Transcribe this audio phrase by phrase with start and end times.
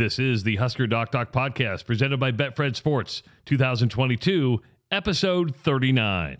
[0.00, 6.38] This is the Husker Doc Doc podcast presented by Betfred Sports 2022, episode 39.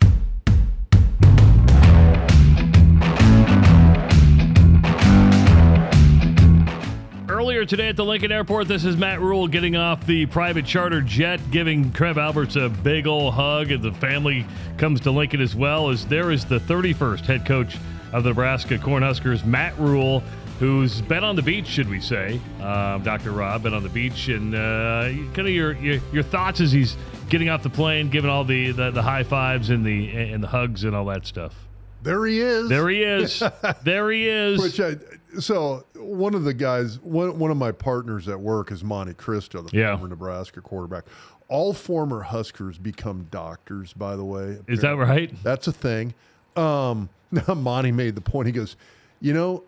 [7.29, 11.01] Earlier today at the Lincoln Airport, this is Matt Rhule getting off the private charter
[11.01, 14.43] jet, giving Trev Alberts a big old hug, and the family
[14.77, 15.91] comes to Lincoln as well.
[15.91, 17.77] As there is the 31st head coach
[18.11, 20.23] of the Nebraska Cornhuskers, Matt Rhule,
[20.61, 22.39] who's been on the beach, should we say?
[22.61, 23.31] Um, Dr.
[23.31, 26.95] Rob been on the beach, and uh, kind of your, your your thoughts as he's
[27.29, 30.47] getting off the plane, giving all the, the, the high fives and the and the
[30.47, 31.55] hugs and all that stuff.
[32.03, 32.69] There he is.
[32.69, 33.41] There he is.
[33.83, 34.61] there he is.
[34.61, 34.97] Which I,
[35.39, 39.63] so one of the guys, one, one of my partners at work is Monte Christo,
[39.63, 39.95] the Yeah.
[39.95, 41.05] former Nebraska quarterback.
[41.47, 44.59] All former Huskers become doctors, by the way.
[44.67, 45.31] is that right?
[45.43, 46.13] That's a thing.
[46.55, 47.09] Um,
[47.55, 48.45] Monty made the point.
[48.47, 48.77] He goes,
[49.19, 49.63] you know,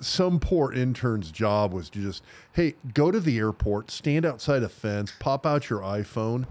[0.00, 4.68] some poor intern's job was to just, hey, go to the airport, stand outside a
[4.68, 6.46] fence, pop out your iPhone,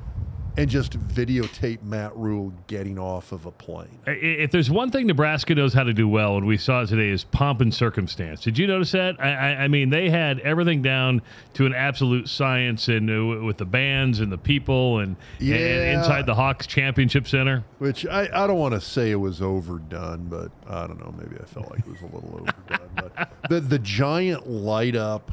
[0.58, 4.00] and just videotape Matt Rhule getting off of a plane.
[4.08, 7.10] If there's one thing Nebraska knows how to do well, and we saw it today,
[7.10, 8.42] is pomp and circumstance.
[8.42, 9.16] Did you notice that?
[9.20, 11.22] I, I, I mean, they had everything down
[11.54, 16.26] to an absolute science, and uh, with the bands and the people, and, and inside
[16.26, 17.64] the Hawks Championship Center.
[17.78, 21.14] Which I, I don't want to say it was overdone, but I don't know.
[21.18, 22.90] Maybe I felt like it was a little overdone.
[22.96, 25.32] But the the giant light up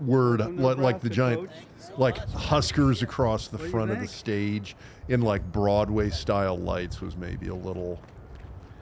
[0.00, 1.50] word, li- like the giant,
[1.96, 4.76] like Huskers across the front of the stage
[5.08, 8.00] in like Broadway style lights was maybe a little.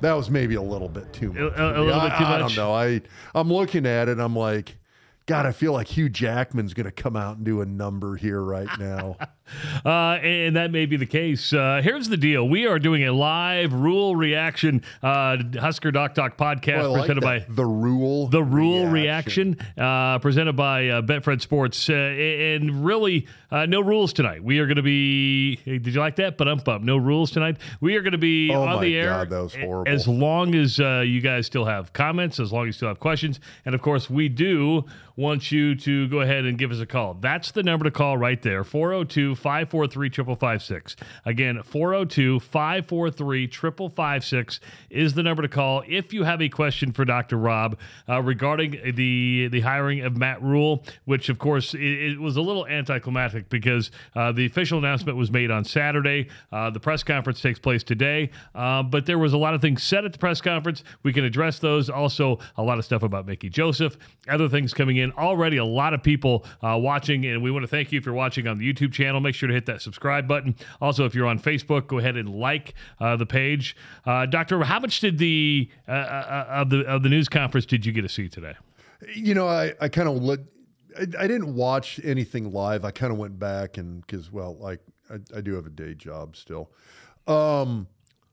[0.00, 1.40] That was maybe a little bit too much.
[1.40, 2.72] A- a- a little I, bit too I don't know.
[2.72, 3.00] I
[3.34, 4.12] I'm looking at it.
[4.12, 4.76] and I'm like.
[5.28, 8.40] God, I feel like Hugh Jackman's going to come out and do a number here
[8.42, 9.16] right now.
[9.82, 11.54] Uh, and that may be the case.
[11.54, 16.36] Uh, here's the deal: we are doing a live rule reaction uh, Husker Doc Doc
[16.36, 18.26] podcast Well, like presented by the rule.
[18.26, 24.12] the rule reaction, uh, presented by uh, Betfred Sports, uh, and really uh, no rules
[24.12, 24.44] tonight.
[24.44, 25.56] We are going to be.
[25.56, 26.36] Did you like that?
[26.36, 26.82] But up.
[26.82, 27.56] No rules tonight.
[27.80, 29.08] We are going to be Oh on the air.
[29.08, 29.90] God, that was horrible.
[29.90, 33.00] As long as uh, you guys still have comments, as long as you still have
[33.00, 34.84] questions, and of course we do
[35.18, 37.14] want you to go ahead and give us a call.
[37.14, 40.96] That's the number to call right there 402 543 5556.
[41.24, 47.04] Again, 402 543 5556 is the number to call if you have a question for
[47.04, 47.36] Dr.
[47.36, 47.76] Rob
[48.08, 52.40] uh, regarding the the hiring of Matt Rhule, which of course it, it was a
[52.40, 56.28] little anticlimactic because uh, the official announcement was made on Saturday.
[56.52, 59.82] Uh, the press conference takes place today, uh, but there was a lot of things
[59.82, 60.84] said at the press conference.
[61.02, 61.90] We can address those.
[61.90, 63.96] Also, a lot of stuff about Mickey Joseph,
[64.28, 65.07] other things coming in.
[65.12, 68.14] Already, a lot of people uh, watching, and we want to thank you if you're
[68.14, 69.20] watching on the YouTube channel.
[69.20, 70.56] Make sure to hit that subscribe button.
[70.80, 73.76] Also, if you're on Facebook, go ahead and like uh, the page.
[74.04, 77.86] Uh, Doctor, how much did the uh, uh, of the of the news conference did
[77.86, 78.54] you get to see today?
[79.14, 80.48] You know, I, I kind of looked.
[80.98, 82.84] I, I didn't watch anything live.
[82.84, 84.80] I kind of went back and because, well, like
[85.10, 86.70] I, I do have a day job still.
[87.26, 87.86] Um,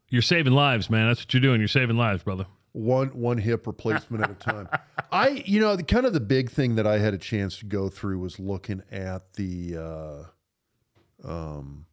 [0.10, 1.08] You're saving lives, man.
[1.08, 1.60] That's what you're doing.
[1.60, 2.46] You're saving lives, brother.
[2.76, 4.68] One one hip replacement at a time.
[5.12, 7.66] I, you know, the kind of the big thing that I had a chance to
[7.66, 11.86] go through was looking at the, uh, um,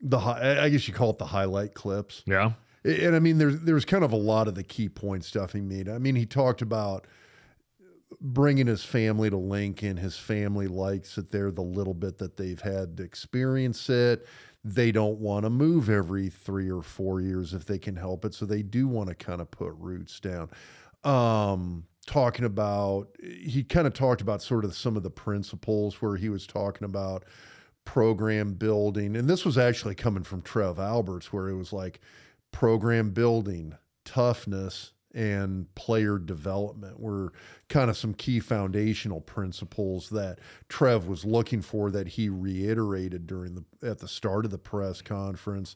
[0.00, 2.22] the hi- I guess you call it the highlight clips.
[2.26, 2.52] Yeah.
[2.84, 5.60] And I mean, there's there's kind of a lot of the key point stuff he
[5.60, 5.88] made.
[5.88, 7.08] I mean, he talked about
[8.20, 9.96] bringing his family to Lincoln.
[9.96, 14.26] His family likes it there the little bit that they've had to experience it.
[14.64, 18.34] They don't want to move every three or four years if they can help it.
[18.34, 20.50] So they do want to kind of put roots down.
[21.04, 26.16] Um, talking about, he kind of talked about sort of some of the principles where
[26.16, 27.24] he was talking about
[27.84, 29.16] program building.
[29.16, 32.00] And this was actually coming from Trev Alberts, where it was like
[32.50, 37.32] program building, toughness, and player development were
[37.68, 43.56] kind of some key foundational principles that Trev was looking for that he reiterated during
[43.56, 45.74] the at the start of the press conference.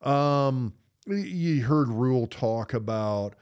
[0.00, 0.74] Um,
[1.08, 3.34] you heard Rhule talk about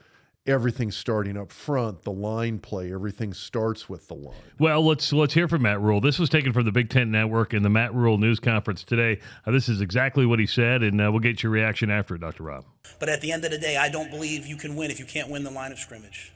[0.47, 4.34] everything starting up front, the line play, everything starts with the line.
[4.58, 6.00] Well, let's let's hear from Matt Rhule.
[6.00, 9.21] This was taken from the Big Ten Network in the Matt Rhule news conference today.
[9.47, 12.21] Uh, this is exactly what he said, and uh, we'll get your reaction after it,
[12.21, 12.42] Dr.
[12.44, 12.65] Rob.
[12.98, 15.06] But at the end of the day, I don't believe you can win if you
[15.06, 16.33] can't win the line of scrimmage.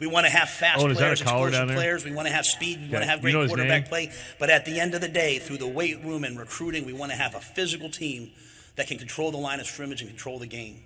[0.00, 1.76] We want to have fast Oh, and is that a players, collar down explosive there?
[1.76, 2.04] players.
[2.04, 2.80] We want to have speed.
[2.80, 3.88] We want to have You great know quarterback name?
[3.88, 4.12] play.
[4.40, 7.12] But at the end of the day, through the weight room and recruiting, we want
[7.12, 8.32] to have a physical team
[8.74, 10.82] that can control the line of scrimmage and control the game.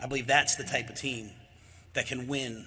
[0.00, 1.30] I believe that's the type of team
[1.94, 2.66] that can win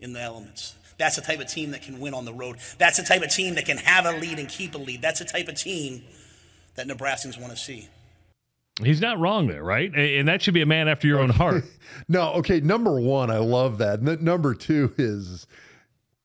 [0.00, 0.74] in the elements.
[0.98, 2.56] That's the type of team that can win on the road.
[2.78, 5.00] That's the type of team that can have a lead and keep a lead.
[5.02, 6.02] That's the type of team
[6.74, 7.88] that Nebraskans want to see.
[8.82, 9.92] He's not wrong there, right?
[9.94, 11.64] And that should be a man after your own heart.
[12.06, 12.60] No, okay.
[12.60, 14.06] Number one, I love that.
[14.06, 15.46] N- number two is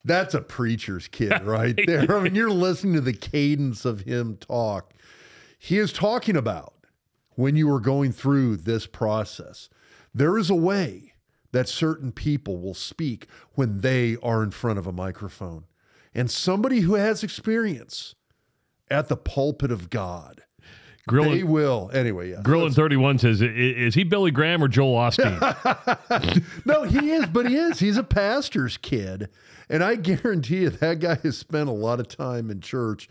[0.03, 2.15] That's a preacher's kid right there.
[2.15, 4.93] I mean, you're listening to the cadence of him talk.
[5.57, 6.73] He is talking about
[7.35, 9.69] when you were going through this process.
[10.13, 11.13] There is a way
[11.51, 15.65] that certain people will speak when they are in front of a microphone.
[16.13, 18.15] And somebody who has experience
[18.89, 20.41] at the pulpit of God,
[21.07, 21.89] Grilling, they will.
[21.93, 22.41] Anyway, yeah.
[22.43, 26.43] Grilling 31 says, "I- Is he Billy Graham or Joel Osteen?
[26.65, 27.79] No, he is, but he is.
[27.79, 29.29] He's a pastor's kid.
[29.69, 33.09] And I guarantee you that guy has spent a lot of time in church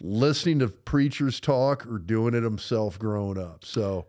[0.00, 3.64] listening to preachers talk or doing it himself growing up.
[3.64, 4.06] So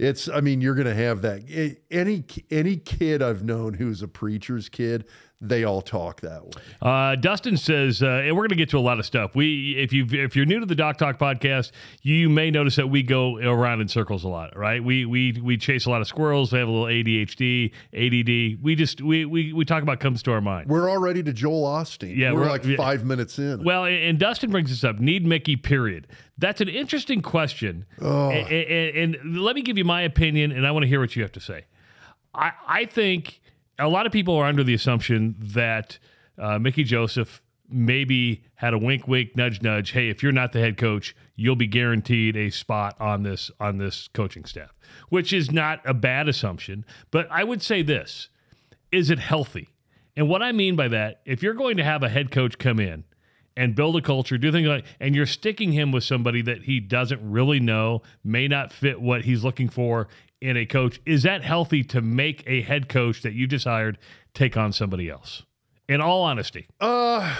[0.00, 1.78] it's I mean, you're gonna have that.
[1.90, 5.04] Any any kid I've known who's a preacher's kid,
[5.42, 6.50] they all talk that way.
[6.82, 9.34] Uh, Dustin says, uh, and we're going to get to a lot of stuff.
[9.34, 11.70] We, if you if you're new to the Doc Talk podcast,
[12.02, 14.84] you may notice that we go around in circles a lot, right?
[14.84, 16.52] We we we chase a lot of squirrels.
[16.52, 18.62] We have a little ADHD, ADD.
[18.62, 20.68] We just we we, we talk about comes to our mind.
[20.68, 22.16] We're already to Joel Osteen.
[22.16, 22.76] Yeah, we're, we're- like yeah.
[22.76, 23.64] five minutes in.
[23.64, 24.98] Well, and and Dustin brings this up.
[25.00, 25.56] Need Mickey?
[25.56, 26.06] Period.
[26.36, 27.86] That's an interesting question.
[28.00, 28.30] Oh.
[28.30, 31.00] A- a- And, and let me give you my opinion, and I want to hear
[31.00, 31.64] what you have to say.
[32.34, 33.40] I, I think
[33.80, 35.98] a lot of people are under the assumption that
[36.38, 39.92] uh, Mickey Joseph maybe had a wink, wink, nudge, nudge.
[39.92, 43.78] Hey, if you're not the head coach, you'll be guaranteed a spot on this on
[43.78, 44.72] this coaching staff,
[45.08, 46.84] which is not a bad assumption.
[47.10, 48.28] But I would say this:
[48.92, 49.68] is it healthy?
[50.16, 52.80] And what I mean by that, if you're going to have a head coach come
[52.80, 53.04] in
[53.56, 56.80] and build a culture, do things like, and you're sticking him with somebody that he
[56.80, 60.08] doesn't really know, may not fit what he's looking for
[60.40, 63.98] in a coach, is that healthy to make a head coach that you just hired
[64.34, 65.42] take on somebody else?
[65.88, 67.36] In all honesty, Uh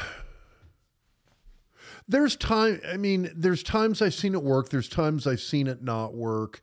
[2.08, 5.82] there's time I mean, there's times I've seen it work, there's times I've seen it
[5.82, 6.60] not work.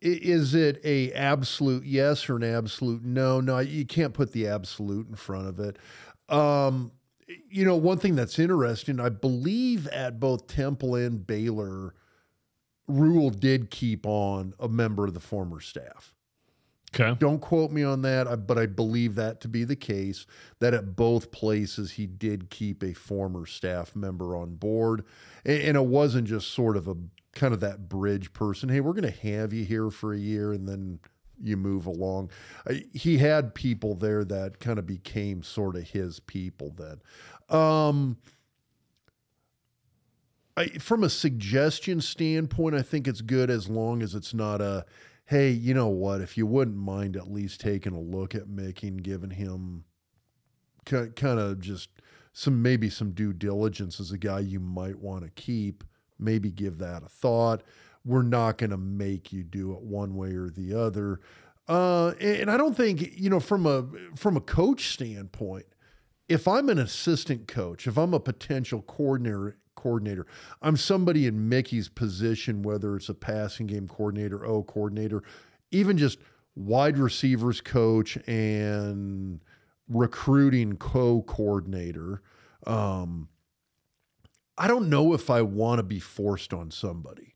[0.00, 3.40] Is it a absolute yes or an absolute no?
[3.40, 5.78] No, you can't put the absolute in front of it.
[6.28, 6.90] Um,
[7.48, 11.94] you know, one thing that's interesting, I believe at both Temple and Baylor,
[12.88, 16.14] Rhule did keep on a member of the former staff.
[16.94, 17.16] okay.
[17.18, 20.26] Don't quote me on that, but I believe that to be the case.
[20.58, 25.04] That at both places he did keep a former staff member on board,
[25.44, 26.96] and, it wasn't just sort of a
[27.34, 28.68] kind of that bridge person.
[28.68, 30.98] Hey, we're going to have you here for a year, and then
[31.42, 32.30] you move along.
[32.92, 36.74] He had people there that kind of became sort of his people.
[36.76, 37.00] Then,
[37.58, 38.18] um,
[40.56, 44.84] I, from a suggestion standpoint, I think it's good as long as it's not a,
[45.26, 46.20] hey, you know what?
[46.20, 49.84] If you wouldn't mind at least taking a look at and giving him
[50.84, 51.88] kind of just
[52.32, 55.84] some maybe some due diligence as a guy you might want to keep,
[56.18, 57.62] maybe give that a thought.
[58.04, 61.20] We're not going to make you do it one way or the other.
[61.68, 65.66] Uh, and, and I don't think you know from a from a coach standpoint,
[66.28, 70.26] if I'm an assistant coach, if I'm a potential coordinator, coordinator,
[70.62, 75.22] I'm somebody in Mickey's position, whether it's a passing game coordinator, O coordinator,
[75.70, 76.18] even just
[76.54, 79.40] wide receivers coach and
[79.88, 82.22] recruiting co-coordinator.
[82.66, 83.28] Um,
[84.56, 87.31] I don't know if I want to be forced on somebody.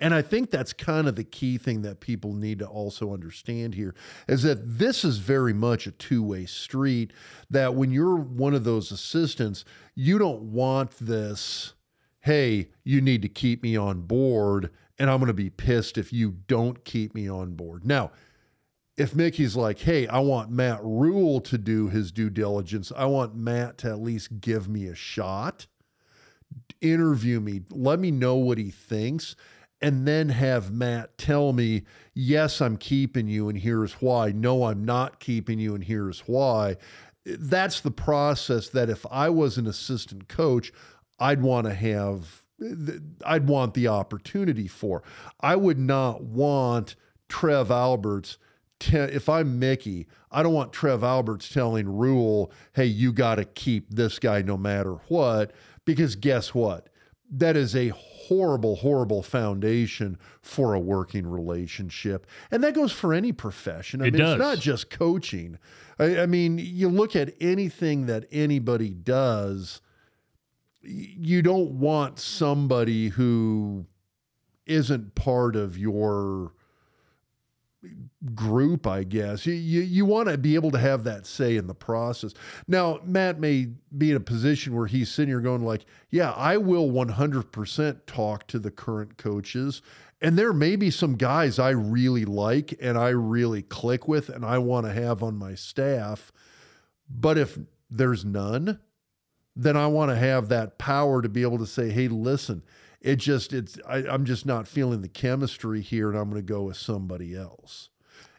[0.00, 3.74] And I think that's kind of the key thing that people need to also understand
[3.74, 3.94] here
[4.28, 7.12] is that this is very much a two way street.
[7.50, 9.64] That when you're one of those assistants,
[9.94, 11.74] you don't want this,
[12.20, 16.12] hey, you need to keep me on board, and I'm going to be pissed if
[16.12, 17.84] you don't keep me on board.
[17.84, 18.10] Now,
[18.96, 23.34] if Mickey's like, hey, I want Matt Rhule to do his due diligence, I want
[23.34, 25.66] Matt to at least give me a shot,
[26.80, 29.34] interview me, let me know what he thinks,
[29.84, 31.82] and then have Matt tell me,
[32.14, 34.32] yes, I'm keeping you, and here's why.
[34.32, 36.78] No, I'm not keeping you, and here's why.
[37.26, 40.72] That's the process that if I was an assistant coach,
[41.20, 42.44] I'd want to have,
[43.26, 45.02] I'd want the opportunity for.
[45.40, 46.96] I would not want
[47.28, 48.38] Trev Alberts
[48.80, 53.44] te- if I'm Mickey, I don't want Trev Alberts telling Rhule, hey, you got to
[53.44, 55.52] keep this guy no matter what,
[55.84, 56.88] because guess what?
[57.36, 62.26] That is a horrible, horrible foundation for a working relationship.
[62.50, 64.00] And that goes for any profession.
[64.02, 64.32] I It mean, does.
[64.34, 65.58] it's not just coaching.
[65.98, 69.80] I, I mean, you look at anything that anybody does,
[70.82, 73.86] you don't want somebody who
[74.66, 76.52] isn't part of your
[78.34, 79.44] group, I guess.
[79.46, 82.34] You, you, you want to be able to have that say in the process.
[82.66, 86.56] Now, Matt may be in a position where he's sitting here going like, yeah, I
[86.56, 89.82] will 100% talk to the current coaches.
[90.20, 94.44] And there may be some guys I really like and I really click with and
[94.44, 96.32] I want to have on my staff.
[97.10, 97.58] But if
[97.90, 98.80] there's none,
[99.54, 102.62] then I want to have that power to be able to say, hey, listen,
[103.00, 106.52] it just it's I, I'm just not feeling the chemistry here, and I'm going to
[106.52, 107.90] go with somebody else.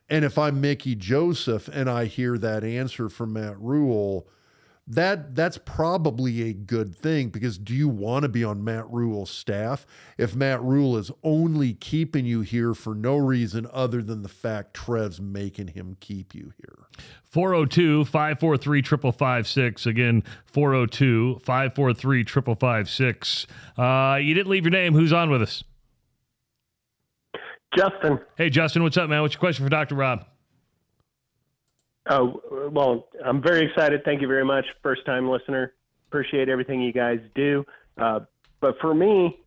[0.10, 4.28] And if I'm Mickey Joseph and I hear that answer from Matt Rhule,
[4.88, 9.32] that that's probably a good thing because do you want to be on Matt Rhule's
[9.32, 14.30] staff if Matt Rhule is only keeping you here for no reason other than the
[14.30, 16.86] fact Trev's making him keep you here?
[17.24, 19.86] 402 543 5556.
[19.88, 23.48] Again, 402 543 5556.
[23.78, 24.94] Uh, you didn't leave your name.
[24.94, 25.64] Who's on with us?
[27.76, 28.20] Justin.
[28.38, 29.22] Hey, Justin, what's up, man?
[29.22, 29.96] What's your question for Dr.
[29.96, 30.26] Rob?
[32.10, 34.04] Oh, well, I'm very excited.
[34.06, 34.66] Thank you very much.
[34.84, 35.74] First time listener.
[36.08, 37.66] Appreciate everything you guys do.
[37.98, 38.22] Uh,
[38.62, 39.40] but for me,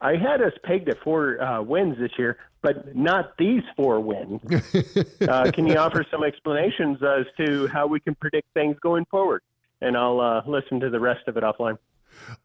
[0.00, 4.40] I had us pegged at four uh, wins this year, but not these four wins.
[5.28, 9.42] uh, can you offer some explanations as to how we can predict things going forward?
[9.82, 11.76] And I'll uh, listen to the rest of it offline.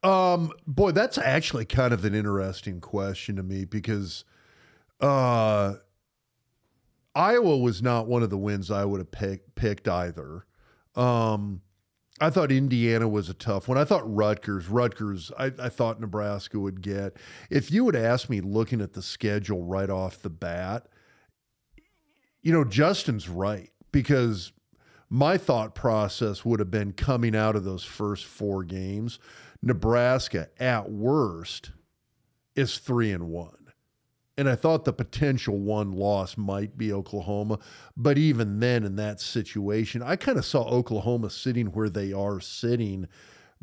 [0.03, 4.25] Um, boy, that's actually kind of an interesting question to me because
[4.99, 5.75] uh,
[7.13, 10.45] Iowa was not one of the wins I would have pick, picked either.
[10.95, 11.61] Um,
[12.19, 13.77] I thought Indiana was a tough one.
[13.77, 17.17] I thought Rutgers, Rutgers, I, I thought Nebraska would get.
[17.49, 20.87] If you would ask me looking at the schedule right off the bat,
[22.41, 24.53] you know, Justin's right because
[25.09, 29.19] my thought process would have been coming out of those first four games.
[29.61, 31.71] Nebraska, at worst,
[32.55, 33.64] is three and one.
[34.37, 37.59] And I thought the potential one loss might be Oklahoma.
[37.95, 42.41] But even then, in that situation, I kind of saw Oklahoma sitting where they are
[42.41, 43.07] sitting,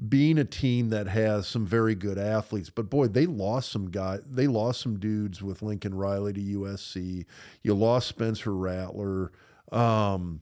[0.08, 2.70] being a team that has some very good athletes.
[2.70, 4.20] But boy, they lost some guys.
[4.26, 7.26] They lost some dudes with Lincoln Riley to USC.
[7.62, 9.30] You lost Spencer Rattler.
[9.70, 10.40] Um,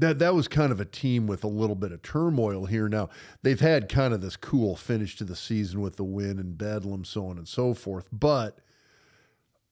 [0.00, 2.88] that that was kind of a team with a little bit of turmoil here.
[2.88, 3.10] Now
[3.42, 7.04] they've had kind of this cool finish to the season with the win in Bedlam,
[7.04, 8.08] so on and so forth.
[8.12, 8.58] But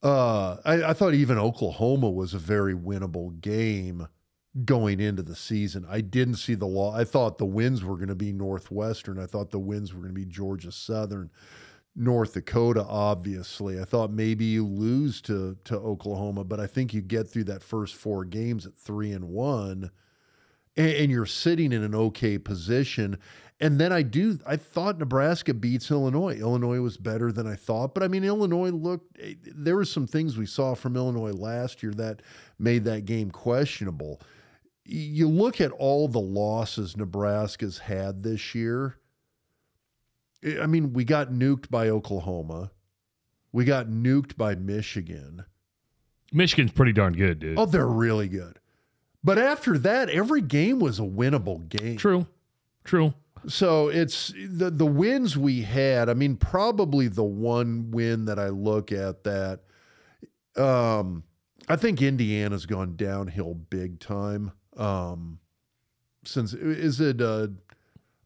[0.03, 4.09] uh, I, I thought even Oklahoma was a very winnable game
[4.65, 5.87] going into the season.
[5.89, 6.95] I didn't see the law.
[6.95, 9.19] I thought the wins were going to be Northwestern.
[9.19, 11.31] I thought the wins were going to be Georgia Southern.
[11.97, 13.81] North Dakota, obviously.
[13.81, 17.63] I thought maybe you lose to to Oklahoma, but I think you get through that
[17.63, 19.91] first four games at three and one
[20.79, 23.19] and, and you're sitting in an okay position.
[23.61, 26.37] And then I do, I thought Nebraska beats Illinois.
[26.37, 27.93] Illinois was better than I thought.
[27.93, 31.83] But I mean, Illinois looked, eh, there were some things we saw from Illinois last
[31.83, 32.23] year that
[32.59, 34.23] made that game questionable.
[34.85, 38.97] You look at all the losses Nebraska's had this year.
[40.45, 42.71] Eh, I mean, we got nuked by Oklahoma.
[43.51, 45.45] We got nuked by Michigan.
[46.33, 47.59] Michigan's pretty darn good, dude.
[47.59, 48.58] Oh, they're really good.
[49.23, 51.97] But after that, every game was a winnable game.
[51.97, 52.27] True.
[52.85, 53.15] True.
[53.47, 56.09] So it's the the wins we had.
[56.09, 59.61] I mean, probably the one win that I look at that
[60.57, 61.25] um
[61.69, 64.53] I think Indiana's gone downhill big time.
[64.77, 65.39] Um
[66.25, 67.49] since is it uh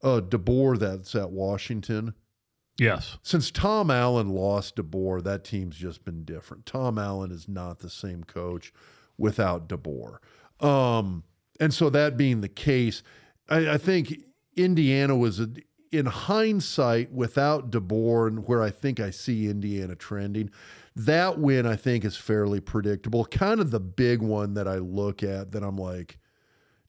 [0.03, 2.15] uh DeBoer that's at Washington?
[2.79, 3.19] Yes.
[3.23, 6.65] Since Tom Allen lost DeBoer, that team's just been different.
[6.65, 8.73] Tom Allen is not the same coach
[9.19, 10.19] without DeBoer.
[10.63, 11.25] Um,
[11.61, 13.03] and so that being the case,
[13.49, 14.15] I, I think
[14.57, 15.49] Indiana was a,
[15.91, 20.51] in hindsight without DeBoer where I think I see Indiana trending.
[20.97, 23.25] That win I think is fairly predictable.
[23.27, 26.19] Kind of the big one that I look at that I'm like,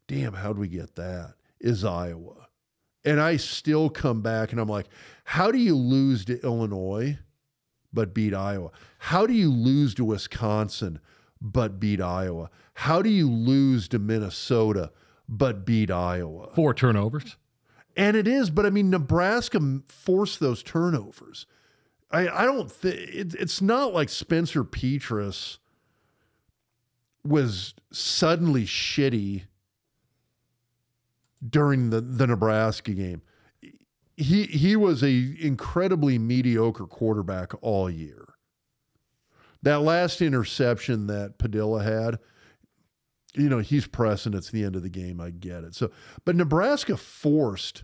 [0.07, 1.35] damn, how'd we get that?
[1.59, 2.47] Is Iowa.
[3.05, 4.87] And I still come back and I'm like,
[5.25, 7.17] how do you lose to Illinois
[7.91, 8.71] but beat Iowa?
[8.97, 10.99] How do you lose to Wisconsin
[11.43, 12.49] but beat Iowa?
[12.73, 14.91] How do you lose to Minnesota
[15.27, 16.49] but beat Iowa?
[16.55, 17.37] Four turnovers.
[17.95, 21.45] And it is, but I mean, Nebraska forced those turnovers.
[22.09, 25.57] I, I don't think it, it's not like Spencer Petras
[27.23, 29.43] was suddenly shitty
[31.47, 33.21] during the, the Nebraska game.
[34.15, 38.22] He he was a incredibly mediocre quarterback all year.
[39.63, 42.19] That last interception that Padilla had,
[43.33, 44.33] you know, he's pressing.
[44.33, 45.19] It's the end of the game.
[45.19, 45.73] I get it.
[45.73, 45.91] So,
[46.25, 47.83] but Nebraska forced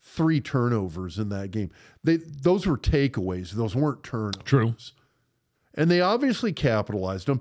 [0.00, 1.70] three turnovers in that game.
[2.04, 3.50] They those were takeaways.
[3.50, 4.42] Those weren't turnovers.
[4.44, 4.74] True.
[5.74, 7.40] And they obviously capitalized them.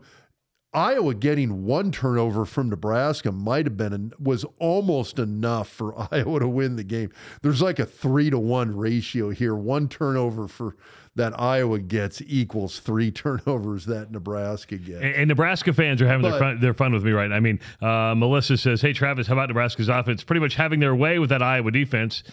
[0.74, 6.48] Iowa getting one turnover from Nebraska might have been was almost enough for Iowa to
[6.48, 7.10] win the game.
[7.42, 9.56] There's like a three to one ratio here.
[9.56, 10.76] One turnover for
[11.18, 15.02] that Iowa gets equals three turnovers that Nebraska gets.
[15.04, 17.36] And, and Nebraska fans are having But- their, fun, their fun with me right now.
[17.36, 20.24] I mean, uh, Melissa says, Hey, Travis, how about Nebraska's offense?
[20.24, 22.24] Pretty much having their way with that Iowa defense.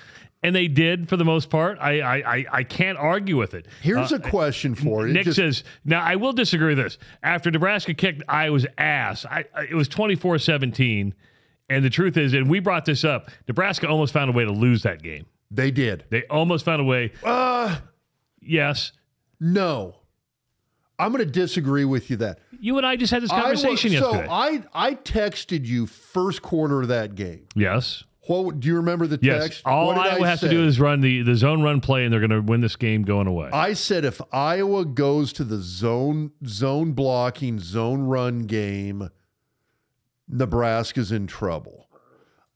[0.42, 1.78] And they did for the most part.
[1.80, 3.66] I I, I, I can't argue with it.
[3.80, 5.14] Here's Uh, a question for you.
[5.14, 6.98] Nick Just- says, now I will disagree with this.
[7.22, 11.14] After Nebraska kicked Iowa's ass, I, I, it was 24 17.
[11.70, 14.52] And the truth is, and we brought this up, Nebraska almost found a way to
[14.52, 15.24] lose that game.
[15.50, 16.04] they did.
[16.10, 17.12] They almost found a way.
[17.24, 17.76] Uh,
[18.46, 18.92] Yes.
[19.40, 19.96] no.
[20.96, 22.38] I'm going to disagree with you that.
[22.60, 24.26] You and I just had this conversation yesterday.
[24.26, 27.46] So I I texted you first quarter of that game.
[27.56, 28.04] yes.
[28.26, 29.42] What do you remember the Yes.
[29.42, 29.62] text?
[29.66, 32.04] All What did Iowa I has to do is run the, the zone run play,
[32.04, 33.50] and they're going to win this game going away.
[33.52, 39.10] I said if Iowa goes to the zone zone blocking zone run game,
[40.28, 41.83] Nebraska's in trouble.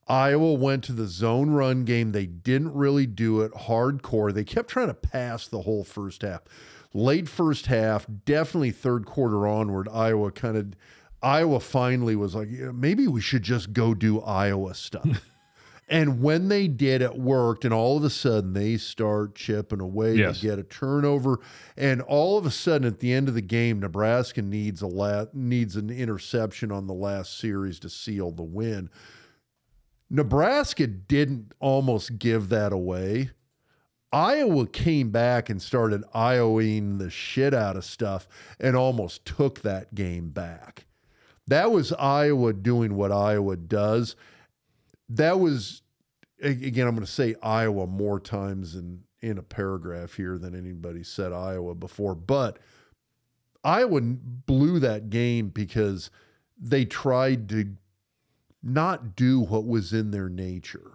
[0.08, 2.12] Iowa went to the zone run game.
[2.12, 4.32] They didn't really do it hardcore.
[4.32, 6.42] They kept trying to pass the whole first half.
[6.94, 10.66] Late first half, definitely third quarter onward, Iowa kind of
[11.22, 15.26] Iowa finally was like, yeah, maybe we should just go do Iowa stuff.
[15.88, 17.64] and when they did, it worked.
[17.64, 20.40] And all of a sudden, they start chipping away Yes.
[20.40, 21.40] to get a turnover.
[21.76, 25.26] And all of a sudden, at the end of the game, Nebraska needs a la-
[25.34, 28.88] needs an interception on the last series to seal the win.
[30.10, 33.30] Nebraska didn't almost give that away.
[34.10, 38.26] Iowa came back and started Iowaing the shit out of stuff
[38.58, 40.86] and almost took that game back.
[41.46, 44.16] That was Iowa doing what Iowa does.
[45.10, 45.82] That was,
[46.40, 51.02] again, I'm going to say Iowa more times in, in a paragraph here than anybody
[51.02, 52.58] said Iowa before, but
[53.64, 56.10] Iowa blew that game because
[56.58, 57.74] they tried to
[58.62, 60.92] not do what was in their nature.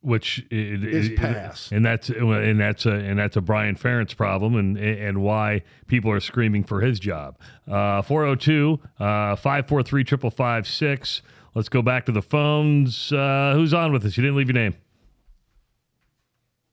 [0.00, 1.72] which i- Is i- pass.
[1.72, 6.08] and that's and that's a and that's a Brian Ferentz problem, and and why people
[6.12, 7.36] are screaming for his job.
[7.66, 11.22] Uh, 402 uh, 543 5556.
[11.54, 13.12] Let's go back to the phones.
[13.12, 14.16] Uh, who's on with us?
[14.16, 14.76] You didn't leave your name.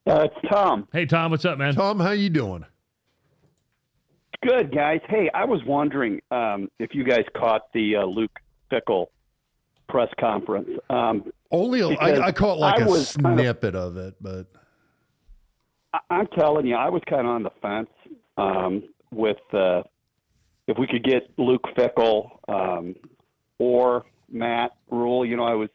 [0.08, 0.86] Uh, it's Tom.
[0.92, 1.74] Hey Tom, what's up, man?
[1.74, 2.64] Tom, how you doing?
[4.46, 5.00] Good guys.
[5.08, 8.30] Hey, I was wondering um, if you guys caught the uh, Luke
[8.70, 9.06] Fickell
[9.88, 10.68] press conference.
[10.90, 14.14] Um, Only a, I, I caught like I a was kind of- snippet of it,
[14.20, 14.46] but
[15.92, 17.90] I- I'm telling you, I was kind of on the fence
[18.36, 19.82] um, with uh,
[20.66, 22.94] if we could get Luke Fickell um,
[23.58, 25.24] or Matt Rhule.
[25.24, 25.70] You know, I was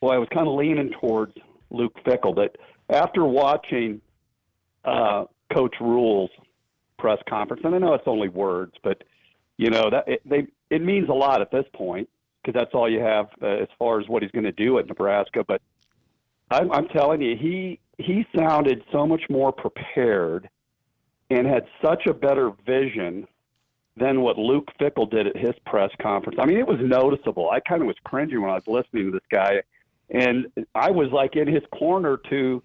[0.00, 1.34] well, I was kind of leaning towards
[1.70, 2.56] Luke Fickell, but
[2.90, 4.00] after watching
[4.84, 6.30] uh, Coach Rhule's
[6.98, 9.02] press conference, and I know it's only words, but
[9.56, 12.08] you know that it, they it means a lot at this point
[12.48, 14.86] because that's all you have uh, as far as what he's going to do at
[14.86, 15.44] Nebraska.
[15.46, 15.60] But
[16.50, 20.48] I'm, I'm telling you, he he sounded so much more prepared
[21.30, 23.26] and had such a better vision
[23.98, 26.38] than what Luke Fickell did at his press conference.
[26.40, 27.50] I mean, it was noticeable.
[27.50, 29.60] I kind of was cringing when I was listening to this guy,
[30.08, 32.62] and I was like in his corner to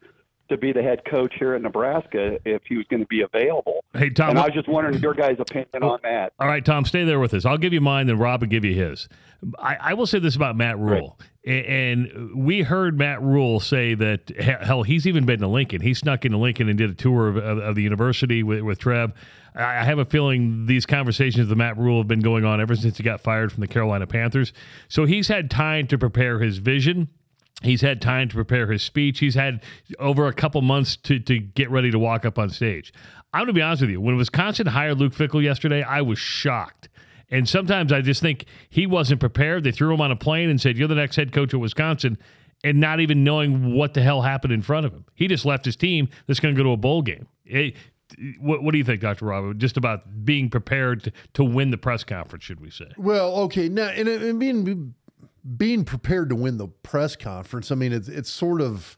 [0.49, 3.83] to be the head coach here at Nebraska if he was going to be available.
[3.93, 6.33] Hey Tom, And I was just wondering your guys' opinion on that.
[6.39, 7.45] All right, Tom, stay there with us.
[7.45, 9.07] I'll give you mine, then Rob will give you his.
[9.59, 11.19] I, I will say this about Matt Rhule.
[11.45, 11.49] A-
[11.91, 15.81] And we heard Matt Rhule say that, hell, he's even been to Lincoln.
[15.81, 18.79] He snuck into Lincoln and did a tour of, of, of the university with, with
[18.79, 19.11] Trev.
[19.55, 22.75] I I have a feeling these conversations with Matt Rhule have been going on ever
[22.75, 24.51] since he got fired from the Carolina Panthers.
[24.87, 27.09] So he's had time to prepare his vision.
[27.61, 29.19] He's had time to prepare his speech.
[29.19, 29.63] He's had
[29.99, 32.91] over a couple months to, to get ready to walk up on stage.
[33.31, 34.01] I'm going to be honest with you.
[34.01, 36.89] When Wisconsin hired Luke Fickell yesterday, I was shocked.
[37.29, 39.63] And sometimes I just think he wasn't prepared.
[39.63, 42.17] They threw him on a plane and said, You're the next head coach of Wisconsin,
[42.63, 45.05] and not even knowing what the hell happened in front of him.
[45.15, 47.27] He just left his team that's going to go to a bowl game.
[47.45, 47.75] It-
[48.39, 49.25] what, what do you think, Dr.
[49.25, 49.57] Robert?
[49.57, 52.91] Just about being prepared to, to win the press conference, should we say?
[52.97, 53.69] well, okay.
[53.69, 54.93] Now, and, and being
[55.57, 58.97] being prepared to win the press conference, I mean, it's it's sort of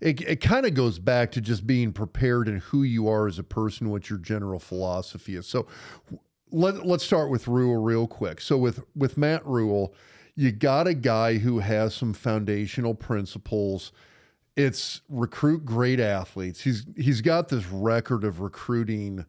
[0.00, 3.38] it, it kind of goes back to just being prepared and who you are as
[3.38, 5.46] a person, what your general philosophy is.
[5.46, 5.66] So
[6.50, 8.40] let, let's start with Rhule real quick.
[8.40, 9.94] So with with Matt Rhule,
[10.36, 13.92] you got a guy who has some foundational principles.
[14.56, 16.60] It's recruit great athletes.
[16.60, 19.24] He's he's got this record of recruiting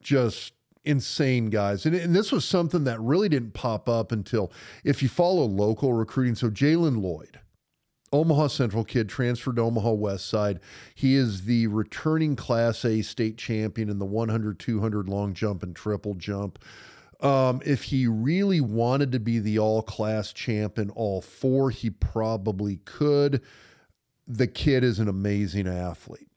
[0.00, 0.52] just
[0.86, 1.84] insane guys.
[1.84, 4.52] And, and this was something that really didn't pop up until
[4.84, 6.34] if you follow local recruiting.
[6.34, 7.40] So Jalen Lloyd,
[8.12, 10.60] Omaha Central kid, transferred to Omaha West Side.
[10.94, 15.74] He is the returning Class A state champion in the 100, 200 long jump and
[15.74, 16.58] triple jump.
[17.20, 21.88] Um, if he really wanted to be the all class champ in all four, he
[21.88, 23.42] probably could.
[24.28, 26.28] The kid is an amazing athlete.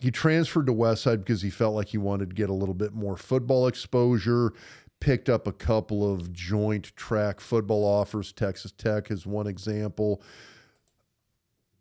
[0.00, 2.92] He transferred to Westside because he felt like he wanted to get a little bit
[2.92, 4.52] more football exposure.
[5.00, 8.32] Picked up a couple of joint track football offers.
[8.32, 10.22] Texas Tech is one example.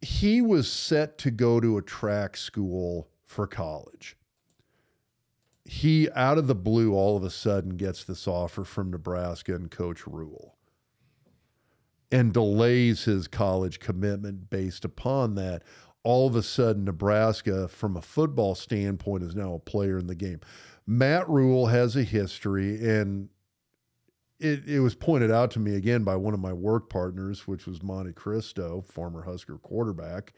[0.02, 4.18] He was set to go to a track school for college
[5.66, 9.72] he out of the blue all of a sudden gets this offer from Nebraska and
[9.72, 10.56] Coach Rhule
[12.12, 15.64] and delays his college commitment based upon that.
[16.04, 20.16] All of a sudden, Nebraska, from a football standpoint, is now a player in the
[20.16, 20.42] game.
[20.86, 23.30] Matt Rhule has a history, and
[24.40, 27.66] it, it was pointed out to me again by one of my work partners, which
[27.66, 30.34] was Monte Christo, former Husker quarterback,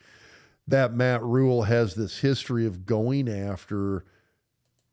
[0.68, 4.06] that Matt Rhule has this history of going after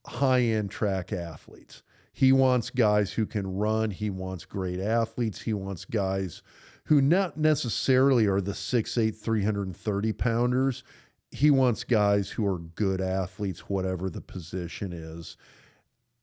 [0.06, 1.82] high end track athletes.
[2.12, 3.90] He wants guys who can run.
[3.90, 5.42] He wants great athletes.
[5.42, 6.42] He wants guys
[6.84, 10.84] who not necessarily are the 6'8, 330 pounders.
[11.30, 15.36] He wants guys who are good athletes, whatever the position is.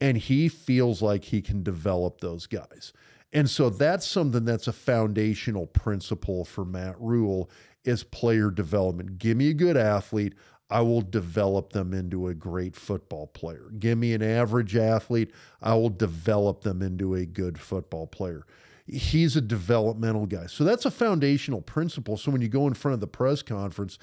[0.02, 2.94] And he feels like he can develop those guys.
[3.32, 7.50] And so that's something that's a foundational principle for Matt Rhule
[7.84, 9.20] is player development.
[9.20, 10.34] Give me a good athlete.
[10.70, 13.72] I will develop them into a great football player.
[13.80, 18.46] Give me an average athlete, I will develop them into a good football player.
[18.92, 20.48] He's a developmental guy.
[20.48, 22.18] So that's a foundational principle.
[22.18, 23.98] So when you go in front of the press conference,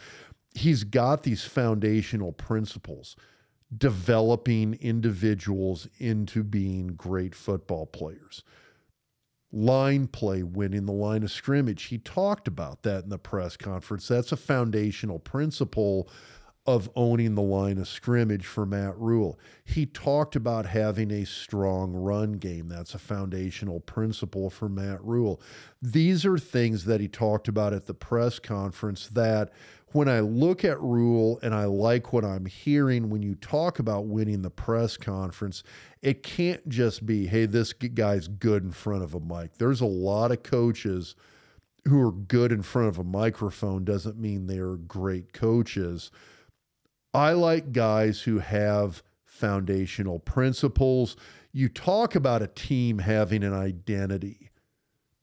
[0.54, 3.16] he's got these foundational principles
[3.76, 8.44] developing individuals into being great football players.
[9.52, 11.84] Line play, winning the line of scrimmage.
[11.84, 14.06] He talked about that in the press conference.
[14.06, 16.08] That's a foundational principle
[16.66, 19.38] of owning the line of scrimmage for Matt Rhule.
[19.64, 22.68] He talked about having a strong run game.
[22.68, 25.40] That's a foundational principle for Matt Rhule.
[25.80, 29.52] These are things that he talked about at the press conference that
[29.92, 34.06] when I look at Rhule and I like what I'm hearing when you talk about
[34.06, 35.62] winning the press conference,
[36.02, 39.56] it can't just be, hey, this guy's good in front of a mic.
[39.58, 41.14] There's a lot of coaches
[41.86, 46.10] who are good in front of a microphone doesn't mean they're great coaches
[47.16, 51.16] I like guys who have foundational principles.
[51.50, 54.50] You talk about a team having an identity.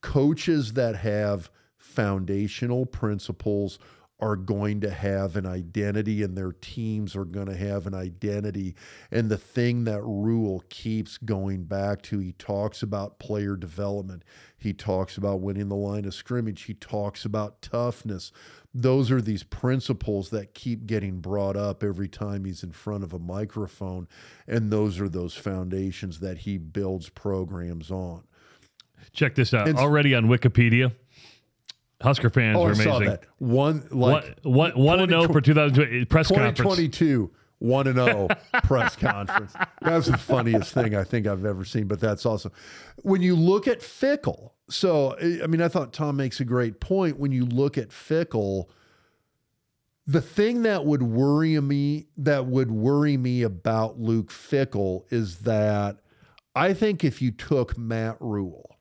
[0.01, 3.77] Coaches that have foundational principles
[4.23, 8.75] are going to have an identity and their teams are going to have an identity.
[9.11, 14.23] And the thing that Rhule keeps going back to, he talks about player development.
[14.57, 16.63] He talks about winning the line of scrimmage.
[16.63, 18.31] He talks about toughness
[18.73, 23.13] those are these principles that keep getting brought up every time he's in front of
[23.13, 24.07] a microphone.
[24.47, 28.23] And those are those foundations that he builds programs on.
[29.11, 29.67] Check this out.
[29.75, 30.93] Already on Wikipedia,
[32.03, 32.91] Husker fans oh, are amazing.
[32.91, 33.25] I saw that.
[33.37, 37.31] One like one, one, oh one and zero oh for 2020 press 2022.
[37.59, 39.53] One and zero oh press conference.
[39.81, 41.87] That's the funniest thing I think I've ever seen.
[41.87, 42.51] But that's awesome.
[43.03, 47.19] When you look at Fickell, so, I mean, I thought Tom makes a great point.
[47.19, 48.65] When you look at Fickell,
[50.05, 55.99] the thing that would worry me, that would worry me about Luke Fickell is that
[56.55, 58.72] I think if you took Matt Rhule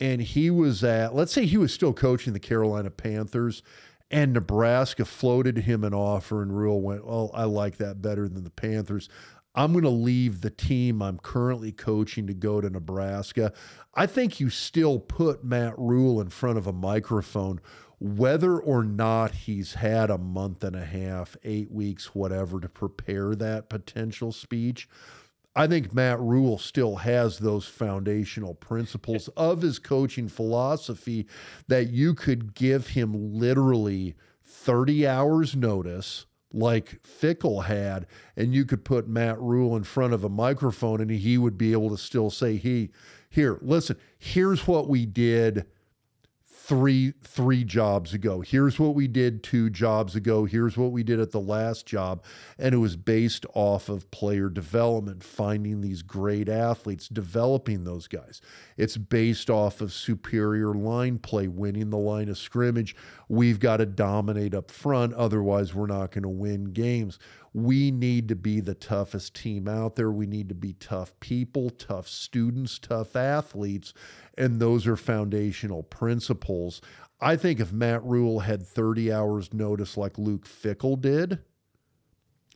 [0.00, 3.62] and he was at, let's say he was still coaching the Carolina Panthers
[4.10, 8.44] and Nebraska floated him an offer and Rhule went, well, I like that better than
[8.44, 9.08] the Panthers.
[9.54, 13.52] I'm going to leave the team I'm currently coaching to go to Nebraska.
[13.94, 17.60] I think you still put Matt Rhule in front of a microphone,
[17.98, 23.34] whether or not he's had a month and a half, eight weeks, whatever, to prepare
[23.34, 24.88] that potential speech.
[25.58, 31.26] I think Matt Rhule still has those foundational principles of his coaching philosophy
[31.66, 34.14] that you could give him literally
[34.44, 40.24] 30 hours notice like Fickell had, and you could put Matt Rhule in front of
[40.24, 42.90] a microphone and he would be able to still say, he,
[43.30, 45.64] here, listen, here's what we did
[46.66, 48.40] three three jobs ago.
[48.40, 50.46] Here's what we did two jobs ago.
[50.46, 52.24] Here's what we did at the last job.
[52.58, 58.40] And it was based off of player development, finding these great athletes, developing those guys.
[58.76, 62.96] It's based off of superior line play, winning the line of scrimmage.
[63.28, 67.20] We've got to dominate up front, otherwise we're not going to win games
[67.56, 70.10] we need to be the toughest team out there.
[70.10, 73.94] We need to be tough people, tough students, tough athletes.
[74.36, 76.82] And those are foundational principles.
[77.18, 81.38] I think if Matt Rhule had 30 hours notice like Luke Fickell did,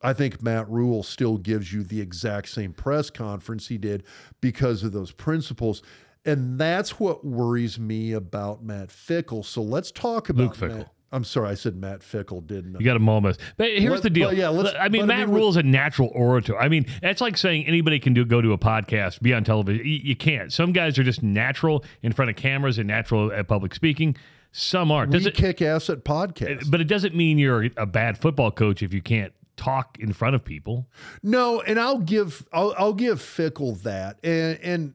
[0.02, 4.04] I think Matt Rhule still gives you the exact same press conference he did
[4.42, 5.82] because of those principles.
[6.26, 9.46] And that's what worries me about Matt Fickell.
[9.46, 10.76] So let's talk about Luke Fickell.
[10.76, 12.78] Matt- I'm sorry, I said Matt Fickell, didn't I?
[12.78, 13.36] You got a moment.
[13.56, 14.32] But here's Let- the deal.
[14.32, 16.56] yeah, let's- I mean, Matt Rhule is a natural orator.
[16.56, 19.84] I mean, it's like saying anybody can do go to a podcast, be on television.
[19.84, 20.52] You, you can't.
[20.52, 24.16] Some guys are just natural in front of cameras and natural at public speaking.
[24.52, 25.10] Some aren't.
[25.12, 26.70] we Does it, kick ass at podcasts.
[26.70, 30.34] but it doesn't mean you're a bad football coach if you can't talk in front
[30.36, 30.86] of people.
[31.22, 34.94] No, and I'll give I'll, I'll give Fickell that, and and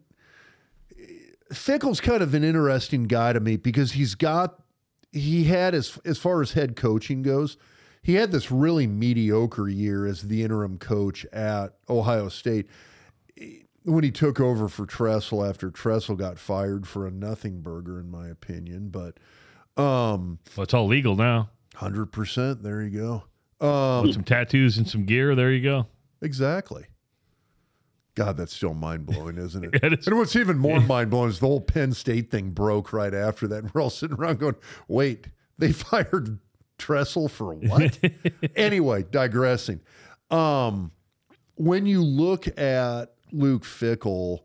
[1.53, 4.59] Fickell's kind of an interesting guy to me because he's got
[5.15, 7.57] he had as as far as head coaching goes,
[8.03, 12.67] he had this really mediocre year as the interim coach at Ohio State
[13.83, 18.09] when he took over for Tressel after Tressel got fired for a nothing burger, in
[18.11, 18.89] my opinion.
[18.89, 19.17] But
[19.81, 21.49] um, Well, it's all legal now.
[21.75, 23.23] hundred percent, there you
[23.61, 23.65] go.
[23.65, 25.87] Um, With some tattoos and some gear, there you go.
[26.21, 26.85] Exactly.
[28.15, 29.75] God, that's still mind blowing, isn't it?
[29.83, 30.07] It is.
[30.07, 33.47] And what's even more mind blowing is the whole Penn State thing broke right after
[33.47, 33.63] that.
[33.63, 34.55] And we're all sitting around going,
[34.87, 36.39] wait, they fired
[36.77, 37.99] Tressel for what?
[38.55, 39.81] anyway, digressing.
[40.31, 40.91] Um,
[41.55, 44.39] when you look at Luke Fickell,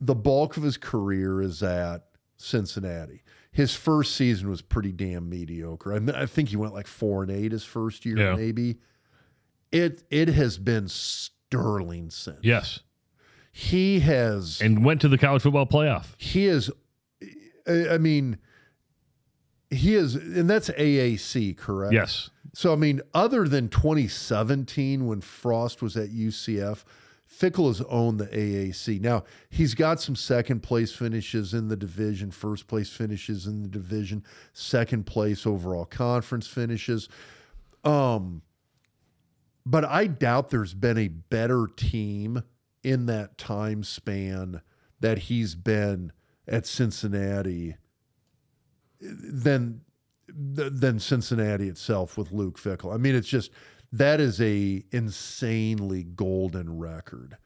[0.00, 2.04] the bulk of his career is at
[2.36, 3.22] Cincinnati.
[3.52, 5.92] His first season was pretty damn mediocre.
[5.94, 8.34] I, I think he went like four and eight his first year, Yeah.
[8.34, 8.78] maybe.
[9.70, 12.38] It it has been sterling since.
[12.42, 12.80] Yes.
[13.52, 16.06] He has And went to the college football playoff.
[16.16, 16.70] he is
[17.66, 18.38] I mean
[19.70, 21.92] he is and that's AAC, correct?
[21.92, 22.30] Yes.
[22.54, 26.84] So I mean, other than 2017 when Frost was at UCF,
[27.30, 29.00] Fickell has owned the AAC.
[29.00, 33.68] Now he's got some second place finishes in the division, first place finishes in the
[33.68, 37.08] division, second place overall conference finishes.
[37.84, 38.42] Um,
[39.64, 42.42] but I doubt there's been a better team
[42.82, 44.60] in that time span
[45.00, 46.12] that he's been
[46.48, 47.76] at Cincinnati
[49.00, 49.82] than
[50.28, 52.94] th- than Cincinnati itself with Luke Fickell.
[52.94, 53.50] I mean, it's just
[53.92, 57.36] that is a insanely golden record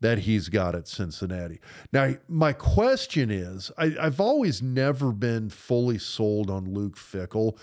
[0.00, 1.60] that he's got at Cincinnati.
[1.92, 7.56] Now, my question is, I, I've always never been fully sold on Luke Fickell,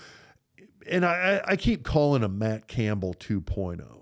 [0.88, 4.01] and I I keep calling him Matt Campbell 2.0.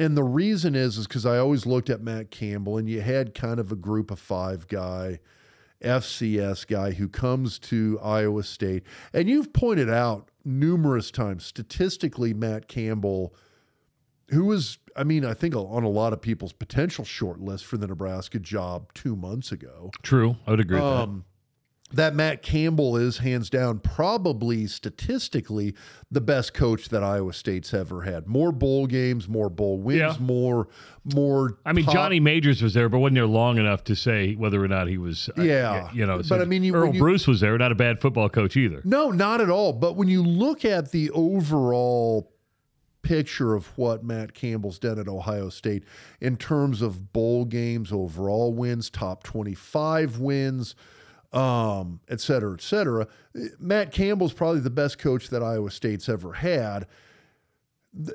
[0.00, 3.34] And the reason is, is because I always looked at Matt Campbell, and you had
[3.34, 5.20] kind of a group of five guy.
[5.82, 8.82] FCS guy who comes to Iowa State.
[9.14, 13.34] And you've pointed out numerous times statistically, Matt Campbell,
[14.28, 17.78] who was, I mean, I think on a lot of people's potential short list for
[17.78, 19.90] the Nebraska job two months ago.
[20.02, 20.36] True.
[20.46, 21.24] I would agree with Um,
[21.92, 25.74] that Matt Campbell is hands down probably statistically
[26.10, 28.28] the best coach that Iowa State's ever had.
[28.28, 30.14] More bowl games, more bowl wins, Yeah.
[30.20, 30.68] more,
[31.14, 31.58] more.
[31.66, 34.62] I mean, top- Johnny Majors was there, but wasn't there long enough to say whether
[34.62, 35.28] or not he was.
[35.36, 35.90] uh, Yeah.
[35.92, 38.00] You know, But so I mean, you- Earl you- Bruce was there, not a bad
[38.00, 38.82] football coach either.
[38.84, 39.72] No, not at all.
[39.72, 42.30] But when you look at the overall
[43.02, 45.84] picture of what Matt Campbell's done at Ohio State
[46.20, 50.74] in terms of bowl games, overall wins, top 25 wins,
[51.32, 53.06] um, et cetera, et cetera,
[53.58, 56.86] Matt Campbell's probably the best coach that Iowa State's ever had.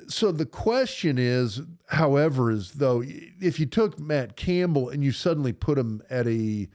[0.07, 5.51] So the question is, however, is though if you took Matt Campbell and you suddenly
[5.51, 6.69] put him at a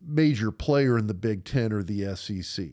[0.00, 2.66] major player in the Big Ten or the SEC.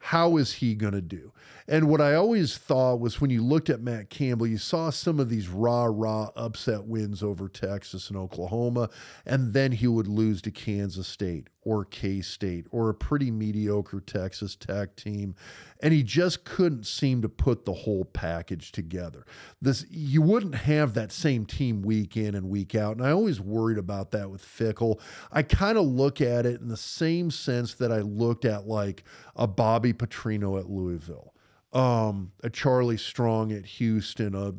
[0.00, 1.32] How is he going to do?
[1.68, 5.18] And what I always thought was when you looked at Matt Campbell, you saw some
[5.18, 8.88] of these rah rah upset wins over Texas and Oklahoma,
[9.24, 14.00] and then he would lose to Kansas State or K State or a pretty mediocre
[14.00, 15.34] Texas Tech team.
[15.82, 19.26] And he just couldn't seem to put the whole package together.
[19.60, 22.96] This you wouldn't have that same team week in and week out.
[22.96, 25.00] And I always worried about that with Fickell.
[25.32, 29.02] I kind of look at it in the same sense that I looked at like
[29.34, 31.34] a Bobby Petrino at Louisville,
[31.76, 34.54] um, a Charlie Strong at Houston, a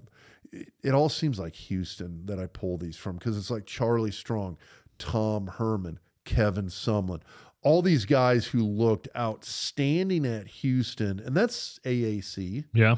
[0.52, 4.12] it- it all seems like Houston that I pull these from because it's like Charlie
[4.12, 4.58] Strong,
[4.98, 7.22] Tom Herman, Kevin Sumlin,
[7.64, 12.64] all these guys who looked outstanding at Houston, and that's AAC.
[12.74, 12.96] Yeah.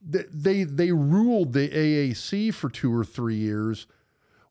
[0.00, 3.86] They they, they ruled the AAC for two or three years.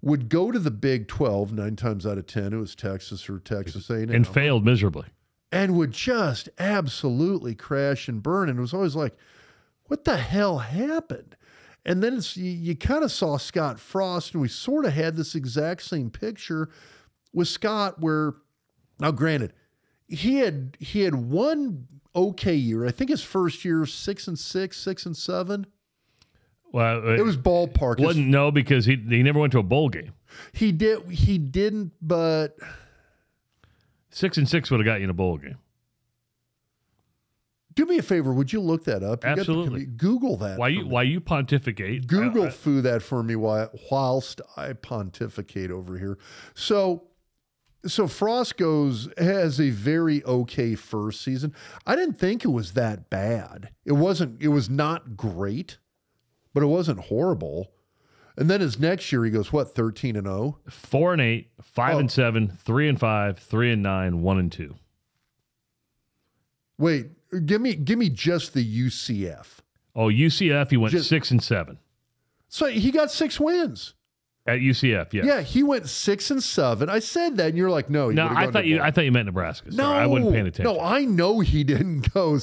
[0.01, 2.53] Would go to the Big Twelve nine times out of ten.
[2.53, 5.05] It was Texas or Texas A&M, And failed miserably.
[5.51, 8.49] And would just absolutely crash and burn.
[8.49, 9.15] And it was always like,
[9.85, 11.35] what the hell happened?
[11.85, 15.15] And then it's you, you kind of saw Scott Frost, and we sort of had
[15.15, 16.69] this exact same picture
[17.33, 18.33] with Scott, where
[18.99, 19.53] now granted,
[20.09, 22.85] he had he had one okay year.
[22.85, 25.65] I think his first year six and six, six and seven.
[26.73, 27.99] Well, uh, It was ballpark.
[27.99, 30.11] His- wasn't no because he he never went to a bowl game.
[30.51, 31.09] He did.
[31.09, 31.93] He didn't.
[32.01, 32.57] But
[34.09, 35.57] Six and six would have got you in a bowl game.
[37.77, 38.33] do me a favor.
[38.33, 39.23] Would you look that up?
[39.23, 39.85] You the Absolutely.
[39.85, 40.57] Google that.
[40.57, 42.07] Why you why you pontificate?
[42.07, 46.17] Google foo that for me while, whilst I pontificate over here.
[46.55, 47.03] So,
[47.85, 51.53] so Frost goes has a very okay first season.
[51.85, 53.69] I didn't think it was that bad.
[53.85, 54.41] It wasn't.
[54.41, 55.77] It was not great,
[56.53, 57.71] but it wasn't horrible.
[58.37, 60.31] And then his next year, he goes what thirteen and oh?
[60.31, 60.59] zero.
[60.69, 61.99] four and eight, five Oh.
[61.99, 64.75] and seven, three and five, three and nine, one and two.
[66.77, 67.07] Wait,
[67.45, 69.57] give me give me just the UCF.
[69.95, 71.79] Oh, UCF, he went Just- six and seven
[72.49, 73.95] So he got six wins.
[74.45, 75.11] at UCF.
[75.13, 75.23] Yeah.
[75.25, 76.87] Yeah, he went six and seven.
[76.89, 78.09] I said that, and you're like, no.
[78.09, 78.79] he No, I thought you.
[78.79, 79.71] I thought you meant Nebraska.
[79.71, 80.73] No, Sorry, I wasn't paying attention.
[80.75, 82.39] No, I know he didn't go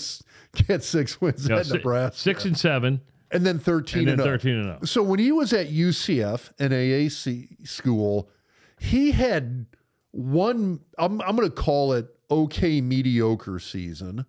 [0.69, 2.19] get six wins No, at si- Nebraska.
[2.21, 3.01] Six and seven,
[3.35, 4.35] and then 13 and and, then 0.
[4.35, 4.73] thirteen and oh.
[4.73, 4.85] zero.
[4.85, 8.31] So when he was at UCF, an AAC school,
[8.79, 9.67] he had
[10.13, 14.25] one, I'm, I'm going to call it okay mediocre season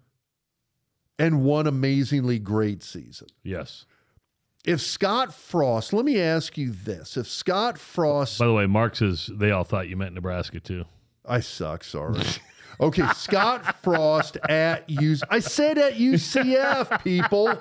[1.18, 3.28] and one amazingly great season.
[3.44, 3.86] Yes.
[4.66, 7.18] If Scott Frost, let me ask you this.
[7.18, 10.86] If Scott Frost By the way, Mark says they all thought you meant Nebraska too.
[11.24, 11.84] I suck.
[11.84, 12.20] Sorry.
[12.80, 15.16] Okay, Scott Frost at U.
[15.30, 17.58] I said at UCF, people.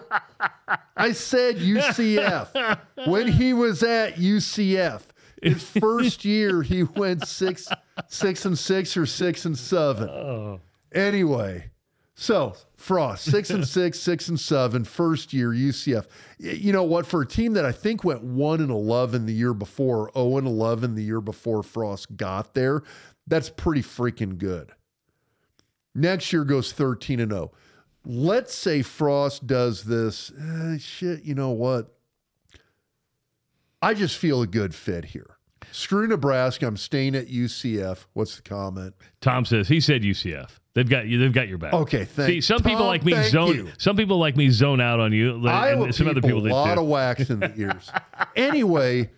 [0.97, 5.03] I said UCF when he was at UCF.
[5.43, 7.69] His first year, he went six,
[8.09, 10.09] six and six or six and seven.
[10.09, 10.61] Oh.
[10.93, 11.71] Anyway,
[12.15, 16.07] so Frost six and six, six and seven, first year UCF.
[16.39, 17.07] You know what?
[17.07, 20.47] For a team that I think went one and eleven the year before, zero and
[20.47, 22.83] eleven the year before Frost got there,
[23.27, 24.73] that's pretty freaking good.
[25.95, 27.53] Next year goes thirteen and zero.
[28.05, 30.31] Let's say Frost does this.
[30.39, 31.95] eh, shit, you know what?
[33.81, 35.37] I just feel a good fit here.
[35.73, 36.67] Screw Nebraska.
[36.67, 38.07] I'm staying at UCF.
[38.13, 38.95] What's the comment?
[39.21, 40.51] Tom says he said UCF.
[40.75, 41.19] They've got you.
[41.19, 41.73] They've got your back.
[41.73, 43.55] Okay, thank See, some people like me zone.
[43.55, 43.69] you.
[43.79, 45.35] Some people like me zone out on you.
[45.35, 47.91] and Iowa some other people a lot of wax in the ears.
[48.37, 49.11] anyway,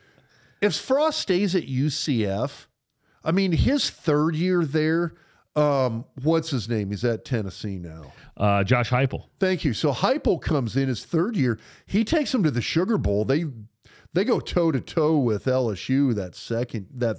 [0.61, 2.67] if Frost stays at UCF,
[3.25, 5.15] I mean his third year there.
[5.57, 6.91] Um, what's his name?
[6.91, 8.13] He's at Tennessee now.
[8.37, 9.25] uh, Josh Heupel.
[9.41, 9.73] Thank you.
[9.73, 11.59] So Heupel comes in his third year.
[11.87, 13.25] He takes them to the Sugar Bowl.
[13.25, 13.47] They
[14.13, 17.17] they go toe to toe with LSU that second that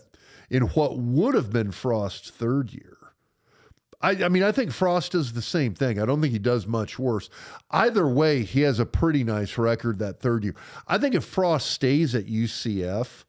[0.49, 2.97] in what would have been Frost's third year.
[3.99, 5.99] I, I mean, I think Frost does the same thing.
[5.99, 7.31] I don't think he does much worse.
[7.71, 10.55] Either way, he has a pretty nice record that third year.
[10.87, 13.23] I think if Frost stays at UCF,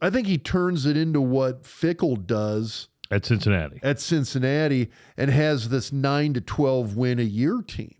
[0.00, 3.80] I think he turns it into what Fickell does at Cincinnati.
[3.82, 7.94] at Cincinnati and has this 9 to 12 win a year team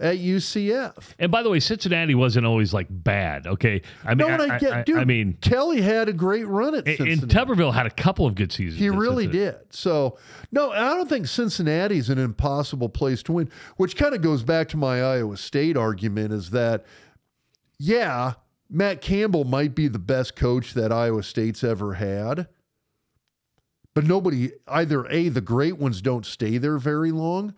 [0.00, 1.14] at UCF.
[1.18, 3.46] And by the way, Cincinnati wasn't always like bad.
[3.46, 4.98] Okay, I mean, No, and I, get, dude.
[4.98, 7.22] I mean, Kelly had a great run at and Cincinnati.
[7.22, 8.80] And Tuberville had a couple of good seasons.
[8.80, 9.58] He really Cincinnati.
[9.58, 9.72] did.
[9.74, 10.18] So,
[10.50, 14.42] no, I don't think Cincinnati is an impossible place to win, which kind of goes
[14.42, 16.84] back to my Iowa State argument is that,
[17.78, 18.34] yeah,
[18.68, 22.48] Matt Campbell might be the best coach that Iowa State's ever had,
[23.94, 27.54] but nobody, either A, the great ones don't stay there very long,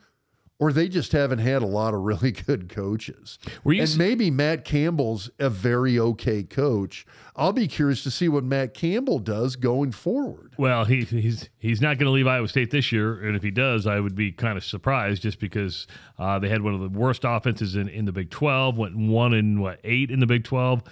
[0.61, 3.38] or they just haven't had a lot of really good coaches.
[3.64, 7.05] Were you and s- maybe Matt Campbell's a very okay coach.
[7.37, 10.55] I'll be curious to see what Matt Campbell does going forward.
[10.57, 13.51] Well, he, he's he's not going to leave Iowa State this year, and if he
[13.51, 16.88] does, I would be kind of surprised, just because uh, they had one of the
[16.99, 20.44] worst offenses in, in the Big Twelve, went one and what eight in the Big
[20.44, 20.83] Twelve,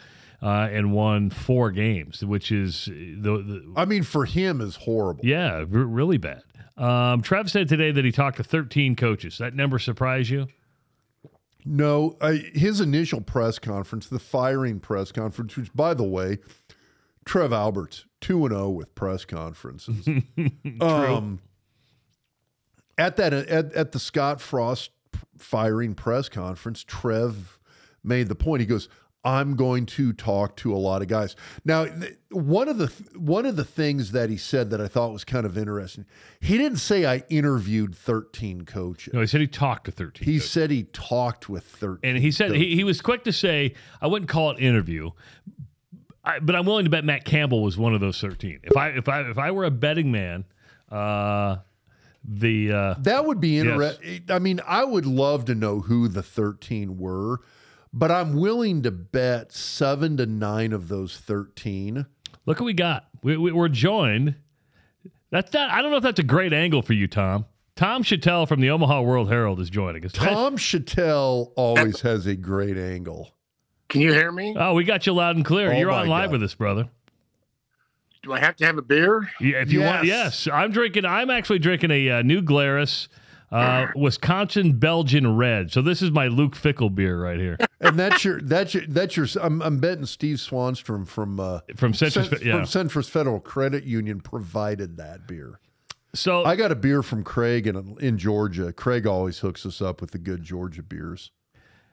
[0.42, 5.24] uh, and won four games, which is the, the I mean, for him is horrible.
[5.24, 6.42] yeah, r- really bad.
[6.76, 9.38] Um, Trev said today that he talked to 13 coaches.
[9.38, 10.48] That number surprise you?
[11.64, 16.38] No, I, his initial press conference, the firing press conference, which, by the way,
[17.24, 20.08] Trev Alberts two and zero with press conferences.
[20.80, 21.40] um,
[22.98, 24.90] at that at, at the Scott Frost
[25.36, 27.58] firing press conference, Trev
[28.02, 28.60] made the point.
[28.60, 28.88] He goes,
[29.24, 31.86] "I'm going to talk to a lot of guys." Now,
[32.30, 35.46] one of the one of the things that he said that I thought was kind
[35.46, 36.06] of interesting,
[36.40, 39.12] he didn't say I interviewed 13 coaches.
[39.14, 40.24] No, he said he talked to 13.
[40.24, 40.50] He coaches.
[40.50, 42.08] said he talked with 13.
[42.14, 45.10] and he said he, he was quick to say, I wouldn't call it interview,
[46.24, 48.60] I, but I'm willing to bet Matt Campbell was one of those 13.
[48.62, 50.44] If I if I if I were a betting man,
[50.90, 51.56] uh,
[52.24, 54.22] the uh, That would be interesting.
[54.28, 57.40] I mean, I would love to know who the 13 were,
[57.92, 62.06] but I'm willing to bet seven to nine of those 13.
[62.46, 63.06] look what we got.
[63.22, 64.34] We, we, we're joined.
[65.30, 65.70] That's not.
[65.70, 67.46] I don't know if that's a great angle for you, Tom.
[67.74, 70.12] Tom Shatel from the Omaha World Herald is joining us.
[70.12, 73.32] Tom Shatel always has a great angle.
[73.88, 74.54] Can you hear me?
[74.58, 75.72] Oh, we got you loud and clear.
[75.72, 76.32] Oh You're on live God.
[76.32, 76.88] with us, brother.
[78.22, 79.28] Do I have to have a beer?
[79.40, 80.46] Yeah, if you want, Yes.
[80.46, 80.54] yes.
[80.54, 81.04] I'm drinking.
[81.04, 83.08] I'm actually drinking a uh, New Glarus,
[83.52, 85.70] uh, Wisconsin Belgian Red.
[85.70, 89.16] So this is my Luke Fickell beer right here And that's your that's your that's
[89.16, 89.26] your.
[89.40, 92.28] I'm, I'm betting Steve Swanstrom from uh, from Citrus.
[92.28, 92.64] Cent- yeah.
[92.64, 95.58] from Centris Federal Credit Union provided that beer.
[96.14, 98.72] So I got a beer from Craig in in Georgia.
[98.72, 101.32] Craig always hooks us up with the good Georgia beers.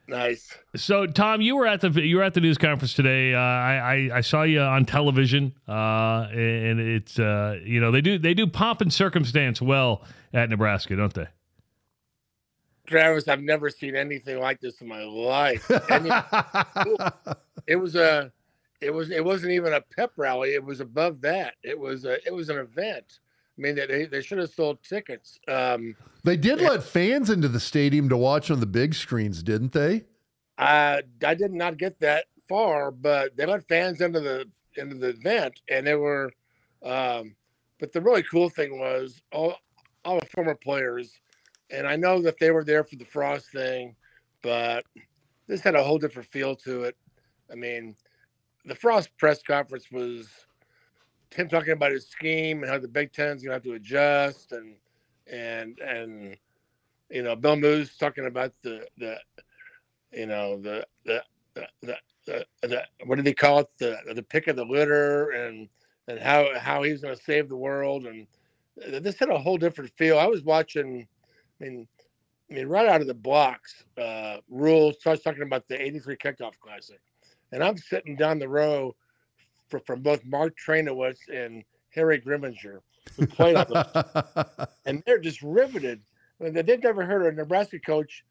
[0.07, 0.55] Nice.
[0.75, 3.33] So, Tom, you were at the you were at the news conference today.
[3.33, 8.01] Uh, I, I I saw you on television, uh, and it's uh, you know they
[8.01, 10.03] do they do pomp and circumstance well
[10.33, 11.27] at Nebraska, don't they?
[12.89, 15.69] Travis, I've never seen anything like this in my life.
[15.89, 17.03] And it,
[17.67, 18.31] it was a
[18.81, 20.53] it was it wasn't even a pep rally.
[20.53, 21.55] It was above that.
[21.63, 23.19] It was a, it was an event.
[23.57, 25.39] I mean, they they should have sold tickets.
[25.47, 29.73] Um, They did let fans into the stadium to watch on the big screens, didn't
[29.73, 30.05] they?
[30.57, 35.09] I I did not get that far, but they let fans into the into the
[35.09, 36.31] event, and they were.
[36.83, 37.35] Um,
[37.79, 39.55] but the really cool thing was all
[40.05, 41.19] all the former players,
[41.71, 43.95] and I know that they were there for the Frost thing,
[44.41, 44.85] but
[45.47, 46.95] this had a whole different feel to it.
[47.51, 47.95] I mean,
[48.65, 50.29] the Frost press conference was
[51.33, 54.75] him talking about his scheme and how the Big Ten's gonna have to adjust, and
[55.31, 56.35] and and
[57.09, 59.17] you know Bill Moos talking about the the
[60.11, 61.23] you know the the
[61.81, 65.67] the, the, the, what did he call it the the pick of the litter and
[66.07, 68.27] and how how he's to save the world and
[68.87, 70.17] this had a whole different feel.
[70.17, 71.07] I was watching,
[71.59, 71.87] I mean,
[72.49, 76.59] I mean right out of the blocks, uh, rules starts talking about the '83 kickoff
[76.59, 76.99] classic,
[77.51, 78.95] and I'm sitting down the row
[79.69, 82.79] for, from both Mark Traynowicz and Harry Grimminger,
[83.17, 86.01] who played on those and they're just riveted.
[86.39, 88.23] I mean, they've never heard a Nebraska coach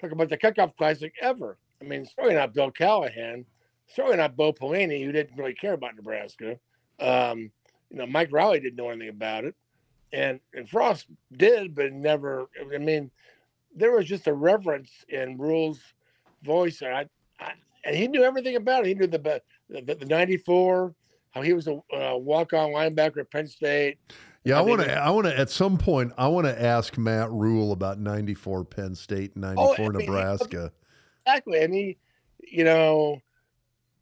[0.00, 1.58] talk about the kickoff classic ever.
[1.80, 3.44] I mean, certainly not Bill Callahan,
[3.88, 6.58] certainly not Bo Pelini, who didn't really care about Nebraska.
[6.98, 7.50] Um,
[7.90, 9.54] you know, Mike Riley didn't know anything about it,
[10.12, 12.48] and and Frost did, but never.
[12.60, 13.10] I mean,
[13.74, 15.80] there was just a reverence in Rhule's
[16.42, 17.06] voice, and I,
[17.40, 17.52] I
[17.84, 18.88] and he knew everything about it.
[18.88, 20.94] He knew the the, the, the '94,
[21.30, 23.98] how he was a uh, walk-on linebacker at Penn State.
[24.44, 24.92] Yeah, I want to.
[24.92, 25.38] I want to.
[25.38, 29.74] At some point, I want to ask Matt Rhule about '94 Penn State, and '94
[29.74, 30.72] I mean, Nebraska.
[31.26, 31.96] exactly and he
[32.40, 33.20] you know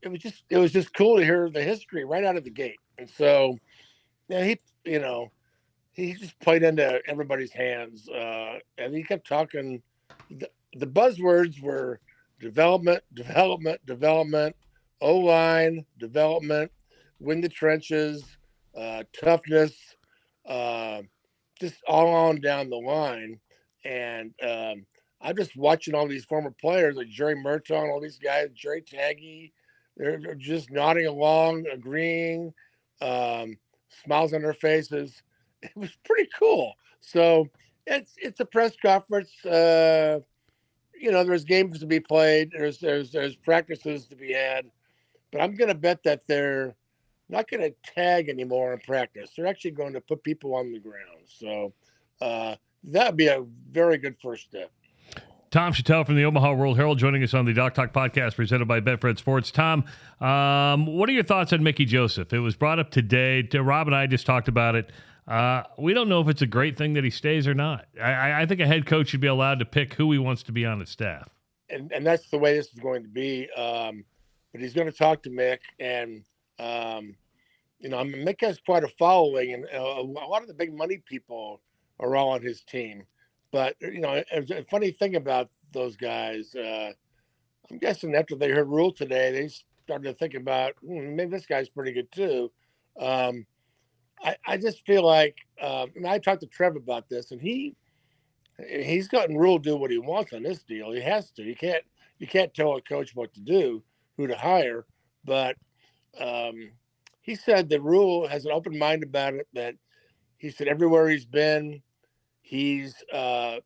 [0.02, 2.50] it was just it was just cool to hear the history right out of the
[2.50, 3.58] gate and so
[4.28, 5.30] yeah he you know
[5.98, 9.82] he just played into everybody's hands uh and he kept talking
[10.30, 12.00] the, the buzzwords were
[12.40, 14.54] development development development
[15.00, 16.70] o line development
[17.18, 18.24] win the trenches
[18.76, 19.74] uh toughness
[20.46, 21.02] uh
[21.60, 23.38] just all on down the line
[23.84, 24.86] and um
[25.20, 29.50] I'm just watching all these former players like Jerry Merton, all these guys, Jerry Tagge.
[29.96, 32.54] They're, they're just nodding along, agreeing,
[33.02, 33.56] um,
[34.04, 35.20] smiles on their faces.
[35.62, 36.74] It was pretty cool.
[37.00, 37.48] So
[37.86, 39.44] it's it's a press conference.
[39.44, 40.20] Uh,
[41.00, 42.50] you know, there's games to be played.
[42.52, 44.66] There's there's there's practices to be had,
[45.32, 46.74] but I'm gonna bet that they're
[47.28, 49.30] not gonna tag anymore in practice.
[49.36, 51.26] They're actually going to put people on the ground.
[51.26, 51.72] So
[52.20, 54.70] uh, that'd be a very good first step.
[55.50, 58.68] Tom Shatel from the Omaha World Herald joining us on the Doc Talk podcast presented
[58.68, 59.50] by Betfred Sports.
[59.50, 59.84] Tom,
[60.20, 62.34] um, what are your thoughts on Mickey Joseph?
[62.34, 63.48] It was brought up today.
[63.54, 64.90] Rob and I just talked about it.
[65.28, 67.86] Uh, we don't know if it's a great thing that he stays or not.
[68.00, 70.52] I- I, think a head coach should be allowed to pick who he wants to
[70.52, 71.28] be on his staff.
[71.68, 73.50] and and that's the way this is going to be.
[73.52, 74.04] Um,
[74.52, 76.24] but he's going to talk to Mick, and
[76.58, 77.14] um,
[77.78, 81.02] you know, Mick has quite a following, and uh, a lot of the big money
[81.04, 81.60] people
[82.00, 83.04] are all on his team.
[83.52, 86.54] But you know, a funny thing about those guys.
[86.54, 86.92] Uh,
[87.70, 89.48] I'm guessing after they heard Rhule today, they
[89.84, 92.50] started to think about hmm, maybe this guy's pretty good too.
[92.98, 93.46] Um,
[94.22, 97.76] I, I just feel like um, and I talked to Trev about this, and he
[98.68, 100.92] he's gotten Rhule do what he wants on this deal.
[100.92, 101.42] He has to.
[101.42, 101.84] You can't
[102.18, 103.82] you can't tell a coach what to do,
[104.16, 104.86] who to hire.
[105.24, 105.56] But
[106.20, 106.72] um,
[107.22, 109.46] he said that Rhule has an open mind about it.
[109.54, 109.74] That
[110.38, 111.82] he said everywhere he's been,
[112.40, 113.58] he's uh,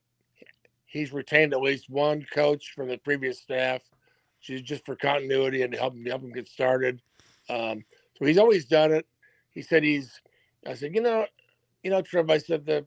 [0.87, 3.83] he's retained at least one coach from the previous staff,
[4.41, 7.01] just just for continuity and to help him help him get started.
[7.49, 7.85] Um,
[8.19, 9.07] so he's always done it.
[9.53, 10.21] He said he's.
[10.67, 11.27] I said, you know,
[11.83, 12.31] you know, Trev.
[12.31, 12.87] I said that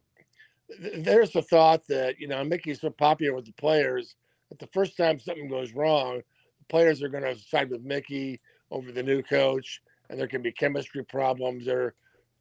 [0.98, 4.16] there's the thought that you know Mickey's so popular with the players
[4.50, 8.40] that the first time something goes wrong, the players are going to side with Mickey
[8.72, 11.94] over the new coach, and there can be chemistry problems or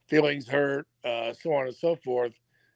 [0.08, 2.32] feelings hurt, uh, so on and so forth.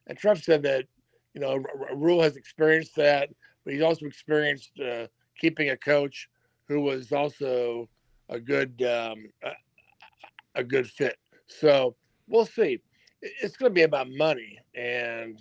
[0.07, 0.85] And Trev said that
[1.33, 3.29] you know Rhule has experienced that,
[3.63, 5.07] but he's also experienced uh,
[5.39, 6.29] keeping a coach
[6.67, 7.87] who was also
[8.29, 9.51] a good um, a,
[10.55, 11.17] a good fit.
[11.47, 11.95] So
[12.29, 12.79] we'll see.
[13.21, 15.37] It's going to be about money, and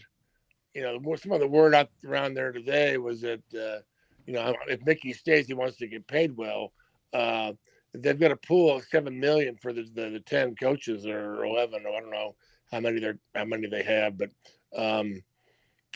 [0.75, 3.81] you know, some of the word out around there today was that uh,
[4.27, 6.73] you know if Mickey stays, he wants to get paid well.
[7.13, 7.53] Uh,
[7.95, 11.85] they've got a pool of seven million for the, the, the ten coaches or eleven.
[11.87, 12.35] I don't know
[12.71, 14.31] how many they're how many they have, but
[14.77, 15.23] um,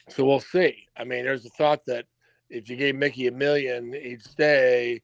[0.09, 0.87] so we'll see.
[0.97, 2.07] I mean, there's a thought that
[2.51, 5.03] if you gave Mickey a million, he'd stay,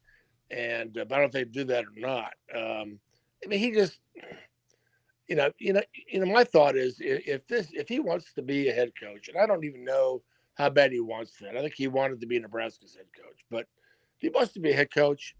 [0.50, 2.34] and uh, I don't know if they'd do that or not.
[2.54, 3.00] Um,
[3.42, 4.00] I mean, he just,
[5.28, 6.32] you know, you know, you know.
[6.32, 9.46] My thought is, if this, if he wants to be a head coach, and I
[9.46, 10.22] don't even know
[10.54, 11.56] how bad he wants that.
[11.56, 13.66] I think he wanted to be Nebraska's head coach, but
[14.18, 15.34] he wants to be a head coach,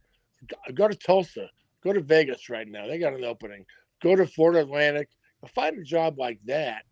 [0.75, 1.49] go to Tulsa,
[1.83, 2.87] go to Vegas right now.
[2.87, 3.65] They got an opening.
[4.01, 5.09] Go to Florida Atlantic,
[5.55, 6.83] find a job like that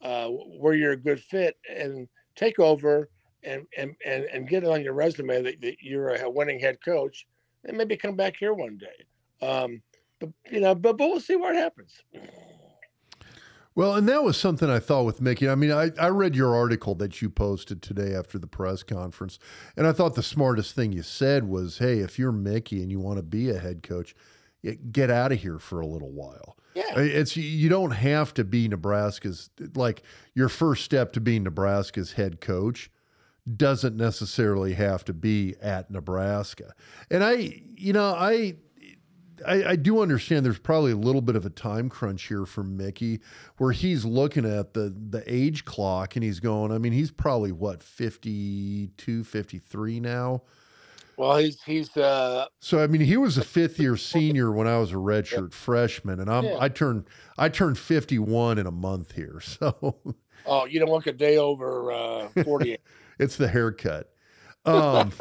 [0.00, 3.10] uh, where you're a good fit, and take over
[3.42, 6.78] and and and, and get it on your resume that, that you're a winning head
[6.82, 7.26] coach,
[7.64, 9.46] and maybe come back here one day.
[9.46, 9.82] Um,
[10.26, 12.02] but you know, but but we'll see what happens.
[13.76, 15.48] Well, and that was something I thought with Mickey.
[15.48, 19.40] I mean, I, I read your article that you posted today after the press conference,
[19.76, 23.00] and I thought the smartest thing you said was, "Hey, if you're Mickey and you
[23.00, 24.14] want to be a head coach,
[24.92, 28.68] get out of here for a little while." Yeah, it's you don't have to be
[28.68, 30.02] Nebraska's like
[30.34, 32.90] your first step to being Nebraska's head coach
[33.56, 36.74] doesn't necessarily have to be at Nebraska.
[37.10, 38.56] And I, you know, I,
[39.46, 42.62] I, I, do understand there's probably a little bit of a time crunch here for
[42.62, 43.20] Mickey
[43.58, 47.52] where he's looking at the the age clock and he's going, I mean, he's probably
[47.52, 50.42] what, 52, 53 now.
[51.16, 54.78] Well, he's he's uh So I mean, he was a fifth year senior when I
[54.78, 56.56] was a redshirt freshman and I'm yeah.
[56.60, 57.04] I turned
[57.38, 59.40] I turned 51 in a month here.
[59.60, 59.96] So
[60.46, 62.80] Oh, you don't look a day over uh 48.
[63.20, 64.10] It's the haircut.
[64.64, 65.12] Um,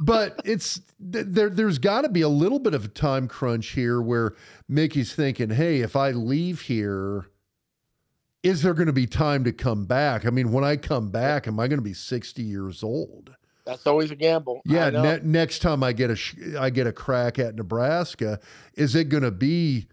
[0.00, 1.50] but it's there.
[1.50, 4.34] There's got to be a little bit of a time crunch here where
[4.68, 7.26] Mickey's thinking, "Hey, if I leave here,
[8.42, 10.26] is there going to be time to come back?
[10.26, 13.34] I mean, when I come back, am I going to be 60 years old?"
[13.64, 14.62] That's always a gamble.
[14.64, 14.88] Yeah.
[14.88, 18.40] Ne- next time I get a sh- I get a crack at Nebraska,
[18.74, 19.88] is it going to be?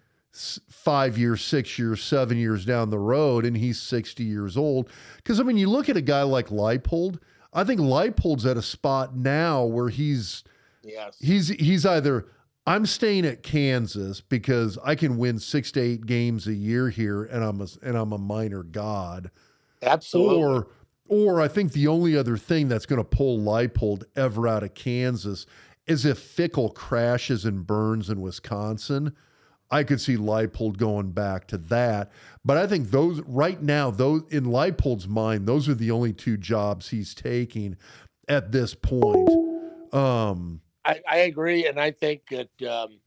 [0.70, 4.90] five years, six years, seven years down the road, and he's 60 years old.
[5.18, 7.20] Because, I mean, you look at a guy like Leipold,
[7.56, 10.44] I think Leipold's at a spot now where he's.
[10.84, 11.18] Yes.
[11.20, 12.28] He's he's either
[12.68, 17.24] I'm staying at Kansas because I can win six to eight games a year here,
[17.24, 19.32] and I'm a and I'm a minor god.
[19.82, 20.44] Absolutely.
[20.44, 20.68] Or
[21.08, 24.74] or I think the only other thing that's going to pull Leipold ever out of
[24.74, 25.46] Kansas
[25.88, 29.16] is if Fickell crashes and burns in Wisconsin
[29.72, 32.12] I could see Leipold going back to that.
[32.44, 36.38] But I think those right now, those in Leipold's mind, those are the only two
[36.38, 37.78] jobs he's taking
[38.28, 39.30] at this point.
[39.92, 43.00] Um, I, I agree, and I think that um,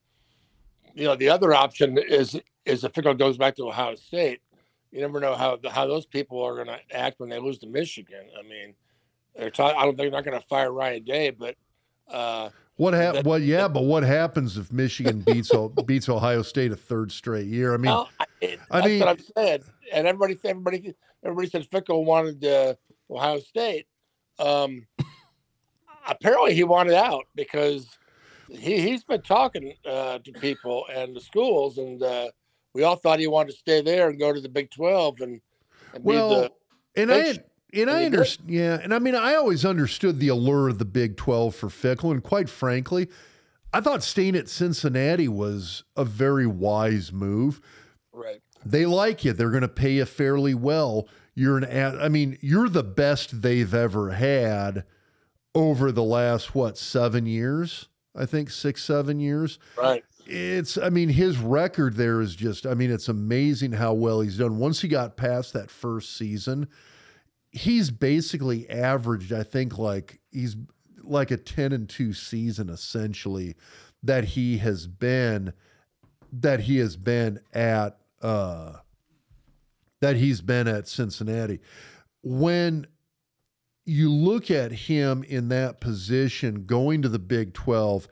[0.95, 4.41] you know the other option is is if Fickell goes back to Ohio State.
[4.91, 7.67] You never know how how those people are going to act when they lose to
[7.67, 8.25] Michigan.
[8.39, 8.75] I mean,
[9.37, 9.79] they're talking.
[9.79, 11.57] I don't think they're not going to fire Ryan Day, but
[12.09, 12.49] uh,
[12.79, 13.27] what happened?
[13.27, 15.51] Well, yeah, but what happens if Michigan beats
[15.87, 17.75] beats Ohio State a third straight year?
[17.75, 21.69] I mean, well, I, it, I mean, what I've said, and everybody, everybody, everybody said
[21.69, 22.75] Fickell wanted uh,
[23.11, 23.89] Ohio State.
[24.39, 24.87] Um,
[26.07, 27.89] apparently, he wanted out because
[28.49, 32.29] he he's been talking uh, to people and the schools, and uh,
[32.75, 35.41] we all thought he wanted to stay there and go to the Big Twelve and,
[35.95, 36.35] and well, be
[36.95, 37.03] the.
[37.03, 40.69] And I had, and I understand, yeah, and I mean, I always understood the allure
[40.69, 42.11] of the Big Twelve for Fickell.
[42.11, 43.09] and quite frankly,
[43.73, 47.61] I thought staying at Cincinnati was a very wise move.
[48.13, 48.41] Right.
[48.65, 51.09] They like you; they're going to pay you fairly well.
[51.35, 54.85] You're an, I mean, you're the best they've ever had
[55.55, 57.89] over the last what seven years?
[58.17, 59.59] I think six, seven years.
[59.77, 60.05] Right.
[60.27, 64.39] It's, I mean, his record there is just, I mean, it's amazing how well he's
[64.39, 64.59] done.
[64.59, 66.69] Once he got past that first season,
[67.51, 70.57] he's basically averaged, I think, like he's
[71.03, 73.57] like a 10 and 2 season essentially
[74.03, 75.53] that he has been
[76.31, 78.75] that he has been at uh
[80.01, 81.61] that he's been at Cincinnati.
[82.23, 82.87] When
[83.85, 88.07] you look at him in that position going to the Big 12,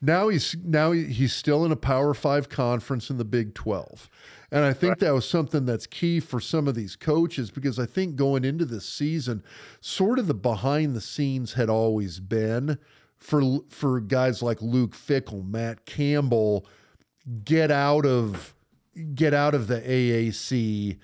[0.00, 4.08] now he's now he's still in a Power 5 conference in the Big 12.
[4.54, 4.98] And I think right.
[5.00, 8.64] that was something that's key for some of these coaches because I think going into
[8.64, 9.42] this season,
[9.80, 12.78] sort of the behind the scenes had always been
[13.16, 16.66] for for guys like Luke Fickell, Matt Campbell,
[17.44, 18.54] get out of
[19.16, 20.98] get out of the AAC,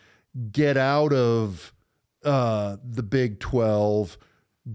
[0.53, 1.73] get out of
[2.25, 4.17] uh, the Big 12,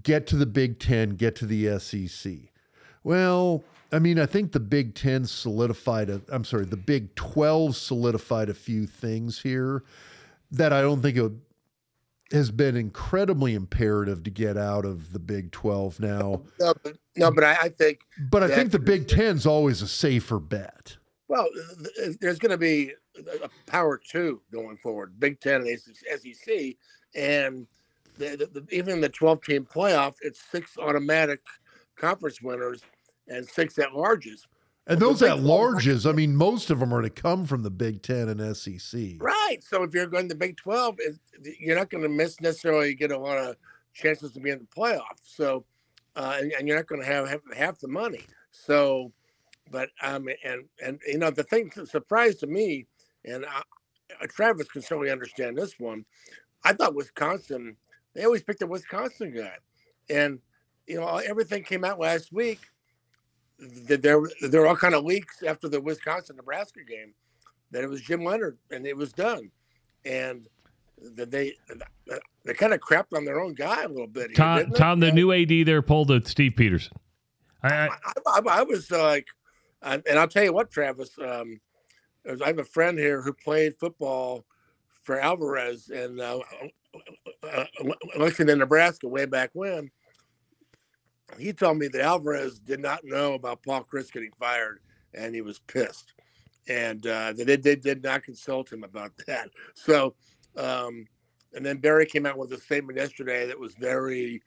[0.03, 2.33] get to the Big 10, get to the SEC.
[3.05, 3.63] Well,
[3.95, 6.09] I mean, I think the Big Ten solidified.
[6.09, 9.85] A, I'm sorry, the Big Twelve solidified a few things here
[10.51, 11.31] that I don't think it
[12.33, 16.41] has been incredibly imperative to get out of the Big Twelve now.
[16.59, 19.87] No, but, no, but I, I think But I think the Big Ten's always a
[19.87, 20.97] safer bet.
[21.29, 21.47] well,
[22.19, 22.91] there's going to be
[23.41, 26.75] a power two going forward, Big Ten and SEC,
[27.15, 27.65] and
[28.17, 31.39] the, the, the, even the 12 team playoff, it's six automatic
[31.95, 32.81] conference winners
[33.27, 34.45] and six at larges.
[34.87, 37.63] And those at Big 12 larges, I mean, most of them are to come from
[37.63, 39.15] the Big Ten and SEC.
[39.19, 39.57] Right.
[39.61, 40.99] So if you're going to Big 12,
[41.59, 43.55] you're not going to miss necessarily get a lot of
[43.93, 45.23] chances to be in the playoffs.
[45.23, 45.65] So,
[46.15, 48.21] uh, and, and you're not going to have, have half the money.
[48.51, 49.11] So,
[49.71, 52.85] but um, and and you know the thing that surprised to me,
[53.25, 53.61] and I,
[54.21, 56.05] uh, Travis can certainly understand this one.
[56.63, 57.75] I thought Wisconsin.
[58.13, 59.55] They always picked a Wisconsin guy,
[60.09, 60.39] and
[60.87, 62.59] you know everything came out last week.
[63.87, 67.13] That there there were all kind of leaks after the Wisconsin Nebraska game
[67.71, 69.49] that it was Jim Leonhard and it was done,
[70.03, 70.47] and
[71.15, 71.53] that they
[72.43, 74.27] they kind of crapped on their own guy a little bit.
[74.27, 74.71] Here, Tom?
[74.71, 76.93] Tom the new AD there pulled a Steve Pederson.
[77.63, 77.89] I, I,
[78.27, 79.27] I, I, was uh, like,
[79.81, 81.17] and and I'll tell you what, Travis.
[81.19, 81.59] Um,
[82.43, 84.45] I have a friend here who played football
[85.03, 86.39] for Alvarez and uh,
[87.43, 87.65] uh,
[88.17, 89.91] Lexington, Nebraska, way back when.
[91.37, 94.79] He told me that Alvarez did not know about Paul Chryst getting fired,
[95.13, 96.13] and he was pissed,
[96.67, 99.49] and uh, that they, they did not consult him about that.
[99.73, 100.15] So,
[100.55, 101.05] um,
[101.53, 104.41] and then Barry came out with a statement yesterday that was very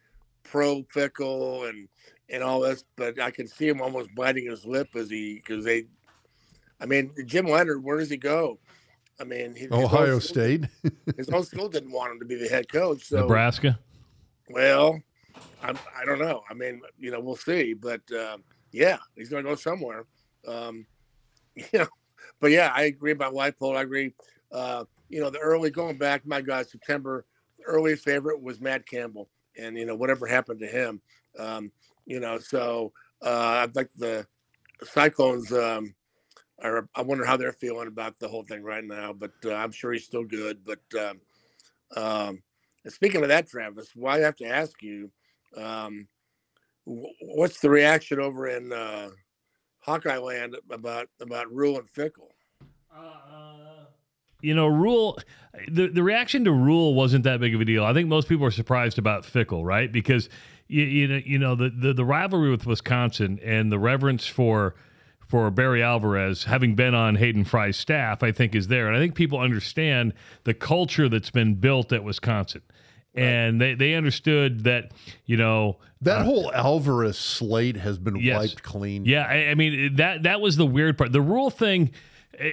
[0.45, 1.89] pro Fickell and
[2.31, 5.65] and all this, but I can see him almost biting his lip as he because
[5.65, 5.87] they,
[6.79, 8.59] I mean, Jim Leonhard, where does he go?
[9.19, 10.65] I mean, his Ohio school- State.
[11.17, 13.05] His own school didn't want him to be the head coach.
[13.05, 13.79] So, Nebraska.
[14.51, 15.01] well,
[15.63, 16.43] I, I don't know.
[16.51, 17.75] I mean, you know, we'll see.
[17.75, 20.05] But um, yeah, he's going to go somewhere.
[20.47, 20.87] Um,
[21.55, 21.89] you know,
[22.41, 23.77] but yeah, I agree about Leipold.
[23.77, 24.13] I agree.
[24.53, 27.25] Uh, you know, the early going back, my God, September,
[27.67, 29.29] early favorite was Matt Campbell,
[29.59, 31.01] and you know whatever happened to him.
[31.39, 31.73] Um,
[32.07, 32.93] you know, so
[33.25, 34.27] uh, I'd like the
[34.83, 35.53] Cyclones.
[35.53, 35.95] Um,
[36.61, 39.71] are, I wonder how they're feeling about the whole thing right now, but uh, I'm
[39.71, 40.59] sure he's still good.
[40.65, 41.21] But um,
[41.97, 42.43] um,
[42.89, 45.11] speaking of that, Travis, why I have to ask you,
[45.57, 46.09] um,
[46.85, 49.11] what's the reaction over in uh,
[49.81, 52.31] Hawkeye Land about about Rhule and Fickell?
[54.41, 55.19] You know, Rhule,
[55.69, 57.85] the, the reaction to Rhule wasn't that big of a deal.
[57.85, 59.91] I think most people are surprised about Fickell, right?
[59.91, 60.29] Because
[60.69, 64.75] you, you know, you know the, the the rivalry with Wisconsin and the reverence for
[65.27, 68.99] for Barry Alvarez, having been on Hayden Fry's staff, I think is there, and I
[68.99, 72.63] think people understand the culture that's been built at Wisconsin,
[73.19, 74.93] and they they understood that
[75.27, 78.39] you know That uh, whole Alvarez slate has been Yes.
[78.39, 79.05] wiped clean.
[79.05, 81.13] Yeah, I, I mean that that was the weird part.
[81.13, 81.91] The Rhule thing,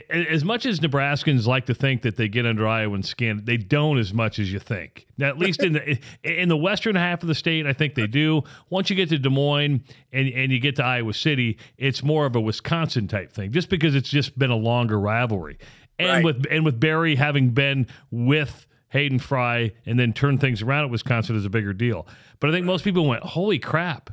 [0.09, 3.99] as much as Nebraskans like to think that they get under Iowan skin, they don't
[3.99, 5.05] as much as you think.
[5.17, 8.07] Now, at least in the in the western half of the state, I think they
[8.07, 8.43] do.
[8.69, 12.25] Once you get to Des Moines and and you get to Iowa City, it's more
[12.25, 15.57] of a Wisconsin type thing, just because it's just been a longer rivalry.
[15.99, 16.25] And Right.
[16.25, 18.64] with and with Barry having been with
[18.95, 22.07] Hayden Fry and then turn things around at Wisconsin is a bigger deal.
[22.39, 24.09] But I think most people went, "Holy crap!"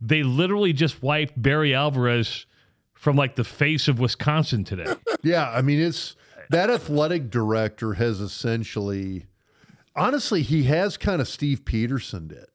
[0.00, 2.46] They literally just wiped Barry Alvarez
[2.94, 4.92] from like the face of Wisconsin today.
[5.24, 6.16] Yeah, I mean it's
[6.50, 9.26] that athletic director has essentially
[9.94, 12.46] honestly he has kind of Steve Pederson did.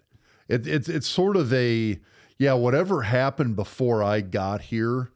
[0.49, 1.97] It, it's it's sort of a
[2.37, 5.11] yeah, whatever happened before I got here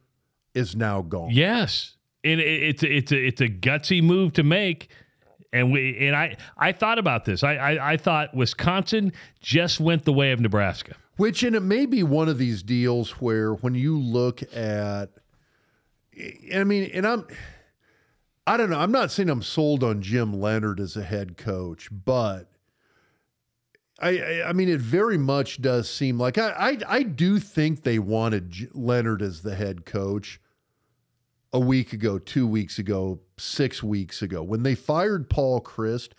[0.53, 1.31] is now gone.
[1.31, 4.87] yes, and it, it's it's a it's a gutsy move to make.
[5.53, 7.43] And we and I I thought about this.
[7.43, 10.95] I, I I thought Wisconsin just went the way of Nebraska.
[11.17, 15.09] Which and it may be one of these deals where when you look at
[16.53, 17.25] I mean, and I'm
[18.47, 21.89] I don't know, I'm not saying I'm sold on Jim Leonhard as a head coach,
[21.91, 22.51] but
[24.01, 27.99] I, I, mean, it very much does seem like I, I, I do think they
[27.99, 30.41] wanted Leonhard as the head coach
[31.53, 34.41] a week ago, two weeks ago, six weeks ago.
[34.41, 36.09] When they fired Paul Chryst,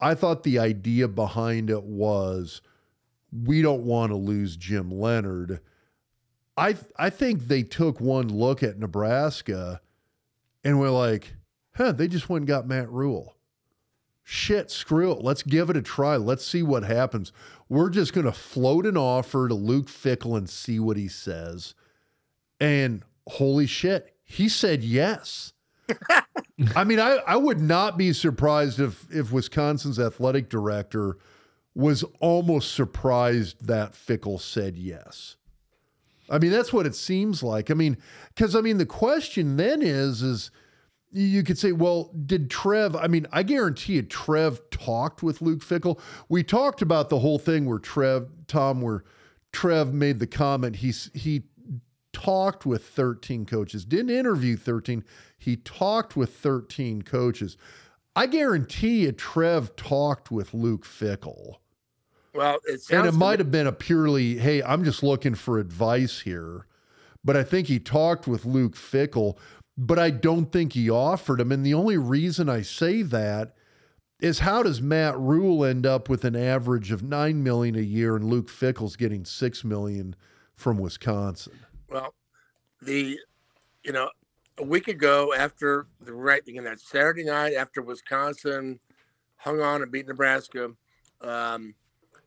[0.00, 2.60] I thought the idea behind it was
[3.32, 5.60] we don't want to lose Jim Leonhard.
[6.56, 9.80] I I think they took one look at Nebraska
[10.62, 11.34] and were like,
[11.76, 13.36] huh, they just went and got Matt Rhule.
[14.22, 15.22] Shit, screw it.
[15.22, 16.16] Let's give it a try.
[16.16, 17.30] Let's see what happens.
[17.68, 21.74] We're just going to float an offer to Luke Fickell and see what he says.
[22.58, 25.52] And holy shit, he said yes.
[26.76, 31.18] I mean, I, I would not be surprised if if Wisconsin's athletic director
[31.74, 35.36] was almost surprised that Fickell said yes.
[36.30, 37.70] I mean, that's what it seems like.
[37.70, 37.98] I mean,
[38.34, 40.50] because I mean, the question then is, is
[41.12, 42.96] you could say, well, did Trev?
[42.96, 46.00] I mean, I guarantee you, Trev talked with Luke Fickell.
[46.28, 49.04] We talked about the whole thing where Trev, Tom, where
[49.52, 50.76] Trev made the comment.
[50.76, 51.44] He's he
[52.24, 55.04] talked with 13 coaches, didn't interview 13.
[55.36, 57.58] He talked with 13 coaches.
[58.16, 61.56] I guarantee you, Trev talked with Luke Fickell.
[62.34, 66.20] Well, it and it might have been a purely, hey, I'm just looking for advice
[66.20, 66.66] here.
[67.22, 69.36] But I think he talked with Luke Fickell,
[69.76, 71.52] but I don't think he offered him.
[71.52, 73.54] And the only reason I say that
[74.18, 78.16] is how does Matt Rhule end up with an average of nine million a year
[78.16, 80.16] and Luke Fickell's getting six million
[80.54, 81.52] from Wisconsin?
[81.94, 82.12] Well,
[82.82, 83.20] the
[83.84, 84.10] you know,
[84.58, 88.80] a week ago after the right again that Saturday night after Wisconsin
[89.36, 90.72] hung on and beat Nebraska,
[91.20, 91.72] um,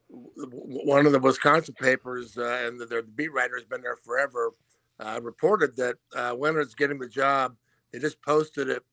[0.07, 4.53] one of the Wisconsin papers uh, and the, beat writer has been there forever.
[5.01, 7.53] Uh, reported that uh, Leonhard's getting the job.
[7.91, 8.83] They just posted it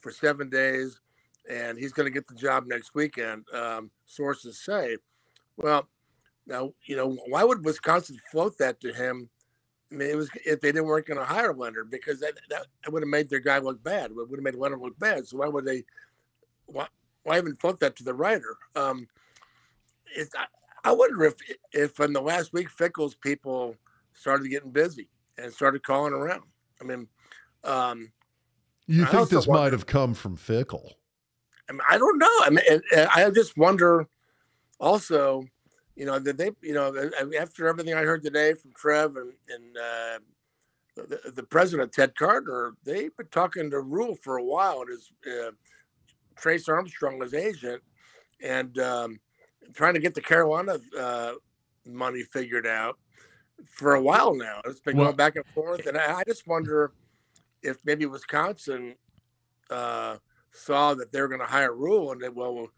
[0.00, 0.98] for seven days,
[1.48, 3.44] and he's going to get the job next weekend.
[3.54, 4.96] Um, sources say.
[5.56, 5.86] Well,
[6.44, 9.30] now you know why would Wisconsin float that to him?
[9.94, 12.66] I mean, it was if they didn't weren't going to hire Leonhard because that, that
[12.90, 14.10] would have made their guy look bad.
[14.10, 15.26] It would have made Leonhard look bad.
[15.26, 15.84] So why would they?
[16.66, 16.86] Why,
[17.22, 18.56] why even float that to the writer?
[18.74, 19.06] Um,
[20.16, 20.34] it's
[20.82, 21.34] I wonder if
[21.72, 23.76] if in the last week Fickell's people
[24.12, 26.42] started getting busy and started calling around.
[26.80, 27.08] I mean,
[27.62, 28.12] um,
[28.86, 30.92] you think this wonder, might have come from Fickell?
[31.68, 32.28] I, mean, I don't know.
[32.40, 34.06] I mean, I just wonder.
[34.80, 35.46] Also,
[35.96, 39.76] you know, that they, you know, after everything I heard today from Trev and and
[39.76, 40.18] uh,
[40.96, 45.12] the, the president Ted Carter, they've been talking to Rhule for a while, and his
[45.26, 45.50] uh,
[46.36, 47.82] Trace Armstrong, his agent,
[48.42, 49.20] and um,
[49.72, 51.32] trying to get the Carolina uh,
[51.86, 52.98] money figured out
[53.64, 54.60] for a while now.
[54.64, 56.92] It's been well, going back and forth, and I, I, just wonder
[57.62, 58.94] if maybe Wisconsin
[59.70, 60.16] uh,
[60.52, 62.68] saw that they're going to hire Rhule and they well,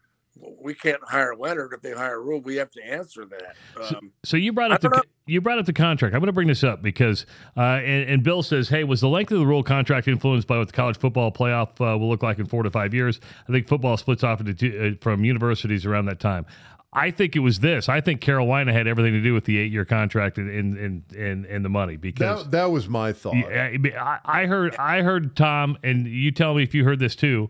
[0.61, 2.41] we can't hire Leonhard if they hire Rhule.
[2.41, 3.55] We have to answer that.
[3.75, 5.01] Um, so, so, you brought up the know.
[5.25, 6.13] you brought up the contract.
[6.13, 7.25] I'm going to bring this up because
[7.55, 10.57] uh, and, and, Bill says, "Hey, was the length of the Rhule contract influenced by
[10.57, 13.19] what the college football playoff uh, will look like in four to five years?
[13.47, 16.45] I think football splits off into two, uh, from universities around that time.
[16.93, 17.89] I think it was this.
[17.89, 21.65] I think Carolina had everything to do with the eight-year contract and and and, and
[21.65, 23.35] the money because that, that was my thought.
[23.35, 27.49] I, I heard I heard Tom, and you tell me if you heard this too,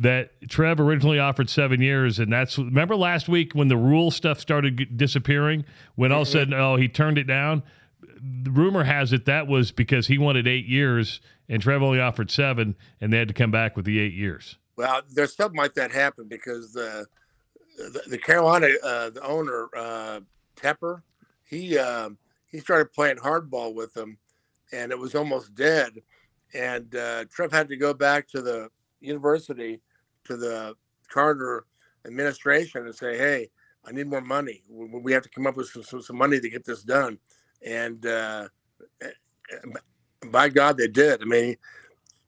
[0.00, 4.40] that Trev originally offered seven years, and that's remember last week when the Rhule stuff
[4.40, 5.64] started disappearing.
[5.94, 7.62] When all of a sudden, oh, he turned it down.
[8.00, 11.20] The rumor has it that was because he wanted eight years,
[11.50, 14.56] and Trev only offered seven, and they had to come back with the eight years.
[14.76, 17.06] Well, there's something like that happened because the
[17.76, 20.20] the, the Carolina uh, the owner uh,
[20.56, 21.02] Tepper,
[21.44, 22.08] he uh,
[22.50, 24.16] he started playing hardball with them,
[24.72, 26.00] and it was almost dead.
[26.54, 28.70] And uh, Trev had to go back to the
[29.00, 29.80] university,
[30.30, 30.74] to the
[31.08, 31.66] Carter
[32.06, 33.50] administration, and say, "Hey,
[33.84, 34.62] I need more money.
[34.68, 37.18] We have to come up with some, some money to get this done."
[37.64, 38.48] And uh,
[40.30, 41.22] by God, they did.
[41.22, 41.56] I mean,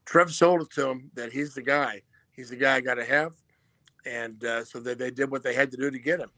[0.05, 2.03] Trev sold it to him that he's the guy.
[2.33, 3.33] He's the guy I got to have
[4.05, 6.31] and uh, so they, they did what they had to do to get him.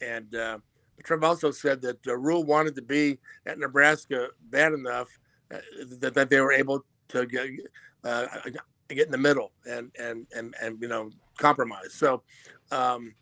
[0.00, 0.58] And uh,
[1.04, 5.08] Trump also said that the Rhule wanted to be at Nebraska bad enough
[5.52, 5.58] uh,
[6.00, 7.48] that, that they were able to get,
[8.04, 8.26] uh,
[8.94, 11.92] get in the middle and and and and you know compromise.
[11.92, 12.22] So,
[12.70, 13.14] um,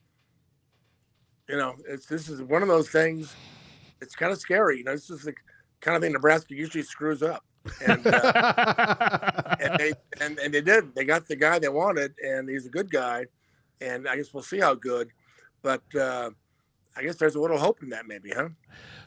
[1.48, 3.34] you know, it's this is one of those things.
[4.00, 4.78] It's kind of scary.
[4.78, 5.34] You know, this is the
[5.80, 7.44] kind of thing Nebraska usually screws up.
[7.84, 10.94] and, uh, and they and, and they did.
[10.94, 13.26] They got the guy they wanted, and he's a good guy
[13.80, 15.10] and I guess we'll see how good.
[15.62, 16.30] But uh,
[16.96, 18.48] I guess there's a little hope in that, maybe, huh?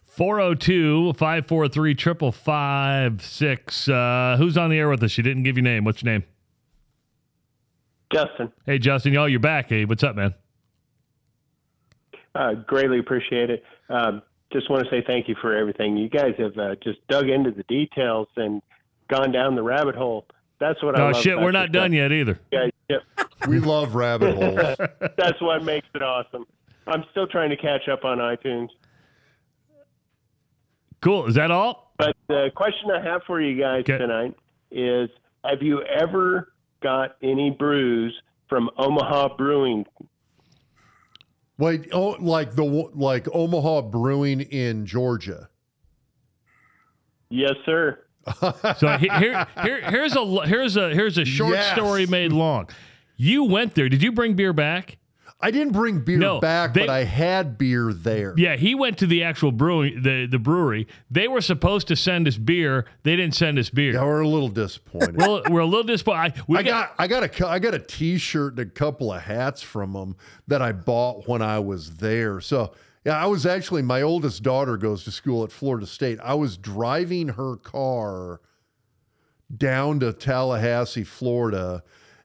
[0.06, 3.90] 402 543 5556.
[3.90, 5.18] Uh, who's on the air with us?
[5.18, 5.84] You didn't give your name.
[5.84, 6.24] What's your name?
[8.12, 8.52] Justin.
[8.66, 9.14] Hey, Justin.
[9.14, 9.70] Y'all, you're back.
[9.70, 10.34] Hey, what's up, man?
[12.36, 13.64] Uh, greatly appreciate it.
[13.90, 15.98] Um, just want to say thank you for everything.
[15.98, 18.62] You guys have uh, just dug into the details and
[19.10, 20.26] gone down the rabbit hole.
[20.60, 21.10] That's what I.
[21.10, 22.40] Oh shit, we're not done yet either.
[22.52, 23.02] Guys, yep.
[23.48, 24.90] we love rabbit holes.
[25.18, 26.46] That's what makes it awesome.
[26.88, 28.70] I'm still trying to catch up on iTunes.
[31.02, 31.28] Cool.
[31.28, 31.94] Is that all?
[31.98, 33.98] But the question I have for you guys okay.
[33.98, 34.36] tonight
[34.72, 35.10] is:
[35.46, 36.52] Have you ever
[36.82, 38.14] got any brews
[38.48, 39.86] from Omaha Brewing?
[41.58, 45.50] Wait, oh, like the like Omaha Brewing in Georgia.
[47.30, 48.00] Yes, sir
[48.78, 51.74] so here, here, here's a here's a here's a short yes.
[51.74, 52.68] story made long.
[53.18, 53.90] You went there.
[53.90, 54.98] Did you bring beer back?
[55.42, 58.34] I didn't bring beer No, back, they- but I had beer there.
[58.36, 60.86] Yeah, he went to the actual brewing the the brewery.
[61.10, 62.86] They were supposed to send us beer.
[63.04, 63.94] They didn't send us beer.
[63.94, 65.16] Yeah, we're a little disappointed.
[65.18, 66.34] We're, we're a little disappointed.
[66.38, 69.22] I, we I got I got a I got a T-shirt and a couple of
[69.22, 70.18] hats from them
[70.48, 72.42] that I bought when I was there.
[72.42, 72.74] So
[73.06, 76.20] yeah, I was actually my oldest daughter goes to school at Florida State.
[76.22, 78.42] I was driving her car
[79.56, 81.82] down to Tallahassee, Florida,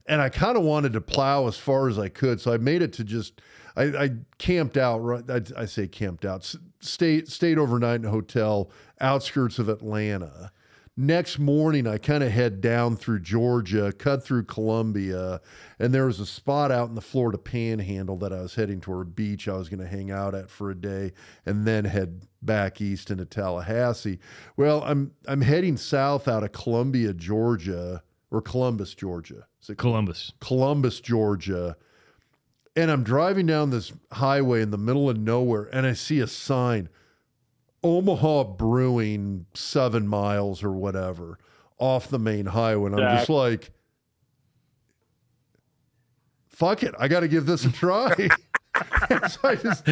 [0.06, 2.40] and I kind of wanted to plow as far as I could.
[2.40, 3.40] So I made it to just
[3.76, 4.98] I, I camped out.
[4.98, 6.54] Right, I, I say camped out.
[6.80, 10.52] Stayed stayed overnight in a hotel outskirts of Atlanta.
[10.96, 15.40] Next morning, I kind of head down through Georgia, cut through Columbia,
[15.80, 19.08] and there was a spot out in the Florida Panhandle that I was heading toward
[19.08, 21.10] a beach I was going to hang out at for a day,
[21.46, 24.20] and then head back east into Tallahassee.
[24.56, 29.46] Well, I'm I'm heading south out of Columbia, Georgia, or Columbus, Georgia.
[29.62, 30.32] Is it Columbus.
[30.40, 31.76] Columbus, Georgia.
[32.76, 36.26] And I'm driving down this highway in the middle of nowhere and I see a
[36.26, 36.88] sign
[37.84, 41.38] Omaha Brewing, seven miles or whatever
[41.78, 42.86] off the main highway.
[42.86, 43.70] And I'm just like,
[46.48, 46.94] fuck it.
[46.98, 48.28] I got to give this a try.
[49.28, 49.86] so I just,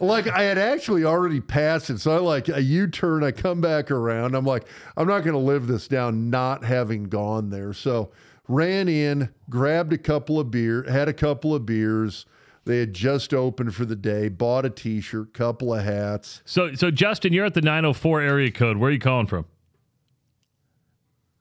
[0.00, 1.98] like, I had actually already passed it.
[1.98, 4.34] So I like a U turn, I come back around.
[4.34, 4.64] I'm like,
[4.96, 7.72] I'm not going to live this down not having gone there.
[7.72, 8.10] So
[8.48, 12.26] ran in, grabbed a couple of beer, had a couple of beers.
[12.64, 16.42] They had just opened for the day, bought a t shirt, couple of hats.
[16.44, 18.76] So so Justin, you're at the 904 area code.
[18.76, 19.46] Where are you calling from?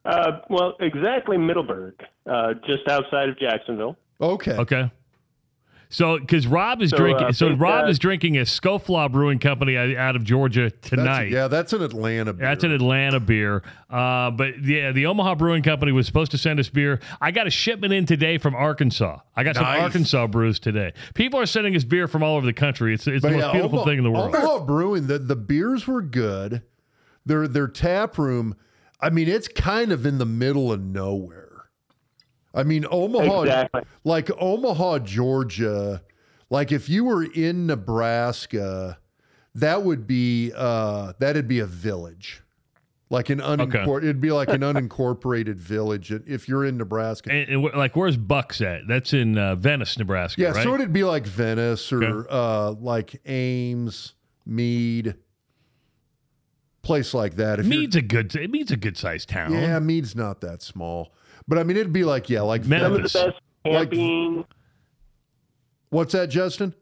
[0.03, 1.93] Uh, well, exactly Middleburg,
[2.25, 3.97] uh, just outside of Jacksonville.
[4.19, 4.53] Okay.
[4.53, 4.89] Okay.
[5.93, 9.39] So, because Rob is So, drinking, uh, so Rob that- is drinking a Scofflaw Brewing
[9.39, 11.29] Company out out of Georgia That's- tonight.
[11.31, 12.47] yeah, that's an Atlanta beer.
[12.47, 13.61] That's an Atlanta beer.
[13.89, 16.99] Uh, but yeah, the Omaha Brewing Company was supposed to send us beer.
[17.19, 19.17] I got a shipment in today from Arkansas.
[19.35, 20.93] I got some Arkansas brews today.
[21.13, 22.93] People are sending us beer from all over the country.
[22.93, 24.33] It's, it's the But most yeah, beautiful Omaha- thing in the world.
[24.35, 26.61] Omaha Brewing, the, the beers were good.
[27.25, 28.55] Their their tap room,
[29.01, 31.40] I mean, it's kind of in the middle of nowhere.
[32.53, 33.81] I mean, Omaha, Exactly.
[34.03, 36.01] like Omaha, Georgia,
[36.49, 38.97] like if you were in Nebraska,
[39.55, 42.41] that would be uh that'd be a village.
[43.09, 47.29] Like an unincorporated, it'd be like an unincorporated village if you're in Nebraska.
[47.31, 48.87] And, and like, where's Bucks at?
[48.87, 50.41] That's in uh, Venice, Nebraska.
[50.41, 50.63] Yeah, right?
[50.63, 52.27] so it'd be like Venice or Okay.
[52.29, 54.13] uh, like Ames,
[54.45, 55.15] Mead,
[56.83, 57.59] place like that.
[57.59, 58.33] If you're- Mead's a good.
[58.49, 59.51] Mead's a good sized town.
[59.53, 61.11] yeah, Mead's not that small,
[61.51, 62.81] but I mean it'd be like yeah, like Memphis.
[62.81, 63.13] Some of the Venice.
[63.13, 64.45] best Like- camping,
[65.89, 66.73] What's that, Justin?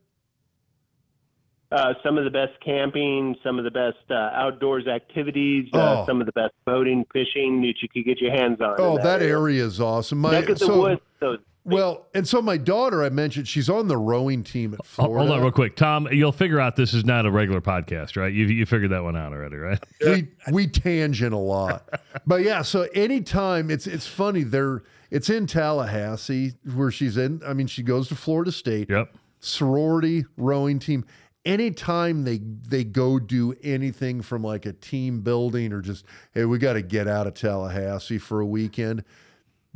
[1.71, 6.05] uh, some of the best camping, some of the best uh, outdoors activities, uh, Oh.
[6.05, 8.75] some of the best boating, fishing that you could get your hands on.
[8.79, 10.19] Oh, in that area is awesome.
[10.19, 11.01] My, Neck of the so, woods.
[11.19, 11.39] Those
[11.69, 15.27] well, and so my daughter, I mentioned, she's on the rowing team at Florida.
[15.27, 16.07] Hold on, real quick, Tom.
[16.11, 18.33] You'll figure out this is not a regular podcast, right?
[18.33, 19.79] You you figured that one out already, right?
[20.01, 22.01] we we tangent a lot.
[22.25, 27.41] but yeah, so anytime it's it's funny, they're it's in Tallahassee where she's in.
[27.45, 28.89] I mean, she goes to Florida State.
[28.89, 29.15] Yep.
[29.39, 31.05] sorority rowing team
[31.45, 36.57] anytime they they go do anything from like a team building or just hey we
[36.57, 39.03] got to get out of tallahassee for a weekend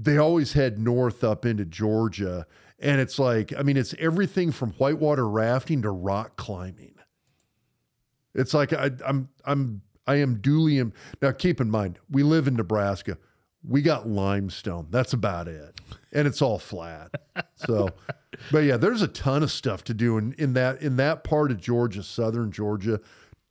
[0.03, 2.45] they always head north up into georgia
[2.79, 6.95] and it's like i mean it's everything from whitewater rafting to rock climbing
[8.35, 12.47] it's like I, i'm i'm i am duly im- now keep in mind we live
[12.47, 13.17] in nebraska
[13.65, 15.79] we got limestone that's about it
[16.11, 17.11] and it's all flat
[17.55, 17.89] so
[18.51, 21.51] but yeah, there's a ton of stuff to do in, in that in that part
[21.51, 22.99] of Georgia, southern Georgia,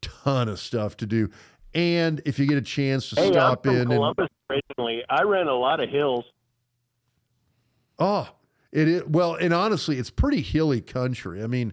[0.01, 1.31] ton of stuff to do.
[1.75, 5.03] And if you get a chance to Hey, stop I'm from in and Columbus originally.
[5.09, 6.25] I ran a lot of hills.
[7.99, 8.29] Oh,
[8.73, 11.43] it is well, and honestly, it's pretty hilly country.
[11.43, 11.73] I mean,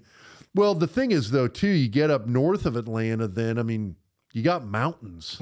[0.56, 3.96] well, the thing is though, too, you get up north of Atlanta, then I mean,
[4.34, 5.42] you got mountains.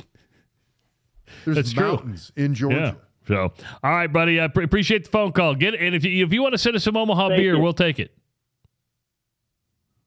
[1.46, 1.88] There's That's true.
[1.88, 2.56] mountains in Yeah.
[2.58, 2.98] Georgia.
[3.28, 3.52] So,
[3.84, 4.40] all right, buddy.
[4.40, 5.54] I pre- appreciate the phone call.
[5.56, 7.56] Get it, and if you if you want to send us some Omaha Thank beer,
[7.56, 7.60] you.
[7.62, 8.12] we'll take it.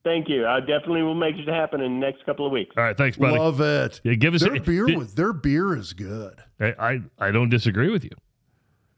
[0.03, 0.47] Thank you.
[0.47, 2.73] I definitely will make it happen in the next couple of weeks.
[2.75, 3.37] All right, thanks, buddy.
[3.37, 4.01] Love it.
[4.03, 6.41] Yeah, give us Their a- beer di- was their beer is good.
[6.59, 8.09] I, I I don't disagree with you.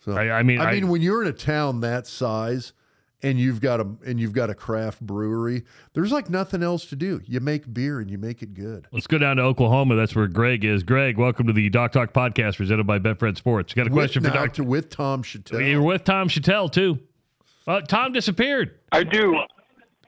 [0.03, 2.73] So I, I mean, I I, mean, when you're in a town that size
[3.21, 6.95] and you've got a and you've got a craft brewery, there's like nothing else to
[6.97, 7.21] do.
[7.25, 8.87] You make beer and you make it good.
[8.91, 9.95] let's go down to Oklahoma.
[9.95, 10.83] That's where Greg is.
[10.83, 13.73] Greg, welcome to the Doc Talk podcast presented by Betfred Sports.
[13.73, 14.53] Got a question with, for now Doc?
[14.55, 15.69] to- with Tom Shatel.
[15.69, 16.99] You're with Tom Shatel too.
[17.65, 18.77] Uh, Tom disappeared.
[18.91, 19.35] I do.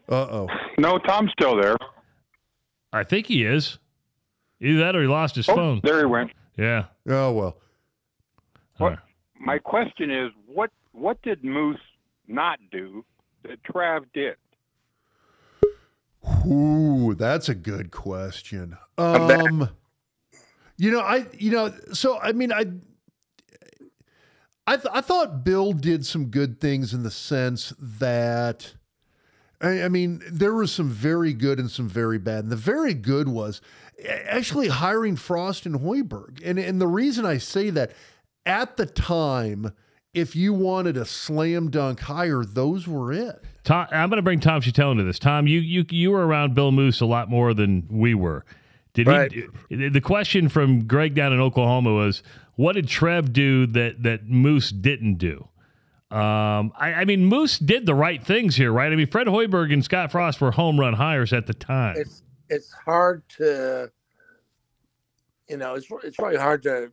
[0.09, 0.47] Uh oh.
[0.77, 1.77] No, Tom's still there.
[2.91, 3.79] I think he is.
[4.59, 5.81] Either that or he lost his Oh, phone.
[5.83, 6.31] there he went.
[6.57, 6.85] Yeah.
[7.07, 7.57] Oh well.
[8.79, 8.99] All right.
[9.39, 11.77] My question is, what what did Moos
[12.27, 13.03] not do
[13.43, 14.35] that Trav did?
[16.47, 18.77] Ooh, that's a good question.
[18.97, 19.69] Um,
[20.77, 22.65] you know, I, you know, so I mean, I,
[24.65, 28.73] I, th- I thought Bill did some good things in the sense that,
[29.61, 32.45] I, I mean, there was some very good and some very bad.
[32.45, 33.61] And the very good was
[34.25, 36.41] actually hiring Frost and Hoiberg.
[36.43, 37.91] And and the reason I say that,
[38.45, 39.71] at the time,
[40.13, 43.43] if you wanted a slam dunk hire, those were it.
[43.63, 45.19] Tom, I'm going to bring Tom Shatel into this.
[45.19, 48.45] Tom, you you you were around Bill Moos a lot more than we were.
[48.93, 49.31] Did Right.
[49.69, 49.89] he?
[49.89, 52.23] The question from Greg down in Oklahoma was,
[52.55, 55.49] "What did Trev do that that Moos didn't do?"
[56.11, 58.91] Um, I, I mean, Moos did the right things here, right?
[58.91, 61.95] I mean, Fred Hoiberg and Scott Frost were home run hires at the time.
[61.97, 63.91] it's it's hard to
[65.49, 66.91] you know it's it's really hard to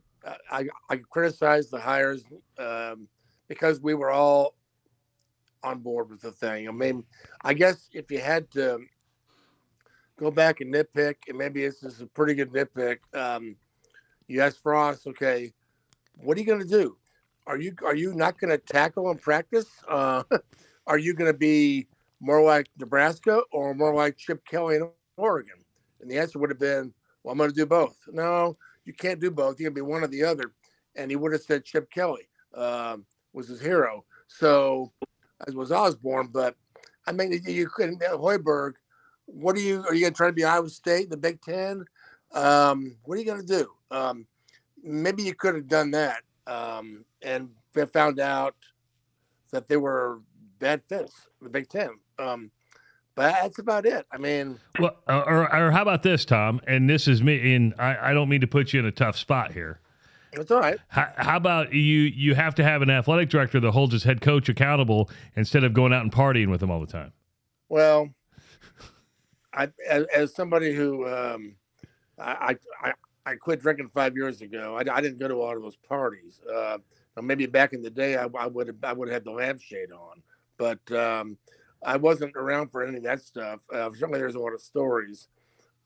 [0.51, 2.23] I I criticize the hires
[2.57, 3.07] um,
[3.47, 4.55] because we were all
[5.63, 6.67] on board with the thing.
[6.67, 7.03] I mean,
[7.41, 8.79] I guess if you had to
[10.17, 13.55] go back and nitpick, and maybe this is a pretty good nitpick, um,
[14.27, 15.51] you ask Frost, okay,
[16.15, 16.97] what are you going to do?
[17.45, 19.67] Are you are you not going to tackle in practice?
[19.87, 20.23] Uh,
[20.87, 21.87] are you going to be
[22.19, 25.57] more like Nebraska or more like Chip Kelly in Oregon?
[26.01, 26.93] And the answer would have been,
[27.23, 27.97] well, I'm going to do both.
[28.11, 29.57] No, you can't do both.
[29.57, 30.53] Going to be one or the other.
[30.95, 34.05] And he would have said Chip Kelly um, was his hero.
[34.27, 34.91] So,
[35.47, 36.29] as was Osborne.
[36.31, 36.55] But
[37.07, 38.73] I mean, you couldn't, Hoiberg,
[39.25, 41.85] what are you, are you going to try to be Iowa State the Big Ten?
[42.33, 43.69] Um, what are you going to do?
[43.91, 44.27] Um,
[44.83, 47.49] maybe you could have done that um, and
[47.91, 48.55] found out
[49.51, 50.21] that they were
[50.59, 51.89] bad fits the Big Ten.
[52.19, 52.51] Um,
[53.15, 54.05] but that's about it.
[54.11, 56.61] I mean, Well, uh, or, or how about this, Tom?
[56.67, 59.17] And this is me, and I, I don't mean to put you in a tough
[59.17, 59.79] spot here.
[60.33, 60.79] it's all right.
[60.87, 62.01] How, how about you?
[62.01, 65.73] You have to have an athletic director that holds his head coach accountable instead of
[65.73, 67.11] going out and partying with him all the time.
[67.69, 68.09] Well,
[69.53, 71.55] I as, as somebody who um,
[72.19, 72.93] I, I
[73.25, 74.75] I quit drinking five years ago.
[74.75, 76.41] I, I didn't go to all of those parties.
[76.51, 76.77] Uh,
[77.21, 79.91] maybe back in the day, I, I would have I would have had the lampshade
[79.91, 80.21] on,
[80.57, 81.37] but um,
[81.85, 83.61] I wasn't around for any of that stuff.
[83.71, 85.27] Uh, certainly, there's a lot of stories.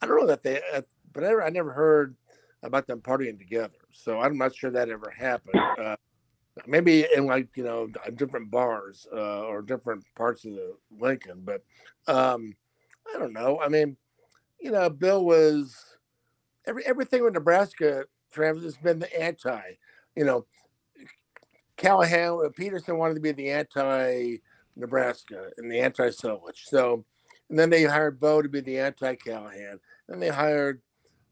[0.01, 0.81] I don't know that they, uh,
[1.13, 2.15] but I, I never heard
[2.63, 3.77] about them partying together.
[3.91, 5.61] So I'm not sure that ever happened.
[5.77, 5.95] Uh,
[6.65, 11.61] maybe in like you know different bars uh, or different parts of the Lincoln, but
[12.07, 12.55] um,
[13.13, 13.59] I don't know.
[13.61, 13.95] I mean,
[14.59, 15.75] you know, Bill was
[16.65, 18.05] every everything with Nebraska.
[18.31, 19.61] Travis has been the anti.
[20.15, 20.45] You know,
[21.77, 24.37] Callahan uh, Pederson wanted to be the anti
[24.77, 26.63] Nebraska and the anti Solich.
[26.65, 27.05] So,
[27.49, 29.79] and then they hired Bo to be the anti Callahan.
[30.07, 30.81] Then they hired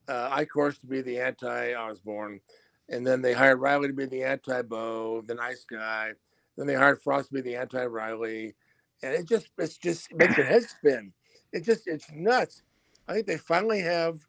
[0.08, 2.42] uh, Eichorst to be the anti Osborne.
[2.90, 6.14] And then they hired Riley to be the anti Bo, the nice guy.
[6.58, 8.56] Then they hired Frost to be the anti Riley.
[9.04, 11.12] And it just, it's just, it makes your head spin.
[11.52, 12.64] It just, it's nuts.
[13.08, 14.20] I think they finally have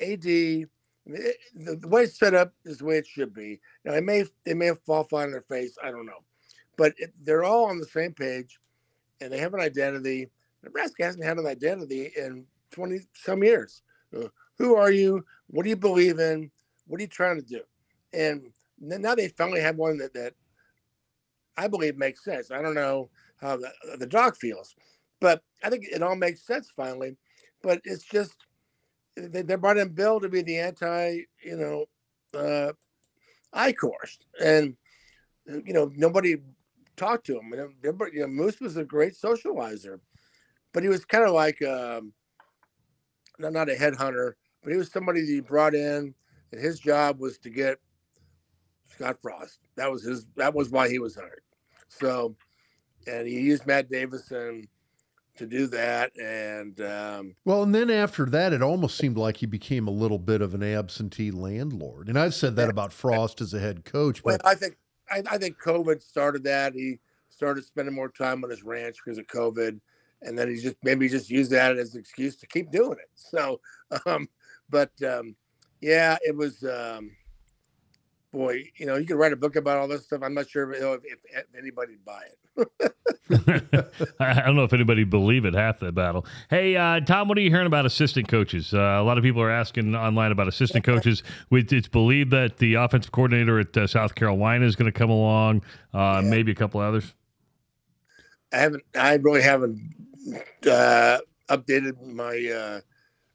[0.00, 0.26] AD.
[0.26, 0.68] it-
[1.06, 3.60] The, the way it's set up is the way it should be.
[3.84, 5.76] Now, it may, they may fall flat on their face.
[5.82, 6.22] I don't know.
[6.80, 8.58] But it, they're all on the same page
[9.20, 10.30] and they have an identity.
[10.62, 13.82] Nebraska hasn't had an identity in 20 some years.
[14.16, 15.22] Uh, who are you?
[15.48, 16.50] What do you believe in?
[16.86, 17.60] What are you trying to do?
[18.14, 18.44] And
[18.78, 20.32] now they finally have one that, that
[21.54, 22.50] I believe makes sense.
[22.50, 23.10] I don't know
[23.42, 24.74] how the, the dog feels,
[25.20, 27.14] but I think it all makes sense finally.
[27.62, 28.36] But it's just
[29.18, 31.84] they, they brought in Bill to be the anti, you know,
[32.32, 32.72] uh,
[33.54, 34.78] Eichorst, and
[35.46, 36.36] you know nobody
[37.00, 37.52] talked to him.
[37.52, 37.74] And
[38.12, 39.98] you know, Moos was a great socializer,
[40.72, 42.12] but he was kind of like um,
[43.38, 44.32] not not a headhunter,
[44.62, 46.14] but he was somebody that you brought in,
[46.52, 47.78] and his job was to get
[48.88, 49.58] Scott Frost.
[49.76, 50.26] That was his.
[50.36, 51.42] That was why he was hired.
[51.88, 52.36] So,
[53.06, 54.68] and he used Matt Davison
[55.36, 59.46] to do that, and um, Well, and then after that, it almost seemed like he
[59.46, 62.08] became a little bit of an absentee landlord.
[62.08, 64.76] And I've said that about Frost as a head coach, Well, but I think
[65.10, 66.74] I, I think COVID started that.
[66.74, 66.98] He
[67.28, 69.80] started spending more time on his ranch because of COVID,
[70.22, 73.10] and then he just maybe just used that as an excuse to keep doing it.
[73.14, 73.60] So,
[74.06, 74.28] um,
[74.68, 75.36] but um,
[75.80, 76.64] yeah, it was.
[76.64, 77.10] Um,
[78.32, 80.20] boy, you know, you could write a book about all this stuff.
[80.22, 82.22] I'm not sure if, if, if anybody'd buy
[82.56, 82.94] it.
[84.20, 86.26] I don't know if anybody believe it half the battle.
[86.48, 88.72] Hey, uh, Tom, what are you hearing about assistant coaches?
[88.72, 91.22] Uh, a lot of people are asking online about assistant coaches.
[91.50, 95.62] It's believed that the offensive coordinator at uh, South Carolina is going to come along,
[95.92, 97.14] uh, maybe a couple others.
[98.52, 98.82] I haven't.
[98.96, 99.80] I really haven't
[100.66, 101.18] uh,
[101.48, 102.82] updated my.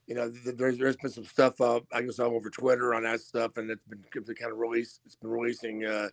[0.10, 1.84] Uh, you know, there's there's been some stuff up.
[1.92, 4.04] I guess all over Twitter on that stuff, and it's been,
[4.36, 5.02] kind of released.
[5.06, 6.10] It's been releasing uh,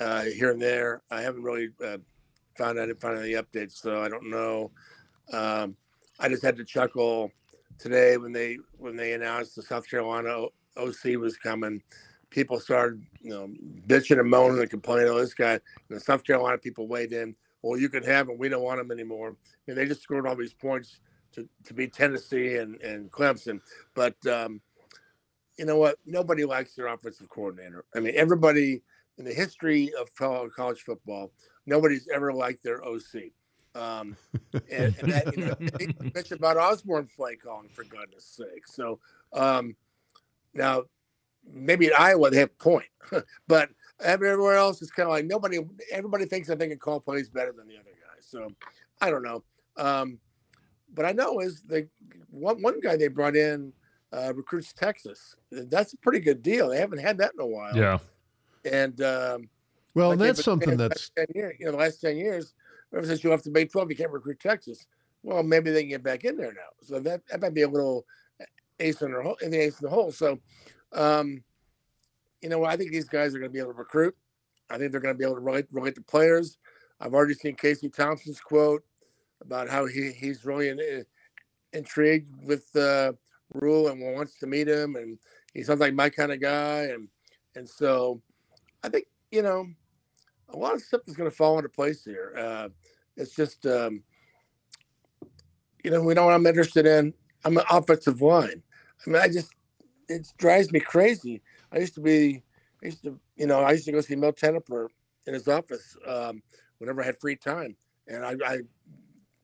[0.00, 1.02] uh, here and there.
[1.10, 1.98] I haven't really uh,
[2.56, 4.70] found out found any updates, so I don't know.
[5.32, 5.76] Um,
[6.20, 7.30] I just had to chuckle
[7.78, 11.82] today when they when they announced the South Carolina OC was coming.
[12.30, 13.48] People started, you know,
[13.86, 15.08] bitching and moaning and complaining.
[15.08, 15.52] Oh, this guy.
[15.52, 17.34] And the South Carolina people weighed in.
[17.62, 18.38] Well, you can have him.
[18.38, 19.36] We don't want him anymore.
[19.66, 20.98] Mean, they just scored all these points
[21.34, 23.60] to, to beat Tennessee and, and Clemson.
[23.94, 24.60] But um,
[25.58, 25.98] you know what?
[26.06, 27.84] Nobody likes their offensive coordinator.
[27.94, 28.82] I mean, everybody
[29.18, 31.32] in the history of college football,
[31.66, 33.30] nobody's ever liked their OC.
[33.76, 34.16] Um,
[34.70, 38.66] and, and that, you know, about Osborne play calling for goodness sake.
[38.66, 39.00] So
[39.32, 39.76] um,
[40.54, 40.84] now
[41.52, 42.86] maybe at Iowa they have a point,
[43.48, 43.70] but
[44.00, 45.58] everywhere else it's kind of like nobody.
[45.90, 48.26] Everybody thinks that they can call plays better than the other guys.
[48.26, 48.48] So
[49.00, 49.42] I don't know.
[49.76, 50.18] Um,
[50.94, 51.88] but I know is the
[52.30, 53.72] one one guy they brought in
[54.12, 55.36] uh, recruits Texas.
[55.50, 56.68] That's a pretty good deal.
[56.68, 57.76] They haven't had that in a while.
[57.76, 57.98] Yeah.
[58.64, 59.48] And um,
[59.94, 61.56] well, like that's something that's ten years.
[61.58, 62.54] You know, the last ten years,
[62.94, 64.86] ever since you left the Big Twelve, you can't recruit Texas.
[65.22, 66.70] Well, maybe they can get back in there now.
[66.82, 68.06] So that that might be a little
[68.80, 70.12] ace in the hole, in the ace in the hole.
[70.12, 70.38] So,
[70.92, 71.42] um,
[72.42, 74.16] you know, I think these guys are going to be able to recruit.
[74.70, 76.58] I think they're going to be able to relate relate to players.
[77.00, 78.84] I've already seen Casey Thompson's quote
[79.40, 81.04] about how he he's really in, in,
[81.72, 83.12] intrigued with uh,
[83.52, 85.18] Rhule and wants to meet him, and
[85.52, 87.08] he sounds like my kind of guy, and
[87.54, 88.20] and so
[88.82, 89.66] I think you know
[90.50, 92.34] a lot of stuff is going to fall into place here.
[92.36, 92.68] Uh,
[93.16, 94.02] it's just um,
[95.82, 97.14] you know we know what I'm interested in.
[97.44, 98.62] I'm an offensive line.
[99.06, 99.52] I mean, I just
[100.08, 101.42] it drives me crazy.
[101.72, 102.42] I used to be,
[102.82, 104.88] I used to, you know, I used to go see Mel Tenopir
[105.26, 106.42] in his office um,
[106.78, 107.76] whenever I had free time,
[108.06, 108.58] and I, I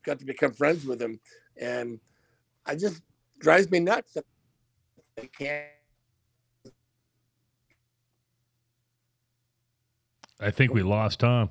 [0.05, 1.21] got to become friends with him,
[1.61, 2.01] and
[2.67, 3.03] I just
[3.39, 4.17] drives me nuts.
[5.19, 5.67] I can't.
[10.41, 11.51] I think we lost Tom.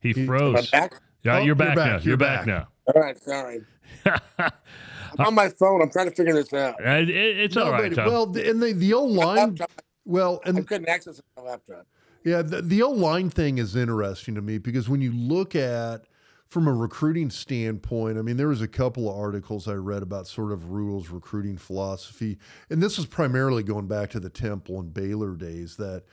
[0.00, 0.70] He froze.
[0.70, 1.00] back?
[1.22, 1.86] Yeah, Oh, you're, back you're back.
[1.86, 1.92] now.
[1.96, 2.46] You're You're back, back.
[2.46, 2.68] now.
[2.94, 3.60] All right, sorry.
[4.38, 5.82] I'm on my phone.
[5.82, 6.74] I'm trying to figure this out.
[6.84, 8.06] Uh, it- it's No, all right, Tom.
[8.06, 9.36] Well, the- and the the O My line.
[9.36, 9.70] laptop,
[10.04, 11.86] Well, I couldn't access my laptop.
[12.24, 16.02] Yeah, the, the O line thing is interesting to me because when you look at
[16.48, 20.28] from a recruiting standpoint, I mean, there was a couple of articles I read about
[20.28, 22.38] sort of Rhule's recruiting philosophy,
[22.70, 25.76] and this is primarily going back to the Temple and Baylor days.
[25.76, 26.04] That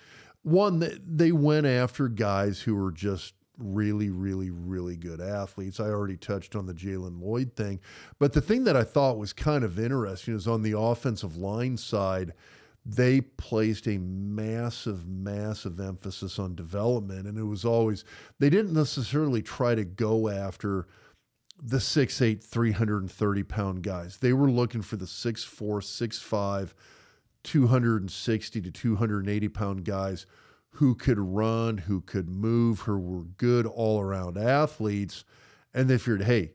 [0.42, 5.80] one, they went after guys who were just really, really, really good athletes.
[5.80, 7.80] I already touched on the Jalen Lloyd thing,
[8.18, 11.78] but the thing that I thought was kind of interesting is on the offensive line
[11.78, 12.34] side
[12.86, 17.28] they placed a massive, massive emphasis on development.
[17.28, 18.04] And it was always,
[18.40, 20.88] they didn't necessarily try to go after
[21.62, 24.18] the 6'8, 330 pound guys.
[24.18, 26.74] They were looking for the 6'4, 6'5,
[27.44, 30.26] 260 to 280 pound guys
[30.72, 35.24] who could run, who could move, who were good all around athletes.
[35.74, 36.54] And they figured, hey,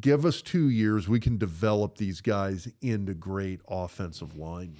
[0.00, 4.76] give us two years, we can develop these guys into great offensive linemen.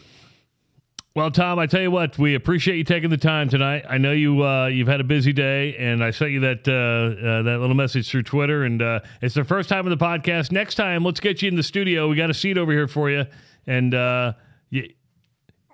[1.16, 3.86] Well, Tom, I tell you what, we appreciate you taking the time tonight.
[3.88, 7.26] I know you uh, you've had a busy day, and I sent you that uh,
[7.26, 10.52] uh, that little message through Twitter, and uh, it's the first time of the podcast.
[10.52, 12.06] Next time, let's get you in the studio.
[12.06, 13.24] We got a seat over here for you,
[13.66, 14.34] and uh,
[14.68, 14.90] you,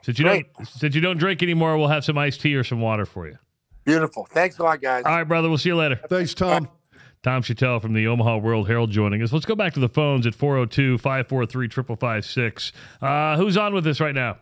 [0.02, 0.54] since you Great.
[0.54, 3.26] don't since you don't drink anymore, we'll have some iced tea or some water for
[3.26, 3.36] you.
[3.82, 4.28] Beautiful.
[4.30, 5.02] Thanks a lot, guys.
[5.04, 5.48] All right, brother.
[5.48, 5.98] We'll see you later.
[6.08, 6.68] Thanks, Tom.
[7.24, 9.32] Tom Shatel from the Omaha World Herald joining us.
[9.32, 12.72] Let's go back to the phones at 402 543 5556.
[13.40, 14.36] Who's on with us right now?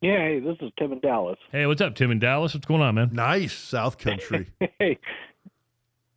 [0.00, 1.38] Yeah, hey, this is Tim in Dallas.
[1.50, 2.54] Hey, what's up, Tim in Dallas?
[2.54, 3.10] What's going on, man?
[3.12, 4.46] Nice South Country.
[4.78, 4.98] Hey.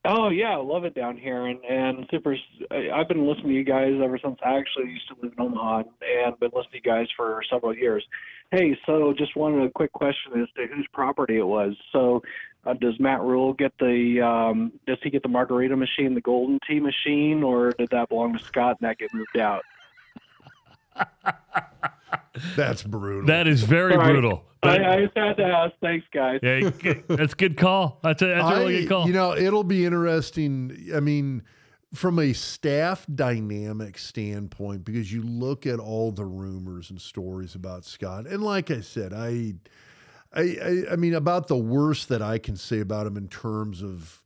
[0.03, 2.35] Oh yeah, I love it down here, and and super.
[2.71, 5.43] I- I've been listening to you guys ever since I actually used to live in
[5.43, 8.03] Omaha, and been listening to you guys for several years.
[8.51, 11.75] Hey, so just wanted a quick question as to whose property it was.
[11.91, 12.23] So,
[12.65, 14.21] uh, does Matt Rhule get the?
[14.21, 18.35] Um, does he get the margarita machine, the Golden Tee machine, or did that belong
[18.35, 19.61] to Scott and that get moved out?
[22.55, 23.27] That's brutal.
[23.27, 24.13] That is very Sorry.
[24.13, 24.43] brutal.
[24.63, 25.73] I, But- I just had to ask.
[25.81, 26.39] Thanks, guys.
[26.43, 26.69] yeah,
[27.07, 27.99] that's a good call.
[28.03, 29.07] That's a, that's a really good call.
[29.07, 30.89] You know, it'll be interesting.
[30.95, 31.43] I mean,
[31.93, 37.83] from a staff dynamic standpoint, because you look at all the rumors and stories about
[37.85, 39.55] Scott, and like I said, I,
[40.33, 43.81] I, I, I mean, about the worst that I can say about him in terms
[43.81, 44.21] of.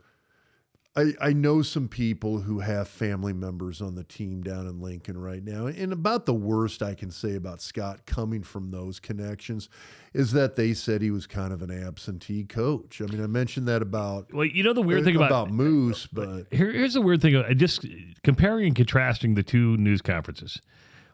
[0.97, 5.17] I, I know some people who have family members on the team down in Lincoln
[5.17, 5.65] right now.
[5.65, 9.67] And about the worst I can say about Scott coming from those connections
[10.13, 13.01] is that they said he was kind of an absentee coach.
[13.01, 16.07] I mean, I mentioned that about well, you know the weird uh, thing about, Moos,
[16.07, 17.35] but here, here's the weird thing.
[17.35, 17.85] Uh, just
[18.23, 20.61] comparing and contrasting the two news conferences.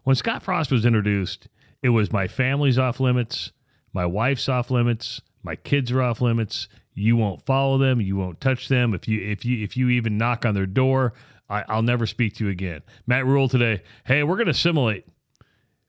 [0.04, 1.48] When Scott Frost was introduced,
[1.82, 3.52] it was my family's off limits,
[3.94, 6.68] my wife's off limits, my kids are off limits.
[6.94, 8.02] You won't follow them.
[8.02, 8.94] You won't touch them.
[8.94, 11.14] If you if you if you even knock on their door,
[11.50, 12.82] I, I'll never speak to you again.
[13.08, 13.84] Matt Rhule today.
[14.06, 15.06] Hey, we're going to assimilate.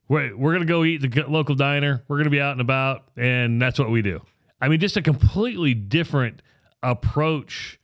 [0.09, 2.03] We're, we're going to go eat the local diner.
[2.07, 4.21] We're going to be out and about, and that's what we do.
[4.61, 6.41] I mean, just a completely different
[6.81, 7.79] approach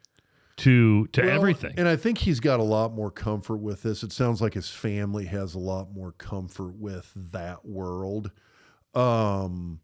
[0.57, 1.73] to to Well, everything.
[1.77, 4.03] And I think he's got a lot more comfort with this.
[4.03, 8.31] It sounds like his family has a lot more comfort with that world.
[8.93, 9.79] Um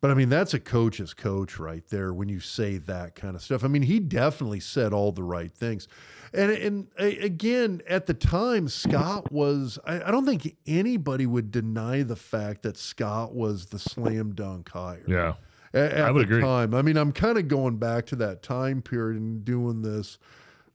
[0.00, 3.42] but I mean that's a coach's coach right there when you say that kind of
[3.42, 3.64] stuff.
[3.64, 5.88] I mean he definitely said all the right things.
[6.32, 12.02] And and again at the time Scott was I, I don't think anybody would deny
[12.02, 15.34] the fact that Scott was the slam dunk hire yeah.
[15.72, 16.42] at, at I would the agree.
[16.42, 16.74] time.
[16.74, 20.18] I mean, I'm kind of going back to that time period and doing this.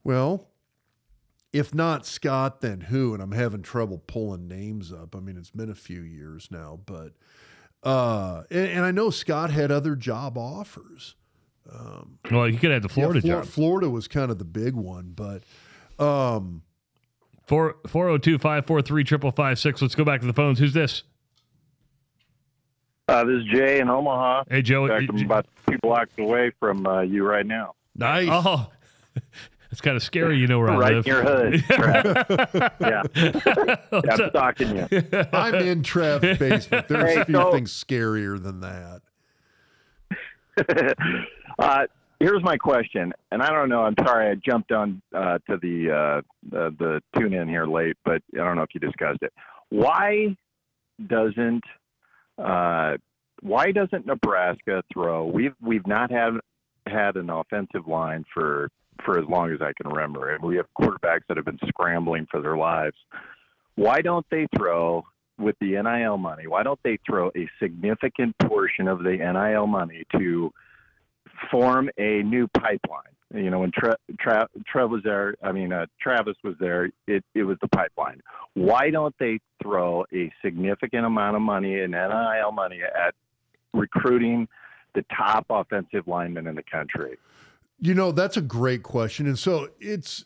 [0.04, 0.48] Well,
[1.52, 3.14] if not Scott, then who?
[3.14, 5.14] And I'm having trouble pulling names up.
[5.14, 7.12] I mean, it's been a few years now, but
[7.82, 11.16] uh, and, and I know Scott had other job offers.
[12.30, 13.50] Well, you could have the Florida yeah, Flor- job.
[13.50, 15.42] Florida was kind of the big one, but
[16.04, 16.62] um,
[17.46, 19.82] Four four zero two five four three triple five six.
[19.82, 20.58] Let's go back to the phones.
[20.58, 21.02] Who's this?
[23.08, 24.44] Uh, this is Jay in Omaha.
[24.48, 24.84] Hey, Joe.
[24.86, 27.74] In fact, I'm about two blocks away from uh, you right now.
[27.96, 28.28] nice.
[28.30, 28.70] Oh,
[29.72, 30.36] it's kind of scary.
[30.38, 30.80] You know where I live.
[30.80, 31.06] right live.
[31.06, 31.54] in your hood.
[31.68, 32.72] Trav.
[32.80, 33.02] yeah.
[33.92, 34.30] yeah, I'm up?
[34.30, 34.86] stalking you.
[35.32, 36.86] I'm in Trev's basement.
[36.88, 39.00] There's Hey, a few so- things scarier than that.
[41.58, 41.86] uh,
[42.20, 43.82] here's my question, and I don't know.
[43.82, 46.20] I'm sorry, I jumped on uh, to the, uh,
[46.50, 49.32] the the tune in here late, but I don't know if you discussed it.
[49.70, 50.36] Why
[51.06, 51.62] doesn't
[52.38, 52.96] uh,
[53.40, 55.24] why doesn't Nebraska throw?
[55.26, 56.34] We've we've not had
[56.86, 58.68] had an offensive line for
[59.04, 62.26] for as long as I can remember, and we have quarterbacks that have been scrambling
[62.30, 62.96] for their lives.
[63.74, 65.04] Why don't they throw
[65.38, 66.46] with the NIL money?
[66.46, 70.52] Why don't they throw a significant portion of the NIL money to
[71.50, 73.12] form a new pipeline?
[73.34, 77.24] You know, when Tre- Tra- Trev was there, I mean, uh, Travis was there, it,
[77.34, 78.20] it was the pipeline.
[78.52, 83.14] Why don't they throw a significant amount of money in NIL money at
[83.72, 84.48] recruiting
[84.94, 87.16] the top offensive linemen in the country?
[87.84, 89.26] You know, that's a great question.
[89.26, 90.24] And so it's,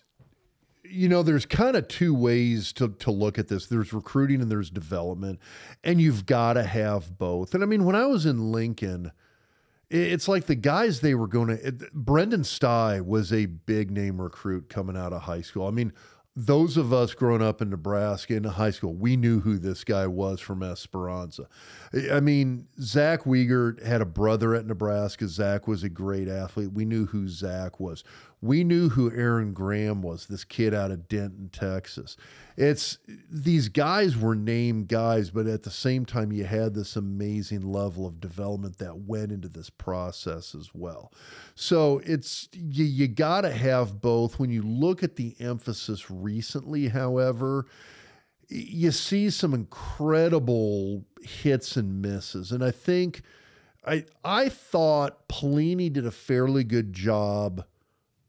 [0.85, 4.51] you know, there's kind of two ways to, to look at this there's recruiting and
[4.51, 5.41] there's development,
[5.83, 7.55] and you've got to have both.
[7.55, 9.11] And I mean, when I was in Lincoln,
[9.89, 14.20] it's like the guys they were going to, eh, Brenden Stai was a big name
[14.20, 15.66] recruit coming out of high school.
[15.66, 15.95] I mean,
[16.39, 20.07] those of us growing up in Nebraska in high school, we knew who this guy
[20.07, 21.49] was from Esperanza.
[22.13, 25.27] I mean, Zach Wiegert had a brother at Nebraska.
[25.29, 26.73] Zach was a great athlete.
[26.73, 28.05] We knew who Zach was.
[28.47, 32.16] We knew who Aaron Graham was, this kid out of Denton, Texas.
[32.56, 32.98] It's
[33.31, 38.06] these guys were named guys, but at the same time, you had this amazing level
[38.06, 41.12] of development that went into this process as well.
[41.55, 44.39] So it's you, you got to have both.
[44.39, 47.66] When you look at the emphasis recently, however,
[48.48, 52.52] you see some incredible hits and misses.
[52.52, 53.23] And I think
[53.86, 57.64] I I thought Pelini did a fairly good job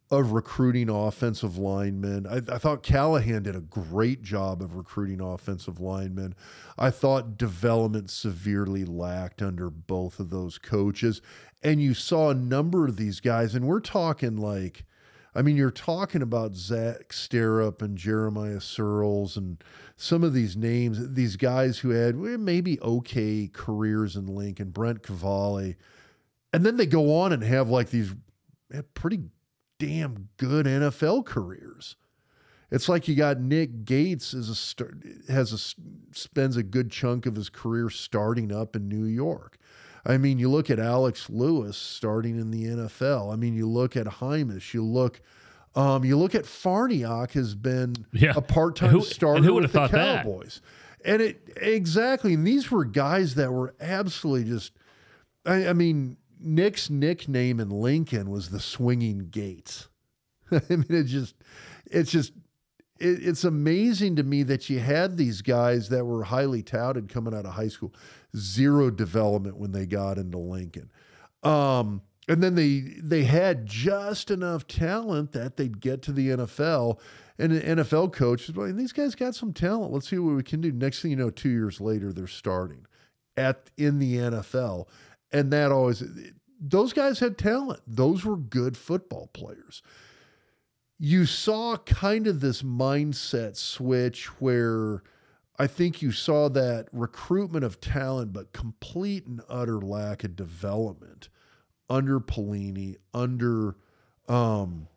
[0.09, 2.25] of recruiting offensive linemen.
[2.25, 6.33] I, I thought Callahan did a great job of recruiting offensive linemen.
[6.77, 11.21] I thought development severely lacked under both of those coaches.
[11.61, 14.85] And you saw a number of these guys, and we're talking like
[15.37, 19.63] I mean, you're talking about Zach Sterup and Jeremiah Sirles and
[19.95, 25.75] some of these names, these guys who had maybe okay careers in Lincoln, Brent Qvale.
[26.53, 28.15] And then they go on and have like these
[28.73, 29.19] eh, pretty
[29.79, 31.95] damn good NFL careers.
[32.69, 35.57] It's like you got Nick Gates as a has a
[36.15, 39.57] spends a good chunk of his career starting up in New York.
[40.05, 43.31] I mean, you look at Alex Lewis starting in the NFL.
[43.31, 44.73] I mean, you look at Hymus.
[44.73, 45.21] You look,
[45.75, 48.33] um, you look at Farniok has been Yeah.
[48.35, 50.23] a part-time Who- starter who with the thought that?
[50.23, 50.61] Cowboys.
[51.05, 54.73] And it exactly, and these were guys that were absolutely just.
[55.45, 59.87] I, I mean, Nick's nickname in Lincoln was the Swinging Gates.
[60.51, 61.35] I mean, it just,
[61.85, 62.33] it's just,
[62.99, 67.33] it, it's amazing to me that you had these guys that were highly touted coming
[67.33, 67.93] out of high school,
[68.35, 70.91] zero development when they got into Lincoln.
[71.43, 76.99] Um, and then they they had just enough talent that they'd get to the NFL.
[77.39, 79.93] And the NFL coach is like, these guys got some talent.
[79.93, 80.71] Let's see what we can do.
[80.71, 82.85] Next thing you know, two years later, they're starting
[83.37, 84.87] at in the NFL.
[85.31, 86.03] And that always
[86.59, 87.81] those guys had talent.
[87.85, 89.81] Those were good football players
[90.99, 95.03] you saw kind of this mindset switch where
[95.59, 101.29] I think you saw that recruitment of talent, but complete and utter lack of development
[101.89, 103.75] under Pelini, under
[104.27, 104.87] um,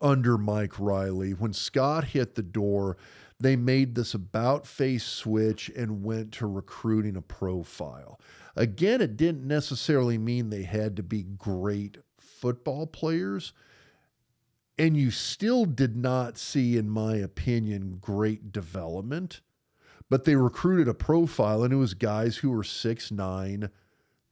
[0.00, 1.32] under Mike Riley.
[1.32, 2.96] When Scott hit the door,
[3.40, 8.20] they made this about face switch and went to recruiting a profile.
[8.56, 13.52] Again, it didn't necessarily mean they had to be great football players.
[14.78, 19.40] And you still did not see, in my opinion, great development.
[20.08, 23.70] But they recruited a profile, and it was guys who were 6'9,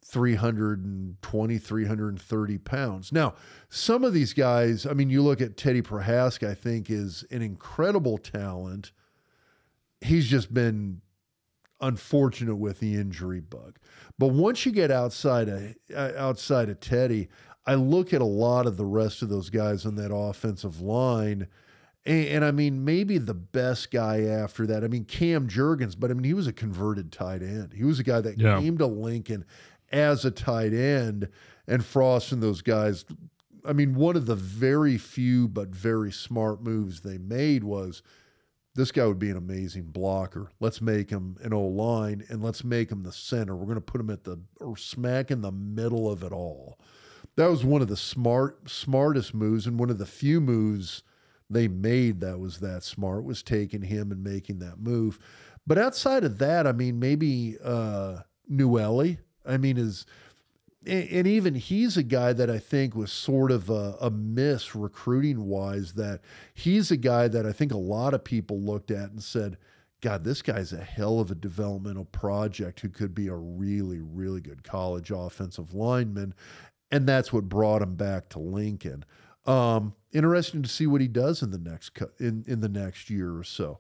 [0.04, 3.12] 320, 330 pounds.
[3.12, 3.34] Now,
[3.68, 7.42] some of these guys, I mean, you look at Teddy Prochazka, I think is an
[7.42, 8.92] incredible talent.
[10.00, 11.00] He's just been
[11.80, 13.78] unfortunate with the injury bug.
[14.18, 17.28] But once you get outside of uh, outside of Teddy,
[17.66, 21.48] I look at a lot of the rest of those guys on that offensive line.
[22.06, 24.84] And, and, I mean, maybe the best guy after that.
[24.84, 27.72] I mean, Cam Jurgens, but I mean, he was a converted tight end.
[27.72, 28.60] He was a guy that yeah.
[28.60, 29.46] came to Lincoln
[29.90, 31.28] as a tight end,
[31.66, 33.06] and Frost and those guys.
[33.64, 38.02] I mean, one of the very few but very smart moves they made was
[38.74, 40.50] this guy would be an amazing blocker.
[40.58, 43.54] Let's make him an O line and let's make him the center.
[43.54, 46.78] We're going to put him at the or smack in the middle of it all.
[47.36, 51.02] That was one of the smart smartest moves and one of the few moves
[51.48, 55.18] they made that was that smart was taking him and making that move.
[55.66, 58.18] But outside of that, I mean, maybe uh
[58.50, 60.04] Nouili, I mean, is
[60.86, 65.46] and even he's a guy that I think was sort of a, a, miss recruiting
[65.46, 65.94] wise.
[65.94, 66.20] That
[66.54, 69.56] he's a guy that I think a lot of people looked at and said,
[70.00, 74.40] God, this guy's a hell of a developmental project who could be a really, really
[74.40, 76.34] good college offensive lineman.
[76.90, 79.04] And that's what brought him back to Lincoln.
[79.46, 83.36] Um, interesting to see what he does in the next in in the next year
[83.36, 83.78] or so.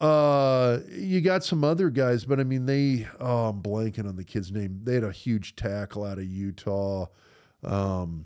[0.00, 4.24] Uh, you got some other guys, but I mean, they, oh, I'm blanking on the
[4.24, 4.80] kid's name.
[4.82, 7.06] They had a huge tackle out of Utah.
[7.62, 8.24] Um,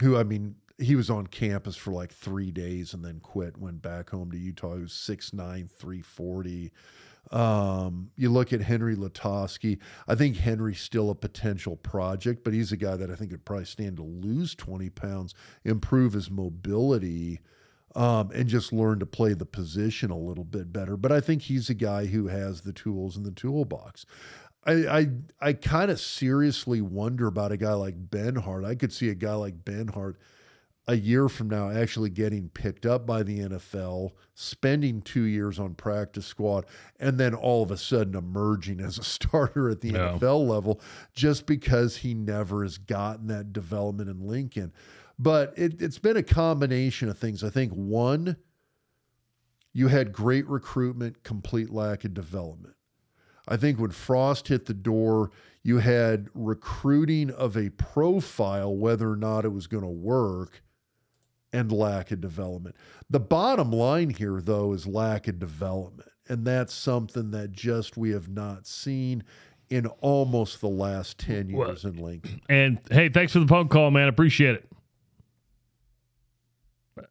[0.00, 3.80] who, I mean, he was on campus for like three days and then quit, went
[3.80, 4.76] back home to Utah.
[4.76, 6.72] He was 6'9, 340.
[7.30, 9.78] Um, you look at Henry Lutovsky.
[10.06, 13.44] I think Henry's still a potential project, but he's a guy that I think would
[13.44, 15.34] probably stand to lose 20 pounds,
[15.64, 17.40] improve his mobility
[17.94, 20.96] um, and just learn to play the position a little bit better.
[20.96, 24.06] But I think he's a guy who has the tools in the toolbox.
[24.64, 25.08] I I,
[25.40, 28.64] I kind of seriously wonder about a guy like Benhart.
[28.64, 30.16] I could see a guy like Benhart
[30.88, 35.74] a year from now actually getting picked up by the NFL, spending two years on
[35.74, 36.64] practice squad,
[36.98, 40.16] and then all of a sudden emerging as a starter at the yeah.
[40.18, 40.80] NFL level
[41.14, 44.72] just because he never has gotten that development in Lincoln.
[45.18, 47.42] But it, it's been a combination of things.
[47.42, 48.36] I think one,
[49.72, 52.74] you had great recruitment, complete lack of development.
[53.48, 55.30] I think when Frost hit the door,
[55.62, 60.62] you had recruiting of a profile, whether or not it was going to work,
[61.52, 62.76] and lack of development.
[63.08, 66.10] The bottom line here, though, is lack of development.
[66.28, 69.24] And that's something that just we have not seen
[69.70, 72.40] in almost the last 10 years well, in Lincoln.
[72.48, 74.08] And hey, thanks for the phone call, man.
[74.08, 74.68] Appreciate it.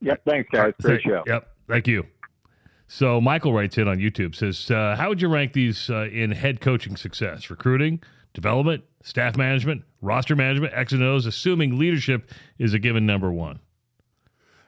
[0.01, 0.21] Yep.
[0.25, 0.73] Thanks, guys.
[0.81, 1.23] Great show.
[1.25, 1.47] Yep.
[1.67, 2.05] Thank you.
[2.87, 6.31] So Michael writes in on YouTube says, uh, "How would you rank these uh, in
[6.31, 7.49] head coaching success?
[7.49, 8.01] Recruiting,
[8.33, 13.59] development, staff management, roster management, X and O's, assuming leadership is a given number one."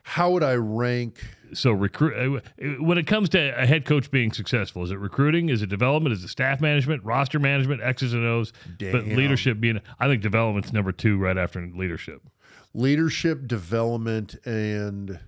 [0.03, 1.23] How would I rank?
[1.53, 5.49] So recruit uh, when it comes to a head coach being successful, is it recruiting?
[5.49, 6.13] Is it development?
[6.13, 8.51] Is it staff management, roster management, X's and O's?
[8.77, 8.91] Damn.
[8.91, 12.21] But leadership being, I think development's number two right after leadership
[12.73, 15.19] leadership development and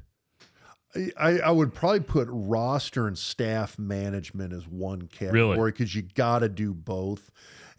[1.17, 6.05] I, I would probably put roster and staff management as one category because really?
[6.05, 7.31] you got to do both.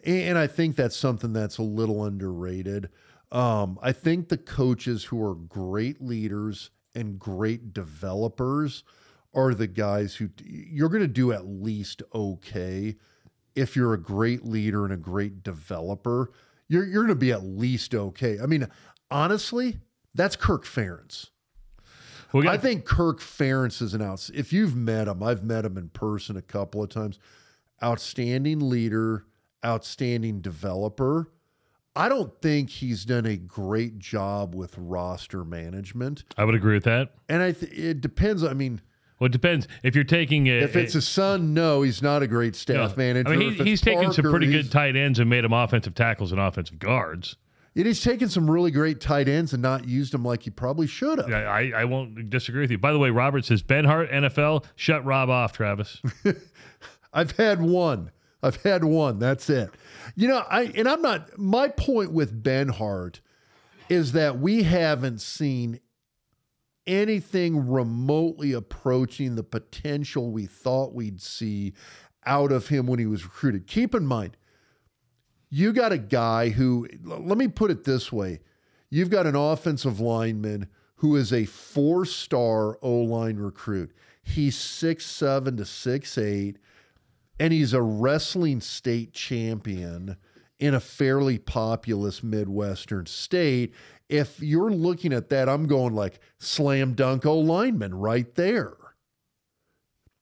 [0.03, 2.89] And I think that's something that's a little underrated.
[3.31, 8.83] Um, I think the coaches who are great leaders and great developers
[9.33, 12.95] are the guys who you're going to do at least okay
[13.55, 16.31] if you're a great leader and a great developer.
[16.67, 18.39] You're, you're going to be at least okay.
[18.41, 18.67] I mean,
[19.13, 19.77] honestly,
[20.13, 21.29] that's Kirk Ferentz.
[22.33, 24.27] I think Kirk Ferentz is an out.
[24.33, 27.19] If you've met him, I've met him in person a couple of times.
[27.83, 29.25] Outstanding leader,
[29.63, 31.31] outstanding developer.
[31.95, 36.23] I don't think he's done a great job with roster management.
[36.37, 37.13] I would agree with that.
[37.29, 38.43] And I th- it depends.
[38.43, 38.81] I mean,
[39.19, 39.67] well, it depends.
[39.83, 43.29] If you're taking a, if it's a son, no, he's not a great staff manager.
[43.29, 46.31] I mean, he, he's taken some pretty good tight ends and made them offensive tackles
[46.31, 47.35] and offensive guards.
[47.75, 50.85] It he's taken some really great tight ends and not used them like he probably
[50.85, 51.31] should have.
[51.31, 52.77] I, I won't disagree with you.
[52.77, 54.65] By the way, Robert says Benhart NFL.
[54.75, 55.99] Shut Rob off, Travis.
[57.13, 58.11] I've had one.
[58.43, 59.17] I've had one.
[59.19, 59.71] That's it.
[60.15, 61.37] You know, I and I'm not.
[61.39, 63.21] My point with Benhart
[63.89, 65.79] is that we haven't seen
[66.85, 71.73] anything remotely approaching the potential we thought we'd see
[72.25, 73.67] out of him when he was recruited.
[73.67, 74.37] Keep in mind,
[75.53, 78.39] you got a guy who, let me put it this way
[78.89, 83.91] you've got an offensive lineman who is a four star O line recruit.
[84.23, 86.57] He's six seven to six eight,
[87.39, 90.17] and he's a wrestling state champion
[90.59, 93.75] in a fairly populous Midwestern state.
[94.09, 98.73] If you're looking at that, I'm going like slam dunk O lineman right there.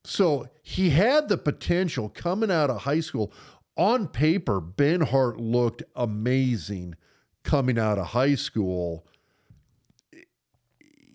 [0.04, 3.32] So he had the potential coming out of high school.
[3.78, 6.96] On paper, Benhart looked amazing
[7.44, 9.06] coming out of high school.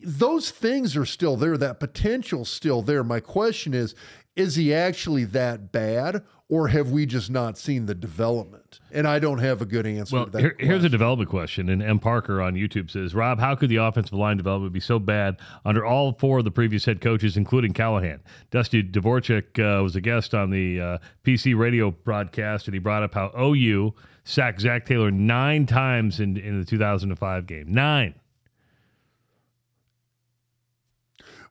[0.02, 1.56] Those things are still there.
[1.56, 3.04] That potential's still there.
[3.04, 3.94] My question is
[4.36, 8.78] is he actually that bad or have we just not seen the development?
[8.92, 10.40] And I don't have a good answer well, to that.
[10.40, 11.68] Here, here's a development question.
[11.68, 11.98] And M.
[11.98, 15.84] Parker on YouTube says, Rob, how could the offensive line development be so bad under
[15.84, 18.20] all four of the previous head coaches, including Callahan?
[18.52, 23.02] Dusty Dvoracek uh, was a guest on the uh, PC radio broadcast, and he brought
[23.02, 27.72] up how OU sacked Zac Taylor nine times in, in the 2005 game.
[27.72, 28.14] Nine.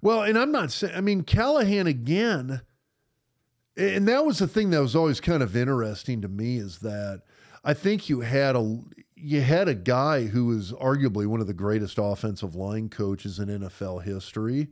[0.02, 2.62] Well, and I'm not saying, I mean, Callahan again–
[3.78, 7.22] and that was the thing that was always kind of interesting to me is that
[7.64, 8.80] I think you had a
[9.16, 13.48] you had a guy who was arguably one of the greatest offensive line coaches in
[13.48, 14.68] NFL history,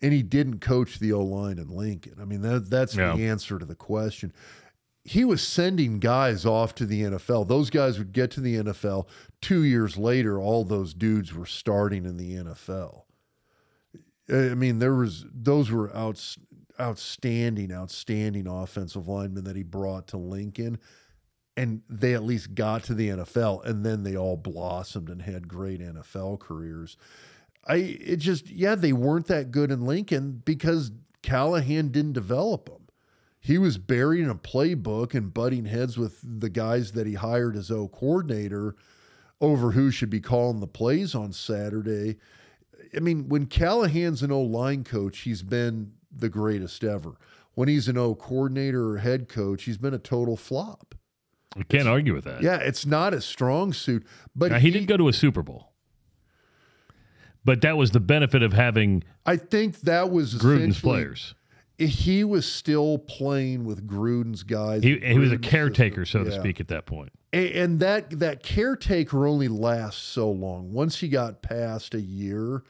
[0.00, 2.16] and he didn't coach the O line in Lincoln.
[2.20, 3.14] I mean that that's yeah.
[3.14, 4.32] the answer to the question.
[5.04, 7.48] He was sending guys off to the NFL.
[7.48, 9.06] Those guys would get to the NFL.
[9.40, 13.02] Two years later, all those dudes were starting in the NFL.
[14.30, 16.18] I mean, there was those were out
[16.82, 20.78] outstanding, outstanding offensive linemen that he brought to Lincoln.
[21.56, 25.48] And they at least got to the NFL and then they all blossomed and had
[25.48, 26.96] great NFL careers.
[27.66, 30.90] I it just yeah, they weren't that good in Lincoln because
[31.22, 32.88] Callahan didn't develop them.
[33.38, 37.56] He was buried in a playbook and butting heads with the guys that he hired
[37.56, 38.76] as O coordinator
[39.40, 42.16] over who should be calling the plays on Saturday.
[42.96, 47.14] I mean, when Callahan's an O line coach, he's been the greatest ever.
[47.54, 50.94] When he's an O coordinator or head coach, he's been a total flop.
[51.56, 52.42] You can't it's, argue with that.
[52.42, 54.06] Yeah, it's not a strong suit.
[54.34, 55.72] But now, he, he did go to a Super Bowl.
[57.44, 61.34] But that was the benefit of having I think that was Gruden's players.
[61.76, 64.84] He was still playing with Gruden's guys.
[64.84, 66.24] He, he was a caretaker, system.
[66.24, 66.40] so to yeah.
[66.40, 67.10] speak, at that point.
[67.32, 70.72] And, and that that caretaker only lasts so long.
[70.72, 72.62] Once he got past a year,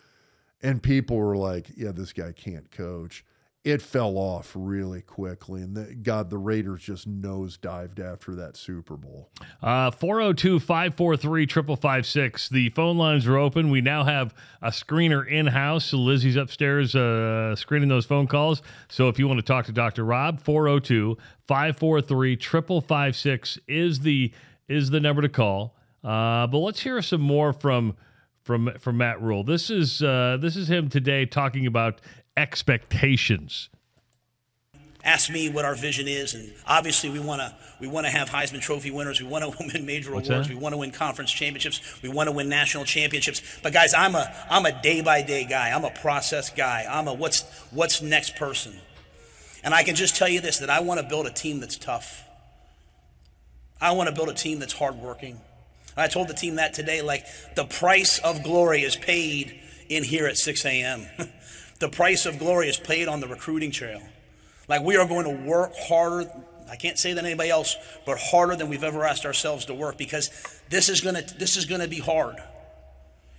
[0.62, 3.24] and people were like, "Yeah, this guy can't coach."
[3.64, 5.62] It fell off really quickly.
[5.62, 9.30] And the, God, the Raiders just nosedived after that Super Bowl.
[9.62, 12.48] Uh, 402 543 5556.
[12.48, 13.70] The phone lines are open.
[13.70, 15.92] We now have a screener in house.
[15.92, 18.62] Lizzie's upstairs uh, screening those phone calls.
[18.88, 20.04] So if you want to talk to Dr.
[20.04, 21.16] Rob, 402
[21.46, 24.32] 543 5556 is the
[24.68, 25.76] is the number to call.
[26.02, 27.94] Uh, but let's hear some more from
[28.42, 29.44] from from Matt Rhule.
[29.44, 32.00] This is uh, this is him today talking about
[32.36, 33.68] expectations?
[35.04, 38.30] Ask me what our vision is, and obviously we want to we want to have
[38.30, 39.20] Heisman Trophy winners.
[39.20, 40.46] We want to win major What's awards.
[40.46, 40.54] That?
[40.54, 42.00] We want to win conference championships.
[42.02, 43.42] We want to win national championships.
[43.62, 45.70] But guys, I'm a I'm a day by day guy.
[45.70, 46.86] I'm a process guy.
[46.88, 47.42] I'm a what's
[47.72, 48.74] what's next person.
[49.64, 51.76] And I can just tell you this: that I want to build a team that's
[51.76, 52.24] tough.
[53.80, 55.40] I want to build a team that's hardworking.
[55.96, 57.02] I told the team that today.
[57.02, 57.26] Like
[57.56, 61.06] the price of glory is paid in here at 6 a.m.
[61.82, 64.00] The price of glory is paid on the recruiting trail.
[64.68, 66.30] Like we are going to work harder.
[66.70, 67.76] I can't say that anybody else,
[68.06, 70.30] but harder than we've ever asked ourselves to work because
[70.70, 72.36] this is gonna this is gonna be hard.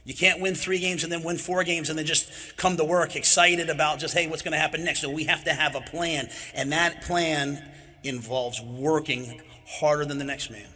[0.03, 2.83] You can't win three games and then win four games and then just come to
[2.83, 4.99] work excited about just hey, what's going to happen next?
[4.99, 7.63] So we have to have a plan, and that plan
[8.03, 10.67] involves working harder than the next man.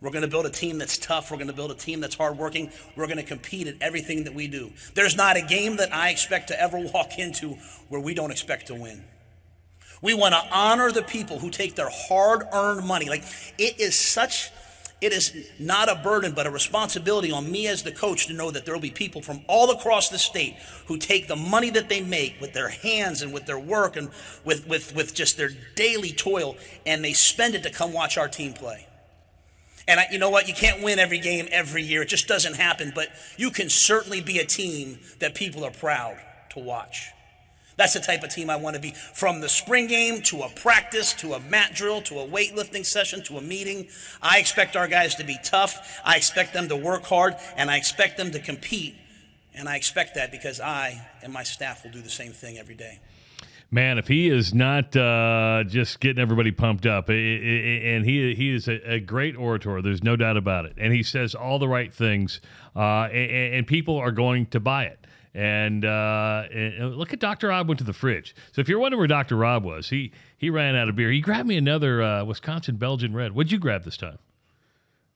[0.00, 1.30] We're going to build a team that's tough.
[1.30, 2.70] We're going to build a team that's hardworking.
[2.94, 4.70] We're going to compete at everything that we do.
[4.94, 7.56] There's not a game that I expect to ever walk into
[7.88, 9.02] where we don't expect to win.
[10.00, 13.08] We want to honor the people who take their hard earned money.
[13.08, 13.24] Like,
[13.58, 14.50] it is such,
[15.00, 18.52] it is not a burden, but a responsibility on me as the coach to know
[18.52, 20.54] that there will be people from all across the state
[20.86, 24.10] who take the money that they make with their hands and with their work and
[24.44, 26.56] with, with, with just their daily toil,
[26.86, 28.86] and they spend it to come watch our team play.
[29.88, 30.46] And I, you know what?
[30.46, 32.02] You can't win every game every year.
[32.02, 32.92] It just doesn't happen.
[32.94, 36.18] But you can certainly be a team that people are proud
[36.50, 37.10] to watch.
[37.78, 38.90] That's the type of team I want to be.
[39.14, 43.22] From the spring game to a practice to a mat drill to a weightlifting session
[43.24, 43.86] to a meeting,
[44.20, 46.00] I expect our guys to be tough.
[46.04, 48.96] I expect them to work hard and I expect them to compete
[49.54, 52.74] And I expect that because I and my staff will do the same thing every
[52.74, 52.98] day.
[53.70, 58.66] Man, if he is not uh, just getting everybody pumped up, and he he is
[58.66, 61.92] a, a, great orator, there's no doubt about it, and he says all the right
[61.92, 62.40] things,
[62.74, 64.98] uh, and, and, people are going to buy it.
[65.34, 67.48] And, uh, and, look at Dr.
[67.48, 68.34] Rob went to the fridge.
[68.52, 69.36] So if you're wondering where Dr.
[69.36, 71.10] Rob was, he he ran out of beer.
[71.10, 73.32] He grabbed me another uh, Wisconsin Belgian Red.
[73.34, 74.18] What'd you grab this time?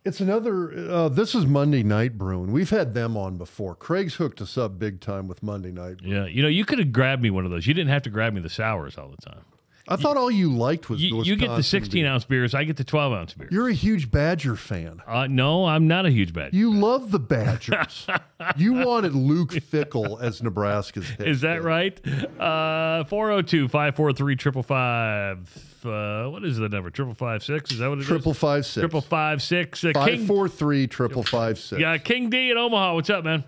[0.05, 0.73] It's another.
[0.91, 2.51] Uh, this is Monday Night Brewing.
[2.51, 3.77] We've had them on before.
[3.77, 5.99] Craig's hooked us up big time with Monday Night.
[5.99, 6.17] Brewing.
[6.17, 7.69] Yeah, you know, you could have grabbed me one of those.
[7.69, 9.43] You didn't have to grab me the sours all the time.
[9.89, 12.55] I thought all you liked was you, you get the 16 ounce beers.
[12.55, 13.51] I get the 12 ounce beers.
[13.53, 15.03] You're a huge Badger fan.
[15.07, 16.57] Uh, no, I'm not a huge Badger.
[16.57, 16.81] You fan.
[16.81, 18.07] love the Badgers.
[18.57, 21.27] you wanted Luke Fickell as Nebraska's head.
[21.27, 21.99] Is that right?
[22.39, 25.85] Uh, 402 543 555.
[25.85, 26.91] Uh, what is the number?
[26.91, 27.73] Triple five six?
[27.73, 28.39] Is that what it triple is?
[28.39, 28.81] five six.
[28.81, 29.85] Triple five six.
[29.85, 31.81] Uh, five four three triple five six.
[31.81, 32.95] Yeah, King D in Omaha.
[32.95, 33.43] What's up, man?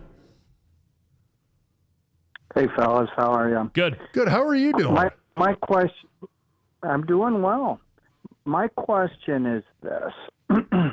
[2.54, 3.70] Hey, fellas, how are you?
[3.74, 3.98] Good.
[4.12, 4.28] Good.
[4.28, 4.94] How are you doing?
[4.94, 6.08] My my question.
[6.84, 7.80] I'm doing well.
[8.44, 10.12] My question is this: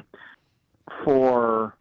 [1.04, 1.76] for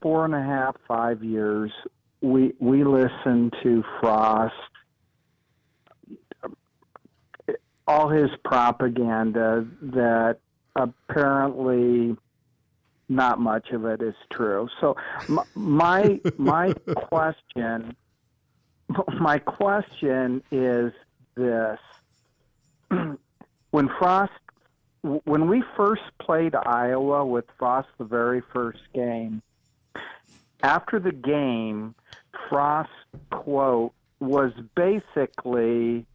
[0.00, 1.72] four and a half, five years,
[2.20, 4.54] we we listened to Frost,
[7.86, 10.38] all his propaganda that
[10.76, 12.16] apparently
[13.08, 14.68] not much of it is true.
[14.80, 14.96] So
[15.54, 17.96] my my question
[19.18, 20.92] my question is
[21.36, 21.78] this
[23.70, 24.32] when Frost
[25.02, 29.42] when we first played Iowa with Frost the very first game
[30.62, 31.94] after the game
[32.48, 32.90] Frost
[33.30, 36.06] quote was basically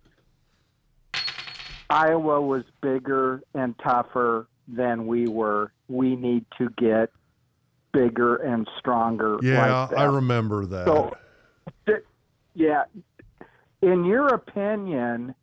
[1.89, 5.71] Iowa was bigger and tougher than we were.
[5.87, 7.11] We need to get
[7.91, 9.37] bigger and stronger.
[9.41, 10.85] Yeah, like I remember that.
[10.85, 11.15] So,
[12.53, 12.83] yeah.
[13.81, 15.33] In your opinion,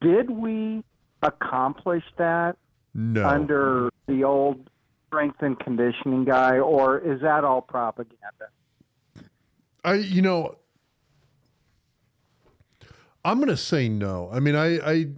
[0.00, 0.82] did we
[1.22, 2.56] accomplish that
[2.94, 3.26] no.
[3.26, 4.70] under the old
[5.06, 8.48] strength and conditioning guy, or is that all propaganda?
[9.84, 10.56] I, you know,
[13.24, 14.30] I'm going to say no.
[14.32, 15.08] I mean, I,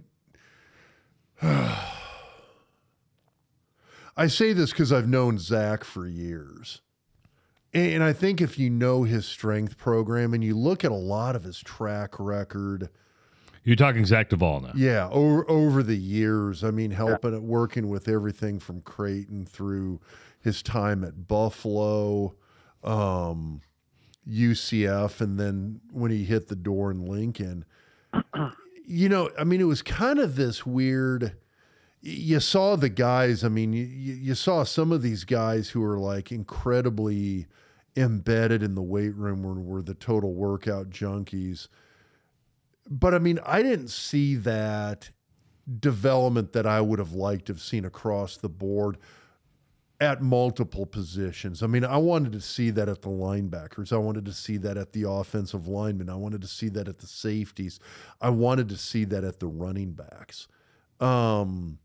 [1.41, 1.87] I,
[4.17, 6.81] I say this because I've known Zach for years.
[7.73, 11.35] And I think if you know his strength program and you look at a lot
[11.35, 12.89] of his track record,
[13.63, 14.71] you're talking Zach Duval now.
[14.75, 17.39] Yeah, over over the years, I mean, helping yeah.
[17.39, 19.99] working with everything from Creighton through
[20.39, 22.35] his time at Buffalo,
[22.83, 23.61] um,
[24.29, 27.65] UCF, and then when he hit the door in Lincoln,
[28.85, 31.35] you know, I mean, it was kind of this weird
[32.03, 33.45] you saw the guys.
[33.45, 37.47] I mean, you, you saw some of these guys who are like incredibly
[37.95, 41.69] embedded in the weight room were, were the total workout junkies.
[42.89, 45.09] But I mean, I didn't see that
[45.79, 48.97] development that I would have liked to have seen across the board
[50.01, 51.63] at multiple positions.
[51.63, 53.93] I mean, I wanted to see that at the linebackers.
[53.93, 56.09] I wanted to see that at the offensive linemen.
[56.09, 57.79] I wanted to see that at the safeties.
[58.19, 60.47] I wanted to see that at the running backs.
[60.99, 61.79] Um,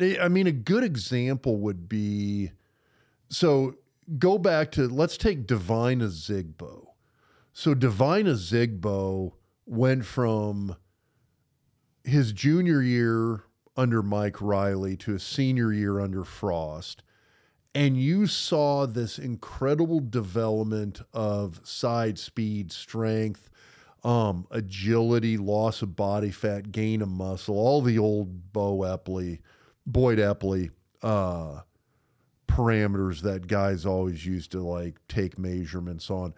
[0.00, 2.52] I mean, a good example would be
[3.30, 3.74] so
[4.18, 6.86] go back to let's take Devine Ozigbo.
[7.58, 9.32] So Devine Ozigbo
[9.66, 10.76] went from
[12.04, 17.02] his junior year under Mike Riley to his senior year under Frost.
[17.74, 23.50] And you saw this incredible development of side speed, strength,
[24.04, 29.40] um, agility, loss of body fat, gain of muscle, all the old Bo Epley
[29.84, 30.70] Boyd Epley
[31.02, 31.62] uh,
[32.46, 36.34] parameters that guys always used to like take measurements on.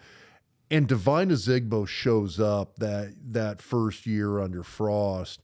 [0.71, 5.43] And Devine Ozigbo shows up that that first year under Frost,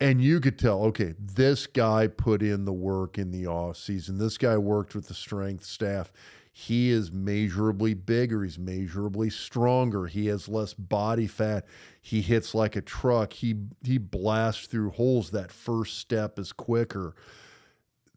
[0.00, 4.18] and you could tell, okay, this guy put in the work in the off season.
[4.18, 6.12] This guy worked with the strength staff.
[6.56, 8.44] He is measurably bigger.
[8.44, 10.06] He's measurably stronger.
[10.06, 11.66] He has less body fat.
[12.00, 13.32] He hits like a truck.
[13.32, 15.30] He he blasts through holes.
[15.30, 17.14] That first step is quicker.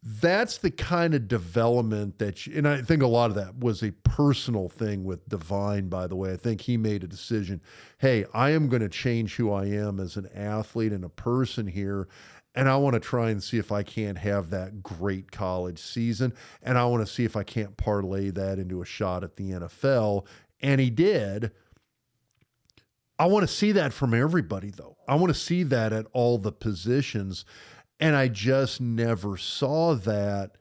[0.02, 3.82] That's the kind of development that, you, and I think a lot of that was
[3.82, 5.88] a personal thing with Devine.
[5.88, 7.60] By the way, I think he made a decision.
[7.98, 11.66] Hey, I am going to change who I am as an athlete and a person
[11.66, 12.06] here,
[12.54, 16.32] and I want to try and see if I can't have that great college season.
[16.62, 19.50] And I want to see if I can't parlay that into a shot at the
[19.50, 20.26] NFL.
[20.60, 21.52] And he did.
[23.18, 24.96] I want to see that from everybody, though.
[25.08, 27.44] I want to see that at all the positions.
[28.00, 30.52] And I just never saw that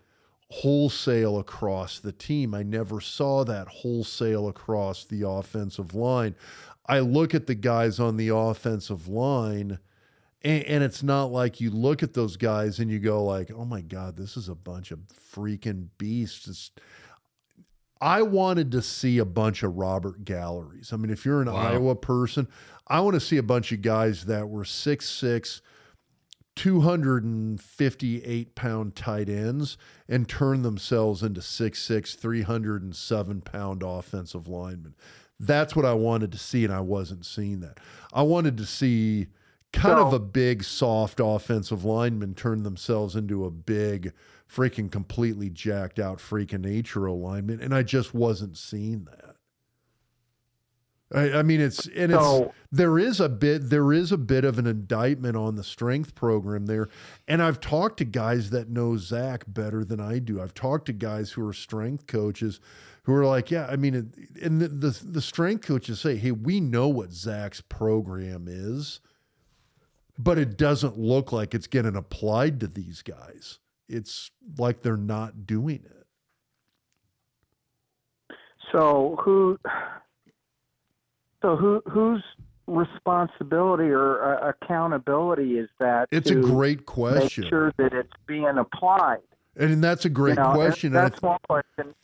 [0.50, 2.56] wholesale across the team.
[2.56, 6.36] I never saw that wholesale across the offensive line.
[6.86, 9.80] I look at the guys on the offensive line
[10.44, 13.66] and, and, it's not like you look at those guys and you go like, "Oh
[13.66, 15.00] my god, this is a bunch of
[15.34, 16.72] freaking beasts." It's,
[18.00, 20.94] I wanted to see a bunch of Robert Gallerys.
[20.94, 21.74] I mean, if you're an wow.
[21.74, 22.48] Iowa person,
[22.88, 25.62] I want to see a bunch of guys that were six six
[26.58, 29.78] 258 pound tight ends
[30.10, 34.96] and turn themselves into 6'6, 307 pound offensive linemen.
[35.40, 37.80] That's what I wanted to see, and I wasn't seeing that.
[38.12, 39.28] I wanted to see
[39.72, 44.14] kind of a big, soft offensive lineman turn themselves into a big,
[44.52, 49.27] freaking completely jacked out freaking nature alignment, and I just wasn't seeing that.
[51.14, 54.44] I, I mean, it's and so, it's there is a bit there is a bit
[54.44, 56.90] of an indictment on the strength program there,
[57.28, 60.42] and I've talked to guys that know Zach better than I do.
[60.42, 62.60] I've talked to guys who are strength coaches
[63.08, 64.12] who are like, yeah, I mean,
[64.44, 69.00] and the, the, the strength coaches say, hey, we know what Zach's program is,
[70.20, 73.60] but it doesn't look like it's getting applied to these guys.
[73.88, 76.06] It's like they're not doing it.
[78.74, 79.58] So who
[81.48, 82.24] so who whose
[82.68, 86.10] responsibility or uh, accountability is that?
[86.12, 87.44] It's a great question.
[87.44, 89.22] Make sure that it's being applied.
[89.56, 90.92] And that's a great you know, question.
[90.92, 91.96] That's one question.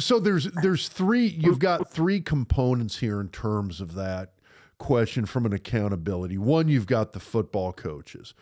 [0.00, 1.26] So there's there's three.
[1.26, 4.32] You've got three components here in terms of that
[4.78, 6.36] question from an accountability.
[6.36, 8.34] One, you've got the football coaches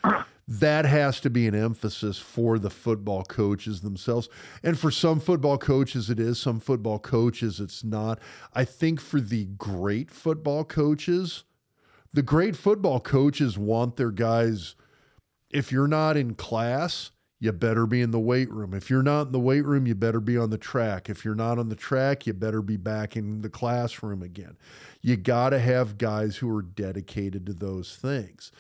[0.51, 4.31] that has to be an emphasis for the football coaches themselves.
[4.63, 6.41] And for some football coaches, it is.
[6.41, 8.19] Some football coaches, it's not.
[8.55, 11.45] I think for the great football coaches,
[12.15, 14.75] the great football coaches want their guys,
[15.51, 17.11] if you're not in class,
[17.41, 18.73] you better be in the weight room.
[18.73, 21.11] If you're not in the weight room, you better be on the track.
[21.11, 24.57] If you're not on the track, you better be back in the classroom again.
[25.03, 28.51] You got to have guys who are dedicated to those things.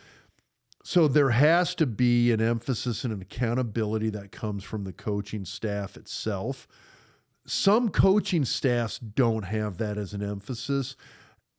[0.90, 5.44] So there has to be an emphasis and an accountability that comes from the coaching
[5.44, 6.66] staff itself.
[7.44, 10.96] Some coaching staffs don't have that as an emphasis.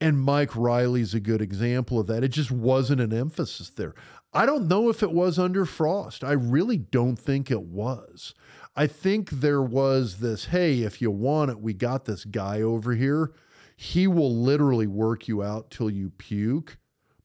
[0.01, 2.23] And Mike Riley's a good example of that.
[2.23, 3.93] It just wasn't an emphasis there.
[4.33, 6.23] I don't know if it was under Frost.
[6.23, 8.33] I really don't think it was.
[8.75, 12.95] I think there was this hey, if you want it, we got this guy over
[12.95, 13.33] here.
[13.77, 16.79] He will literally work you out till you puke.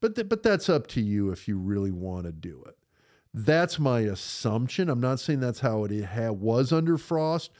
[0.04, 2.76] But th- but that's up to you if you really want to do it.
[3.32, 4.90] That's my assumption.
[4.90, 7.50] I'm not saying that's how it ha- was under Frost,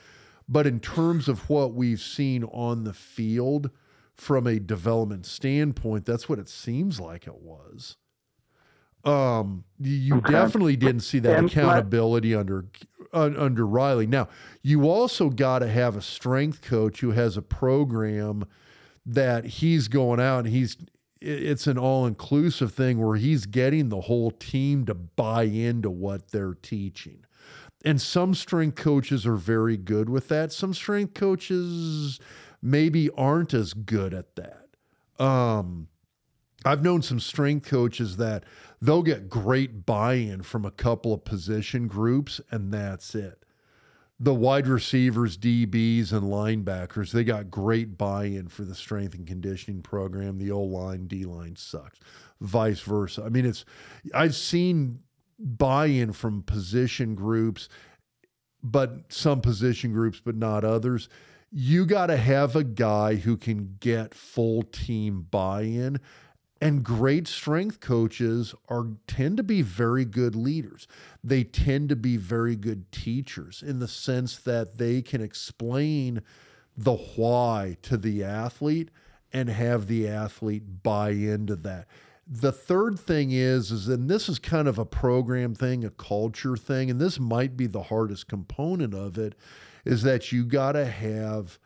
[0.47, 3.71] but in terms of what we've seen on the field
[4.15, 7.97] from a development standpoint, that's what it seems like it was.
[9.05, 10.33] Um, you okay.
[10.33, 12.67] definitely didn't see that accountability under
[13.15, 14.07] uh, under Riley.
[14.07, 14.29] Now,
[14.61, 18.45] you also got to have a strength coach who has a program
[19.07, 20.77] that he's going out and he's
[21.21, 26.31] it's an all inclusive thing where he's getting the whole team to buy into what
[26.31, 27.25] they're teaching.
[27.85, 30.53] And some strength coaches are very good with that.
[30.53, 32.19] Some strength coaches
[32.63, 34.69] maybe aren't as good at that.
[35.23, 35.89] Um,
[36.65, 38.45] I've known some strength coaches that
[38.81, 43.44] they'll get great buy in from a couple of position groups, and that's it
[44.25, 49.27] the wide receivers, DBs, and linebackers, they got great buy in for the strength and
[49.27, 50.39] conditioning program.
[50.39, 52.01] The O line, D line sucks,
[52.41, 53.23] vice versa.
[53.23, 53.67] I mean, it's,
[54.15, 55.01] I've seen
[55.39, 57.69] buy in from position groups,
[58.63, 61.11] but some position groups, but not others.
[61.53, 66.01] You got to have a guy who can get full team buy in
[66.65, 70.89] and great strength coaches are tend to be very good leaders.
[71.23, 76.23] They tend to be very good teachers in the sense that they can explain
[76.75, 78.91] the why to the athlete
[79.31, 81.87] and have the athlete buy into that.
[82.27, 86.57] The third thing is is and this is kind of a program thing, a culture
[86.57, 89.35] thing, and this might be the hardest component of it
[89.85, 91.59] is that you got to have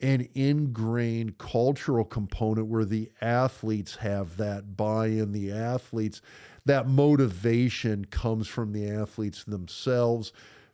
[0.00, 6.20] an ingrained cultural component where the athletes have that buy in, the athletes,
[6.66, 10.32] that motivation comes from the athletes themselves.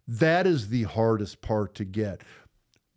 [0.09, 2.23] That is the hardest part to get.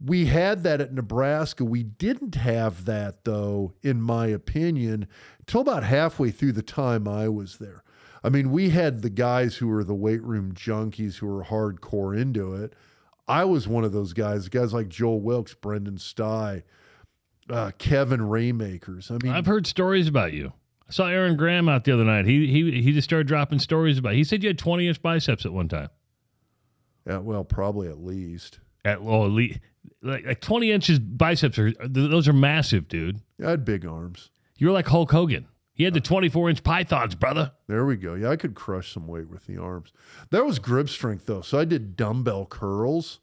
[0.03, 1.63] We had that at Nebraska.
[1.63, 5.07] We didn't have that, though, in my opinion,
[5.39, 7.83] until about halfway through the time I was there.
[8.23, 12.19] I mean, we had the guys who were the weight room junkies who were hardcore
[12.19, 12.73] into it
[13.27, 16.63] I was one of those guys, guys like Joel Wilks, Brenden Stai,
[17.49, 19.09] uh, Kevin Raemakers.
[19.09, 20.53] I mean, I've heard stories about you.
[20.87, 22.25] I saw Aaron Graham out the other night.
[22.25, 24.13] He he he just started dropping stories about.
[24.13, 24.17] It.
[24.17, 25.89] He said you had twenty inch biceps at one time.
[27.07, 28.59] Yeah, well, probably at least.
[28.83, 29.61] At well, like,
[30.01, 33.19] like 20 inches biceps are those are massive, dude.
[33.43, 34.29] I had big arms.
[34.57, 35.47] You're like Hulk Hogan.
[35.75, 37.51] He had the 24 inch pythons, brother.
[37.67, 38.15] There we go.
[38.15, 39.91] Yeah, I could crush some weight with the arms.
[40.31, 41.41] That was grip strength though.
[41.41, 43.19] So I did dumbbell curls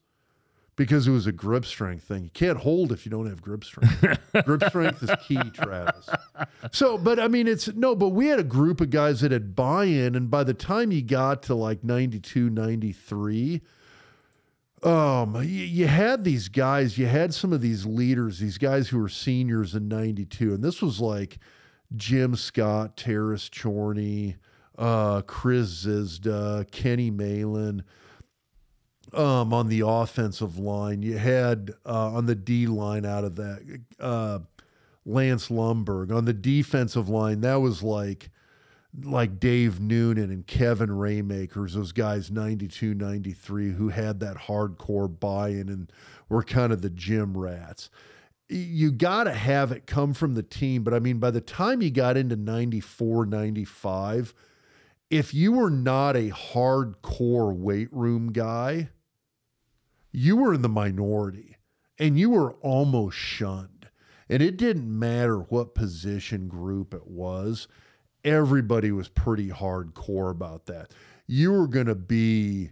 [0.77, 2.25] because it was a grip strength thing.
[2.25, 4.21] You can't hold if you don't have grip strength.
[4.45, 6.11] grip strength is key, Travis.
[6.73, 9.57] So, but I mean, it's no, but we had a group of guys that had
[9.57, 13.63] buy in, and by the time you got to like 92, 93,
[14.83, 18.99] um, you, you had these guys, you had some of these leaders, these guys who
[18.99, 21.39] were seniors in 92, and this was like
[21.97, 24.37] Jim Scott, Terrace Chorney,
[24.79, 27.85] uh, Chris Zizda, Kenny Malin
[29.13, 31.03] um, on the offensive line.
[31.03, 34.41] You had uh, on the D line out of that uh,
[35.05, 36.15] Lance Lundberg.
[36.15, 38.31] On the defensive line, that was like
[39.03, 45.71] like Dave Noonan and Kevin Raemakers, those guys 92, 93 who had that hardcore buy-in
[45.71, 45.91] and
[46.29, 47.89] were kind of the gym rats.
[48.53, 51.81] You got to have it come from the team, but I mean by the time
[51.81, 54.35] you got into 94, 95,
[55.11, 58.91] if you were not a hardcore weight room guy,
[60.13, 61.57] you were in the minority
[61.99, 63.89] and you were almost shunned.
[64.29, 67.69] And it didn't matter what position group it was,
[68.25, 70.93] everybody was pretty hardcore about that.
[71.27, 72.71] You were going to be,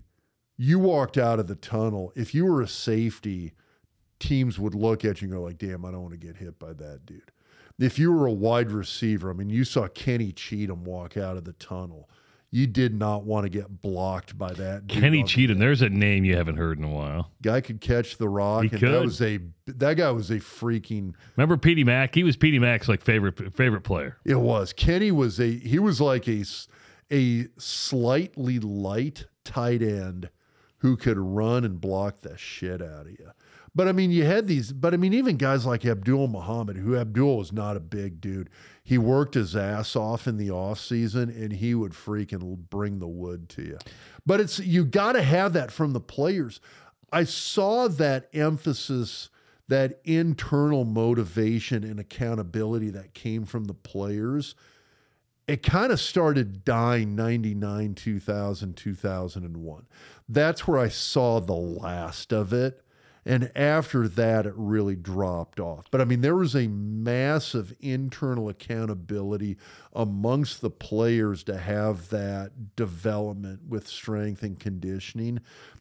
[0.56, 2.12] you walked out of the tunnel.
[2.14, 3.52] If you were a safety,
[4.20, 6.58] teams would look at you and go, like, damn, I don't want to get hit
[6.58, 7.32] by that dude.
[7.78, 11.44] If you were a wide receiver, I mean, you saw Kenny Cheatham walk out of
[11.44, 12.08] the tunnel
[12.52, 14.88] you did not want to get blocked by that.
[14.88, 17.30] Kenny Cheatham, the there's a name you haven't heard in a while.
[17.42, 18.64] Guy could catch the rock.
[18.64, 18.92] He and could.
[18.92, 21.14] That was a that guy was a freaking.
[21.36, 22.14] Remember Petey Mack?
[22.14, 24.16] He was Petey Mack's like favorite favorite player.
[24.24, 26.44] It was Kenny was a he was like a
[27.12, 30.28] a slightly light tight end
[30.78, 33.30] who could run and block the shit out of you.
[33.74, 36.96] But I mean, you had these, but I mean, even guys like Abdul Muhammad, who
[36.96, 38.50] Abdul was not a big dude.
[38.82, 43.06] He worked his ass off in the off season and he would freaking bring the
[43.06, 43.78] wood to you.
[44.26, 46.60] But it's, you got to have that from the players.
[47.12, 49.30] I saw that emphasis,
[49.68, 54.56] that internal motivation and accountability that came from the players.
[55.46, 59.86] It kind of started dying 99, 2000, 2001.
[60.28, 62.82] That's where I saw the last of it
[63.30, 65.84] and after that, it really dropped off.
[65.92, 69.56] But I mean, there was a massive internal accountability
[69.92, 75.38] amongst the players to have that development with strength and conditioning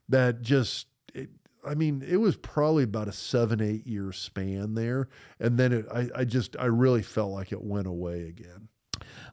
[0.09, 0.85] that just,
[1.15, 1.31] it,
[1.65, 5.09] I mean, it was probably about a seven, eight year span there.
[5.39, 8.68] And then it, I, I just, I really felt like it went away again.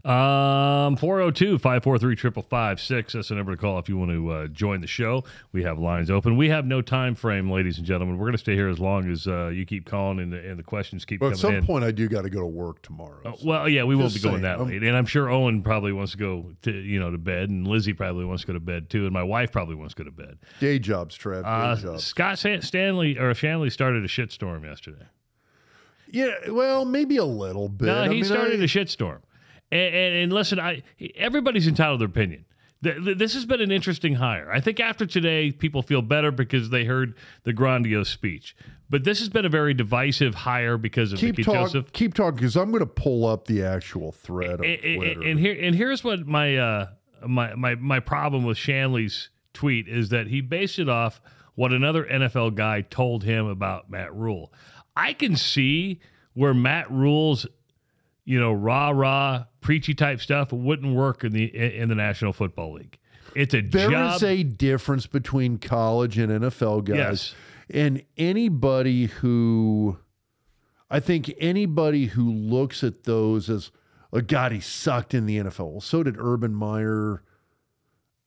[0.06, 3.12] Um, 402 543 5556.
[3.12, 5.24] That's the number to call if you want to uh, join the show.
[5.50, 6.36] We have lines open.
[6.36, 8.16] We have no time frame, ladies and gentlemen.
[8.16, 10.56] We're going to stay here as long as uh, you keep calling and the, and
[10.56, 11.66] the questions keep well, coming At some in.
[11.66, 13.18] point, I do got to go to work tomorrow.
[13.24, 14.84] Uh, well, yeah, we won't be going that I'm- late.
[14.84, 17.92] And I'm sure Owen probably wants to go to, you know, to bed, and Lizzie
[17.92, 20.14] probably wants to go to bed too, and my wife probably wants to go to
[20.16, 20.38] bed.
[20.60, 21.42] Day jobs, Trev.
[21.42, 22.04] Day Uh, jobs.
[22.04, 25.06] Scott Stanley or Shanle started a shitstorm yesterday.
[26.08, 27.86] Yeah, well, maybe a little bit.
[27.86, 29.18] No, I he mean, started I- a shitstorm.
[29.72, 30.82] And, and, and listen, I
[31.16, 32.44] everybody's entitled to their opinion.
[32.82, 34.50] Th- th- This has been an interesting hire.
[34.52, 37.14] I think after today, people feel better because they heard
[37.44, 38.54] the grandiose speech.
[38.88, 41.60] But this has been a very divisive hire because of keep Mickey talking.
[41.62, 41.92] Joseph.
[41.92, 45.74] Keep talking because I'm going to pull up the actual thread And, and here and
[45.74, 46.86] here's what my uh,
[47.26, 51.20] my my my problem with Shanle's tweet is that he based it off
[51.56, 54.52] what another NFL guy told him about Matt Rhule.
[54.94, 56.00] I can see
[56.34, 57.46] where Matt Rhule's
[58.26, 62.74] you know rah rah preachy type stuff wouldn't work in the in the National Football
[62.74, 62.98] League.
[63.34, 64.22] It's a There is job.
[64.24, 66.96] a difference between college and NFL guys.
[66.96, 67.34] Yes.
[67.68, 69.98] And anybody who,
[70.88, 73.72] I think anybody who looks at those as,
[74.12, 75.70] oh, God, he sucked in the NFL.
[75.72, 77.24] Well, so did Urban Meyer,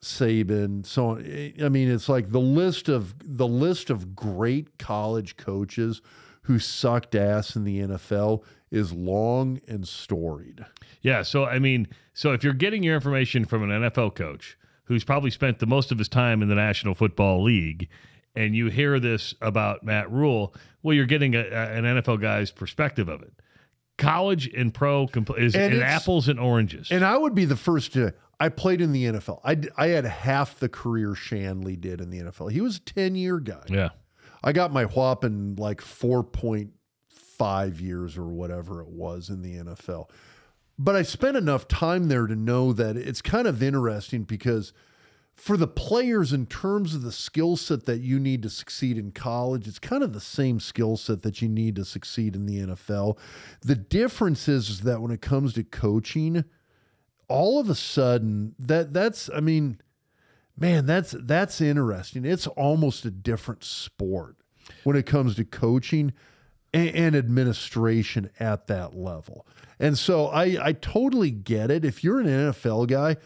[0.04, 1.54] Saban, so on.
[1.64, 6.02] I mean, it's like the list of the list of great college coaches
[6.44, 10.66] who sucked ass in the NFL is long and storied.
[11.02, 11.22] Yeah.
[11.24, 15.32] So, I mean, so if you're getting your information from an NFL coach who's probably
[15.32, 17.90] spent the most of his time in the National Football League,
[18.36, 22.52] and you hear this about Matt Rhule, well, you're getting a, a- an NFL guy's
[22.52, 23.34] perspective of it.
[23.98, 26.90] College and pro compl- is And it's- apples and oranges.
[26.92, 28.14] And I would be the first to.
[28.40, 29.42] I played in the NFL.
[29.44, 32.52] I, I had half the career Shanle did in the NFL.
[32.52, 33.64] He was a 10 year guy.
[33.68, 33.90] yeah.
[34.42, 35.82] I got my whopping like
[37.40, 40.10] 4.5 years or whatever it was in the NFL.
[40.78, 44.72] But I spent enough time there to know that it's kind of interesting because
[45.36, 49.12] for the players in terms of the skill set that you need to succeed in
[49.12, 52.60] college, it's kind of the same skill set that you need to succeed in the
[52.60, 53.18] NFL.
[53.62, 56.46] The difference is, is that when it comes to coaching,
[57.28, 59.80] all of a sudden that that's I mean,
[60.58, 62.26] man, that's that's interesting.
[62.26, 64.38] It's almost a different sport
[64.84, 66.14] when it comes to coaching
[66.74, 69.48] and, and administration at that level.
[69.80, 71.86] And so I I totally get it.
[71.86, 73.18] If you're an NFL guy,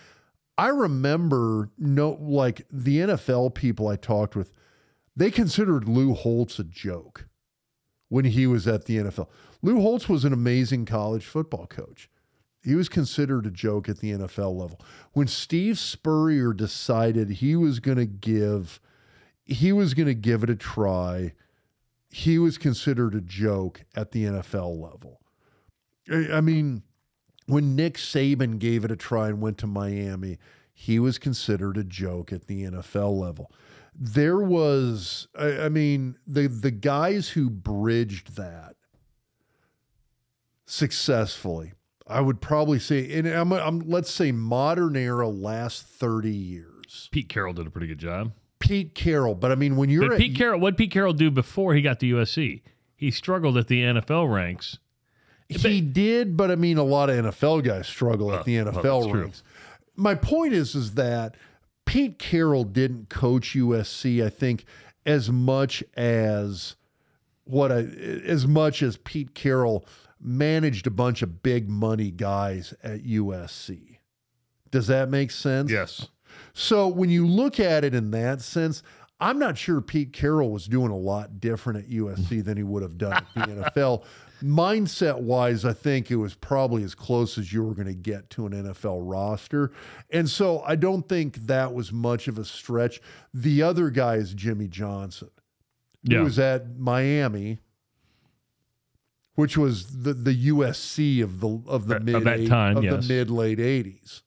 [0.58, 4.52] I remember no like the NFL people I talked with,
[5.16, 7.28] they considered Lou Holtz a joke
[8.10, 9.28] when he was at the NFL.
[9.62, 12.10] Lou Holtz was an amazing college football coach.
[12.64, 14.80] He was considered a joke at the NFL level.
[15.12, 18.80] When Steve Spurrier decided he was going to give
[19.46, 21.34] he was going to give it a try,
[22.14, 25.20] he was considered a joke at the NFL level.
[26.32, 26.84] I mean,
[27.48, 30.38] when Nick Saban gave it a try and went to Miami,
[30.76, 33.52] he was considered a joke at the NFL level.
[33.96, 38.76] There was, I, I mean, the the guys who bridged that
[40.68, 41.74] successfully,
[42.06, 47.10] I would probably say, and I'm, I'm let's say modern era last thirty years.
[47.12, 48.34] Pete Carroll did a pretty good job.
[48.64, 51.30] Pete Carroll, but I mean, when you're But at, Pete Carroll, what Pete Carroll do
[51.30, 52.62] before he got to USC?
[52.96, 54.80] He struggled at the NFL ranks.
[55.50, 59.12] He did, but I mean, a lot of NFL guys struggle at uh, the NFL
[59.12, 59.22] true.
[59.24, 59.44] ranks.
[59.98, 61.36] My point is, is that
[61.86, 64.26] Pete Carroll didn't coach USC.
[64.26, 64.64] I think
[65.06, 66.78] as much as
[67.44, 69.86] what I, as much as Pete Carroll
[70.22, 73.98] managed a bunch of big money guys at USC.
[74.72, 75.70] Does that make sense?
[75.70, 76.08] Yes.
[76.54, 78.84] So when you look at it in that sense,
[79.20, 82.84] I'm not sure Pete Carroll was doing a lot different at USC than he would
[82.84, 84.04] have done at the NFL.
[84.44, 88.30] Mindset wise, I think it was probably as close as you were going to get
[88.32, 89.72] to an NFL roster.
[90.10, 93.00] And so I don't think that was much of a stretch.
[93.34, 95.30] The other guy is Jimmy Johnson,
[96.04, 96.18] Yeah.
[96.20, 97.60] who was at Miami,
[99.36, 103.08] which was the, the USC of the of the Of mid that time, of yes.
[103.08, 104.22] the mid late 80s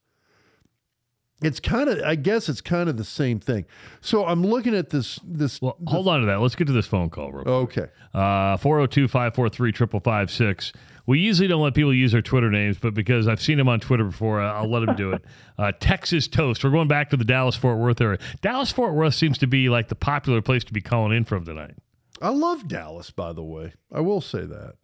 [1.43, 3.65] it's kind of i guess it's kind of the same thing
[4.01, 6.41] so i'm looking at this this Well, hold on to that.
[6.41, 7.79] Let's get to this phone call real quick.
[7.79, 10.73] okay Uh, 402 543 5556.
[11.09, 13.79] We usually don't let people use their Twitter names, but because I've seen them on
[13.79, 15.25] Twitter before, I'll let them do it.
[15.59, 16.63] Uh, Texas Toast.
[16.65, 18.19] We're going back to the Dallas Fort Worth area.
[18.43, 21.45] Dallas Fort Worth seems to be like the popular place to be calling in from
[21.47, 21.75] tonight.
[22.21, 24.75] i love dallas by the way i will say that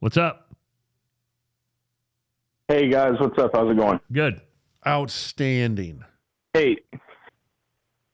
[0.00, 0.52] What's up?
[2.68, 3.50] Hey guys, what's up?
[3.54, 4.00] How's it going?
[4.12, 4.40] Good.
[4.86, 6.04] Outstanding
[6.54, 6.76] Hey,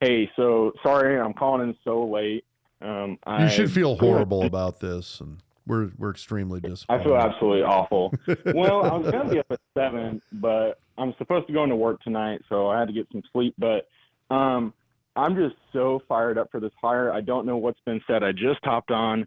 [0.00, 0.30] hey.
[0.36, 2.44] So sorry, I'm calling in so late.
[2.80, 7.00] Um, I, you should feel horrible about this and we're we're extremely disappointed.
[7.00, 8.14] I feel absolutely awful.
[8.54, 12.00] well, I was gonna be up at seven, but I'm supposed to go into work
[12.02, 13.54] tonight, so I had to get some sleep.
[13.58, 13.88] But
[14.34, 14.72] um,
[15.16, 17.12] I'm just so fired up for this hire.
[17.12, 18.22] I don't know what's been said.
[18.22, 19.26] I just hopped on.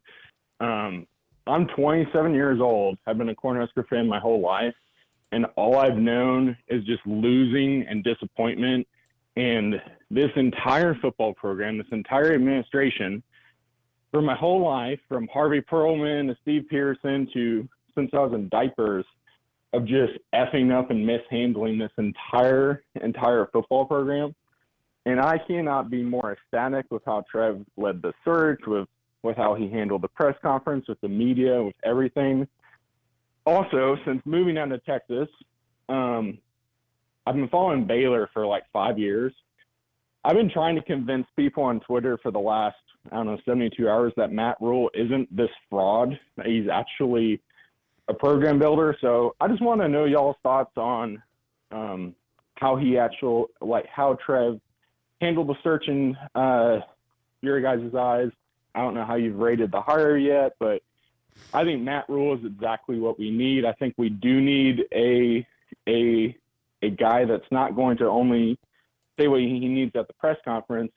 [0.62, 1.06] Um,
[1.48, 2.98] I'm 27 years old.
[3.06, 4.74] I've been a Cornhusker fan my whole life,
[5.32, 8.88] and all I've known is just losing and disappointment.
[9.38, 13.24] And this entire football program, this entire administration,
[14.12, 18.50] for my whole life, from Harvey Perlman to Steve Pederson to since I was in
[18.50, 19.06] diapers,
[19.74, 24.36] of just effing up and mishandling this entire entire football program.
[25.06, 28.88] And I cannot be more ecstatic with how Trev led the search, with
[29.24, 32.48] with how he handled the press conference, with the media, with everything.
[33.46, 35.28] Also, since moving down to Texas,
[35.90, 36.38] um,
[37.26, 39.34] I've been following Baylor for like five years.
[40.24, 42.76] I've been trying to convince people on Twitter for the last,
[43.12, 46.20] I don't know, 72 hours that Matt Rhule isn't this fraud.
[46.46, 47.42] He's actually
[48.08, 48.96] a program builder.
[49.02, 51.22] So I just want to know y'all's thoughts on
[51.72, 52.16] um,
[52.56, 54.60] how he actual, like how Trev
[55.20, 56.80] handled the search in uh,
[57.42, 58.30] your guys' eyes.
[58.76, 60.84] I don't know how you've rated the hire yet, but
[61.54, 63.66] I think Matt Rhule is exactly what we need.
[63.66, 65.46] I think we do need a
[65.88, 66.36] a
[66.82, 68.58] a guy that's not going to only
[69.20, 70.92] say what he needs at the press conference,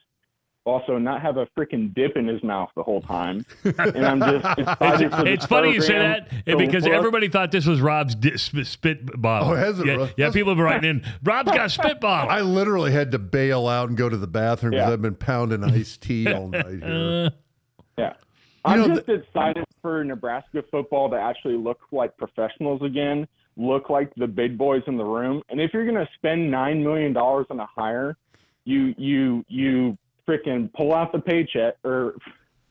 [0.65, 3.44] also not have a freaking dip in his mouth the whole time.
[3.65, 6.93] And I'm just excited It's, for it's funny you say that to eh, because look-
[6.94, 9.51] everybody thought this was Rob's di- spit, spit bottle.
[9.51, 10.11] Oh, has it, Yeah, Rob?
[10.16, 11.05] yeah people have been writing in.
[11.23, 12.31] Rob's got a spit bottle.
[12.31, 14.93] i literally had to bail out and go to the bathroom because Yeah.
[14.94, 17.31] i've been pounding iced tea all night here
[17.98, 18.15] Yeah.
[18.64, 24.12] I'm know, just excited for Nebraska football to actually look like professionals again, look like
[24.16, 25.42] the big boys in the room.
[25.50, 28.16] And if you're going to spend nine million dollars on a hire,
[28.64, 32.14] you you you freaking pull out the paycheck or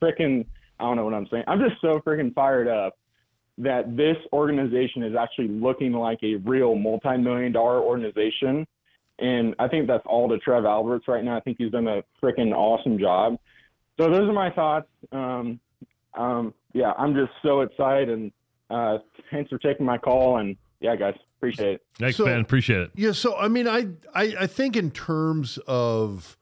[0.01, 0.45] freaking
[0.79, 1.43] I don't know what I'm saying.
[1.47, 2.97] I'm just so freaking fired up
[3.59, 8.65] that this organization is actually looking like a real multi-million dollar organization
[9.19, 11.37] And I think that's all to Trev Alberts right now.
[11.37, 13.37] I think he's done a freaking awesome job.
[13.99, 14.87] So those are my thoughts.
[15.11, 15.59] Um,
[16.15, 18.31] um, yeah, I'm just so excited and
[18.69, 18.97] uh,
[19.31, 20.37] thanks for taking my call.
[20.37, 21.81] And yeah, guys, appreciate it.
[21.99, 22.41] Thanks, So- Ben.
[22.41, 22.91] Appreciate it.
[22.95, 26.37] Yeah, so I mean, I, I I think in terms of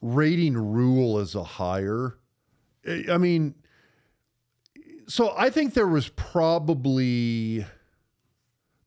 [0.00, 2.18] rating Rhule as a hire,
[2.86, 3.54] I I mean,
[5.06, 7.64] so I think there was probably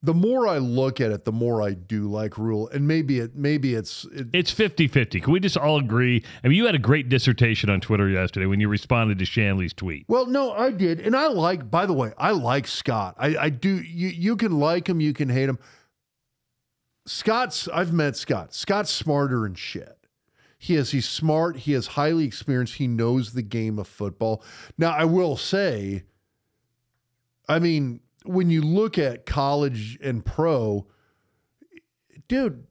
[0.03, 3.35] the more I look at it, the more I do like Rhule, and maybe it
[3.35, 5.21] maybe it's it, It's 50 50.
[5.21, 6.23] Can we just all agree?
[6.43, 9.73] I mean, you had a great dissertation on Twitter yesterday when you responded to Shanle's
[9.73, 10.05] tweet.
[10.07, 11.69] Well, no, I did, and I like.
[11.69, 13.15] By the way, I like Scott.
[13.19, 13.69] I, I do.
[13.69, 15.59] You you can like him, you can hate him.
[17.05, 17.67] Scott's.
[17.67, 18.55] I've met Scott.
[18.55, 19.97] Scott's smarter than shit.
[20.57, 20.91] He is.
[20.91, 21.57] He's smart.
[21.57, 22.75] He is highly experienced.
[22.75, 24.43] He knows the game of football.
[24.79, 26.03] Now, I will say.
[27.49, 30.85] I mean, when you look at college and pro,
[32.27, 32.65] dude,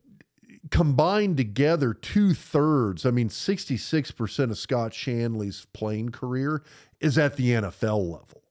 [0.70, 6.62] combined together, two thirds, I mean, 66% of Scott Shanle's playing career
[7.00, 8.42] is at the NFL level.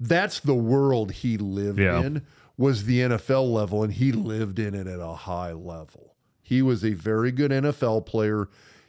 [0.00, 2.00] That's the world he lived Yeah.
[2.02, 2.22] in,
[2.56, 6.14] was the NFL level, and he lived in it at a high level.
[6.42, 8.48] He was a very good NFL player.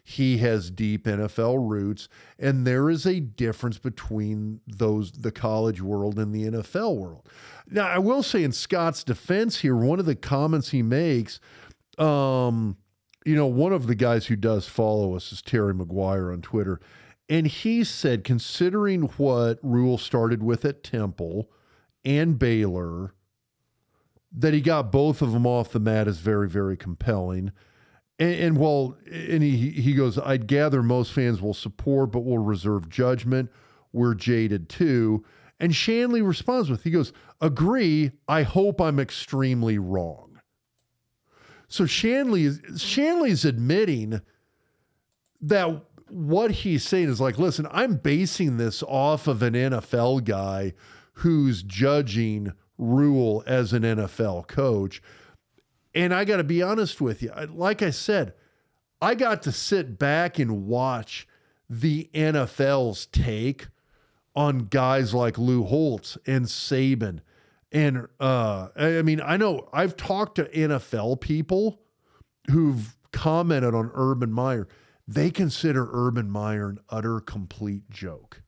[0.10, 2.10] He has deep NFL roots,
[2.40, 7.30] and there is a difference between those the college world and the NFL world.
[7.70, 11.40] Now, I will say in Scott's defense here, one of the comments he makes,
[12.00, 12.76] um,
[13.24, 16.80] you know, one of the guys who does follow us is Terry McGuire on Twitter.
[17.30, 21.52] And he said, considering what Rhule started with at Temple
[22.04, 23.14] and Baylor,
[24.32, 27.52] that he got both of them off the mat is very, very compelling.
[28.20, 32.38] And, and well, and he he goes, I'd gather most fans will support, but will
[32.38, 33.50] reserve judgment.
[33.94, 35.26] We're jaded too.
[35.60, 38.12] And Shanle responds with, he goes, agree.
[38.28, 40.40] I hope I'm extremely wrong.
[41.68, 44.22] So Shanle is Shanle's admitting
[45.42, 50.74] that what he's saying is like, listen, I'm basing this off of an NFL guy
[51.14, 55.02] who's judging Rhule as an NFL coach.
[55.96, 57.32] And I got to be honest with you.
[57.50, 58.34] Like I said,
[59.02, 61.28] I got to sit back and watch
[61.70, 63.68] the NFL's take
[64.36, 67.20] on guys like Lou Holtz and Saban.
[67.72, 71.82] And uh, I I mean, I know I've talked to NFL people
[72.50, 74.68] who've commented on Urban Meyer.
[75.08, 78.42] They consider Urban Meyer an utter complete joke.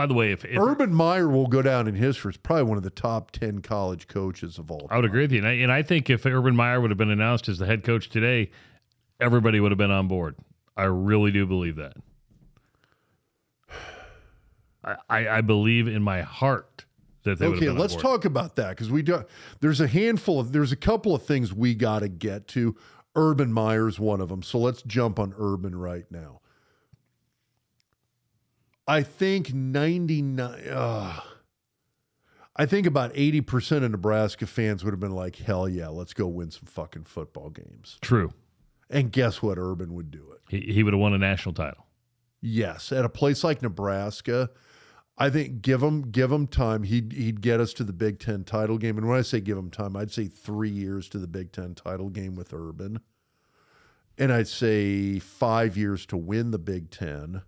[0.00, 2.78] By the way, if, if Urban Meyer will go down in history as probably one
[2.78, 4.88] of the top 10 college coaches of all Time.
[4.90, 5.40] I would agree with you.
[5.40, 7.84] And I, and I think if Urban Meyer would have been announced as the head
[7.84, 8.50] coach today,
[9.20, 10.36] everybody would have been on board.
[10.74, 11.98] I really do believe that.
[15.10, 16.86] I, I, believe in my heart
[17.24, 19.22] that they would Okay, have been let's talk about that because we do.
[19.60, 22.74] There's a handful of there's a couple of things we got to get to.
[23.14, 24.42] Urban Meyer's one of them.
[24.42, 26.39] So let's jump on Urban right now.
[28.90, 30.68] I think 99.
[30.68, 31.20] Uh,
[32.56, 36.26] I think about 80% of Nebraska fans would have been like, hell yeah, let's go
[36.26, 37.98] win some fucking football games.
[38.00, 38.32] True.
[38.90, 39.58] And guess what?
[39.58, 40.40] Urban would do it.
[40.48, 41.86] He, he would have won a national title.
[42.40, 44.50] Yes, at a place like Nebraska,
[45.16, 46.82] I think give him give him time.
[46.82, 48.98] He'd he'd get us to the Big Ten title game.
[48.98, 51.76] And when I say give him time, I'd say three years to the Big Ten
[51.76, 53.00] title game with Urban,
[54.18, 57.42] and I'd say five years to win the Big Ten.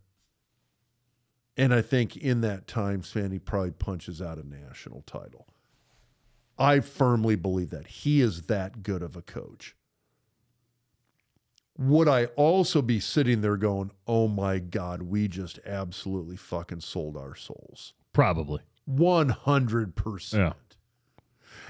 [1.57, 5.47] And I think in that time span, he probably punches out a national title.
[6.59, 9.75] I firmly believe that he is that good of a coach
[11.79, 17.17] would I also be sitting there going, "Oh my god, we just absolutely fucking sold
[17.17, 18.61] our souls." Probably.
[18.87, 20.39] 100%.
[20.39, 20.53] Yeah.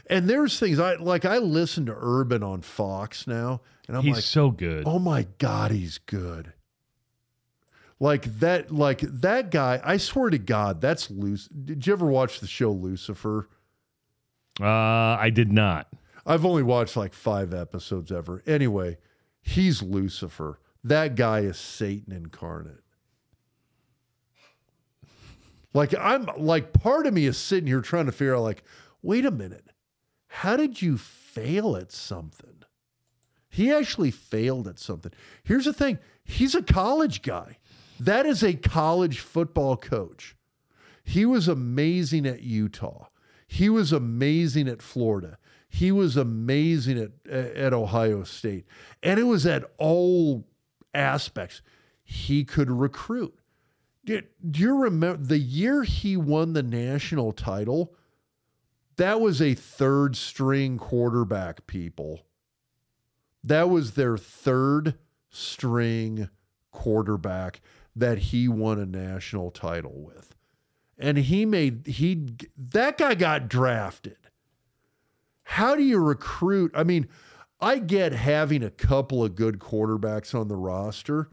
[0.06, 4.06] And there's things I like I listen to Urban on Fox now and I'm like
[4.06, 4.84] He's like, so good.
[4.86, 6.52] "Oh my god, he's good."
[8.03, 11.47] Like that like that guy, I swear to god, that's loose.
[11.47, 13.49] Did you ever watch the show Lucifer?
[14.61, 15.87] Uh, I did not.
[16.27, 18.43] I've only watched like 5 episodes ever.
[18.45, 18.99] Anyway,
[19.41, 20.59] he's Lucifer.
[20.83, 22.83] That guy is Satan incarnate.
[25.73, 28.65] Like I'm like part of me is sitting here trying to figure out like,
[29.01, 29.70] wait a minute.
[30.27, 32.65] How did you fail at something?
[33.49, 35.12] He actually failed at something.
[35.45, 36.01] Here's the thing.
[36.24, 37.59] He's a college guy.
[38.01, 40.36] That is a college football coach.
[41.05, 43.06] He was amazing at Utah.
[43.47, 45.39] He was amazing at Florida.
[45.69, 48.66] He was amazing at at Ohio State.
[49.02, 50.47] And it was at all
[50.94, 51.62] aspects.
[52.05, 53.39] He could recruit.
[54.05, 57.94] Do, do you remember the year he won the national title?
[58.97, 62.27] That was a third string quarterback, people.
[63.43, 64.98] That was their third
[65.31, 66.28] string
[66.70, 67.60] quarterback
[67.94, 70.35] that he won a national title with.
[70.98, 74.16] And he made he that guy got drafted.
[75.43, 76.70] How do you recruit?
[76.74, 77.09] I mean,
[77.60, 81.28] I get having a couple of good quarterbacks on the roster.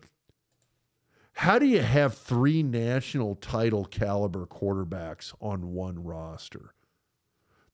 [1.34, 6.74] How do you have three national title caliber quarterbacks on one roster?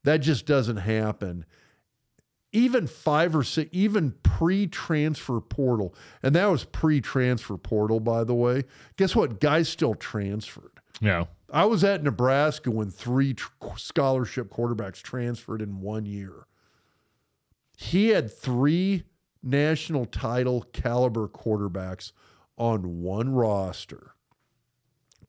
[0.04, 1.44] That just doesn't happen.
[2.52, 8.24] Even five or six, even pre transfer portal, and that was pre transfer portal, by
[8.24, 8.64] the way.
[8.96, 9.40] Guess what?
[9.40, 10.80] Guys still transferred.
[11.00, 11.24] Yeah.
[11.52, 16.46] I was at Nebraska when three tr- scholarship quarterbacks transferred in one year.
[17.76, 19.04] He had three
[19.42, 22.12] national title caliber quarterbacks
[22.56, 24.12] on one roster.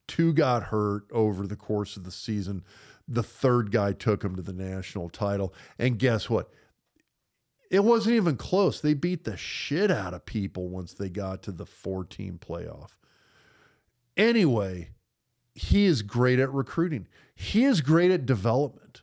[0.07, 2.63] Two got hurt over the course of the season.
[3.07, 5.53] The third guy took him to the national title.
[5.77, 6.49] And guess what?
[7.69, 8.79] It wasn't even close.
[8.79, 12.91] They beat the shit out of people once they got to the four team playoff.
[14.15, 14.91] Anyway,
[15.53, 17.07] he is great at recruiting.
[17.35, 19.01] He is great at development.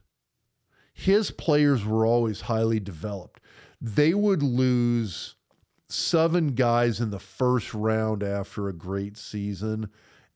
[0.92, 3.40] His players were always highly developed.
[3.80, 5.34] They would lose
[5.88, 9.90] seven guys in the first round after a great season,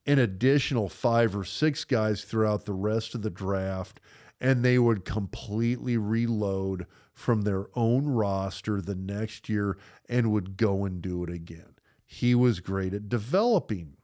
[0.07, 4.01] an additional five or six guys throughout the rest of the draft,
[4.41, 6.87] and they would completely reload
[7.19, 9.77] from their own roster the next year
[10.09, 11.74] and would go and do it again.
[12.07, 13.97] He was great at developing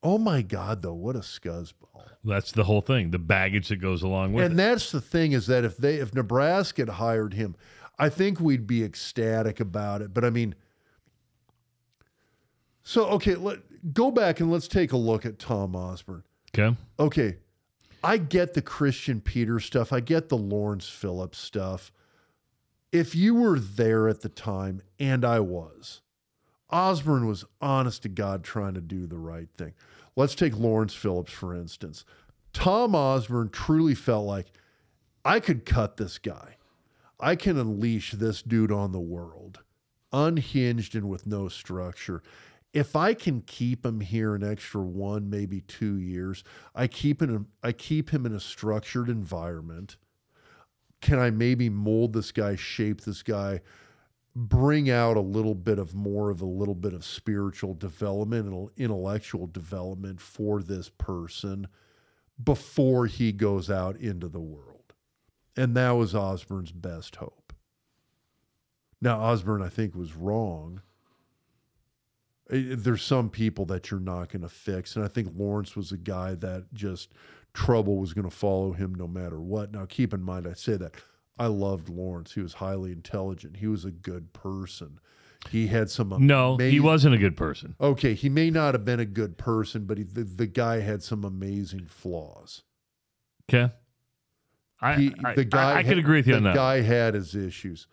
[0.00, 2.04] Oh my God, though, what a scuzzball!
[2.24, 3.10] That's the whole thing.
[3.10, 4.52] The baggage that goes along with and it.
[4.52, 7.56] And that's the thing is that if they if Nebraska had hired him,
[7.98, 10.14] I think we'd be ecstatic about it.
[10.14, 10.54] But I mean,
[12.84, 13.58] so okay, let
[13.92, 16.22] go back and let's take a look at Tom Osborne.
[16.56, 16.76] Okay.
[17.00, 17.38] Okay,
[18.02, 19.92] I get the Christian Peter stuff.
[19.92, 21.90] I get the Lawrence Phillips stuff.
[22.92, 26.00] If you were there at the time, and I was,
[26.70, 29.74] Osborne was honest to God trying to do the right thing.
[30.16, 32.04] Let's take Lawrence Phillips, for instance.
[32.52, 34.52] Tom Osborne truly felt like
[35.24, 36.56] I could cut this guy.
[37.20, 39.60] I can unleash this dude on the world,
[40.12, 42.22] unhinged and with no structure.
[42.72, 47.48] If I can keep him here an extra one, maybe two years, I keep him,
[47.62, 49.96] I keep him in a structured environment.
[51.00, 53.60] Can I maybe mold this guy, shape this guy,
[54.34, 58.68] bring out a little bit of more of a little bit of spiritual development and
[58.76, 61.68] intellectual development for this person
[62.42, 64.94] before he goes out into the world.
[65.56, 67.52] And that was Osborne's best hope.
[69.00, 70.82] Now, Osborne, I think, was wrong.
[72.48, 74.96] There's some people that you're not going to fix.
[74.96, 77.12] And I think Lawrence was a guy that just
[77.54, 79.72] trouble was going to follow him no matter what.
[79.72, 80.94] Now, keep in mind, I say that
[81.38, 82.32] I loved Lawrence.
[82.32, 83.56] He was highly intelligent.
[83.58, 84.98] He was a good person.
[85.50, 87.76] He had some No, he wasn't a good person.
[87.80, 91.02] Okay, he may not have been a good person, but he, the, the guy had
[91.02, 92.62] some amazing flaws.
[93.48, 93.72] Okay.
[94.80, 96.54] I, He- I, the guy I, I could had- agree with you the on that.
[96.56, 97.86] guy had his issues.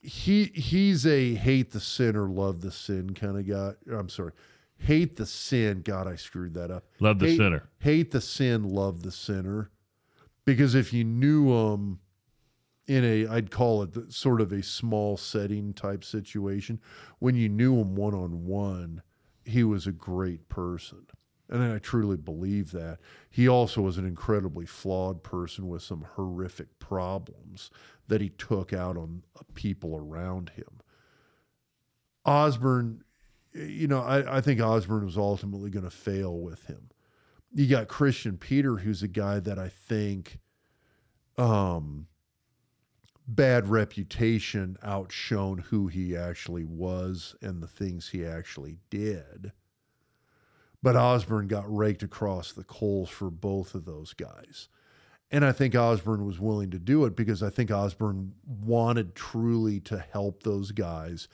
[0.00, 3.72] He he's a hate the sinner, love the sin kind of guy.
[3.94, 4.32] I'm sorry,
[4.78, 5.82] hate the sin.
[5.82, 6.84] God, I screwed that up.
[7.00, 7.68] Love the Hate- sinner.
[7.80, 9.70] Hate the sin, love the sinner.
[10.44, 11.98] Because if you knew him
[12.86, 16.80] in a, I'd call it the- sort of a small setting type situation,
[17.18, 19.02] when you knew him one on one,
[19.44, 21.06] he was a great person.
[21.50, 22.98] And I truly believe that.
[23.30, 27.70] He also was an incredibly flawed person with some horrific problems
[28.08, 30.80] that he took out on uh, people around him.
[32.24, 33.02] Osborne,
[33.54, 36.90] you know, I, I think Osborne was ultimately going to fail with him.
[37.54, 40.38] You got Christian Peter, who's a guy that I think
[41.38, 42.08] um,
[43.26, 49.52] bad reputation outshone who he actually was and the things he actually did.
[50.82, 54.68] But Osborne got raked across the coals for both of those guys.
[55.30, 59.80] And I think Osborne was willing to do it because I think Osborne wanted truly
[59.80, 61.28] to help those guys.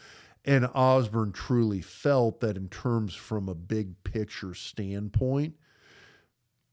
[0.44, 5.54] And Osborne truly felt that, in terms from a big picture standpoint,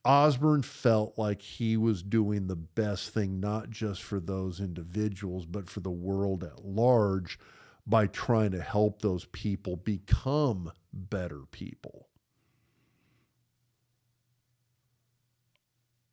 [0.03, 5.69] Osborne felt like he was doing the best thing, not just for those individuals, but
[5.69, 7.37] for the world at large
[7.85, 12.07] by trying to help those people become better people.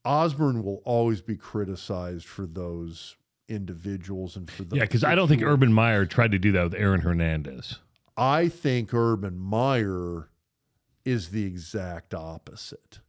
[0.08, 3.16] Osborne will always be criticized for those
[3.46, 6.64] individuals and for the Yeah, because I don't think Urban Meyer tried to do that
[6.64, 7.78] with Aaron Hernandez.
[8.16, 10.30] I think Urban Meyer
[11.04, 13.00] is the exact opposite.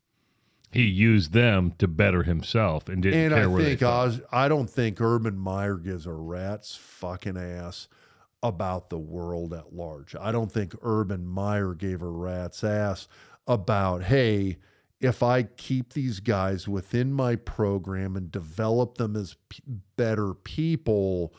[0.72, 3.86] He used them to better himself and didn't and care I where think they.
[3.86, 7.88] Oz, I don't think Urban Meyer gives a rat's fucking ass
[8.44, 10.18] about the world at large.
[10.18, 13.08] I don't think Urban Meyer gave a rat's ass
[13.48, 14.58] about hey,
[15.02, 19.64] if I keep these guys within my program and develop them as p-
[19.96, 21.34] better people,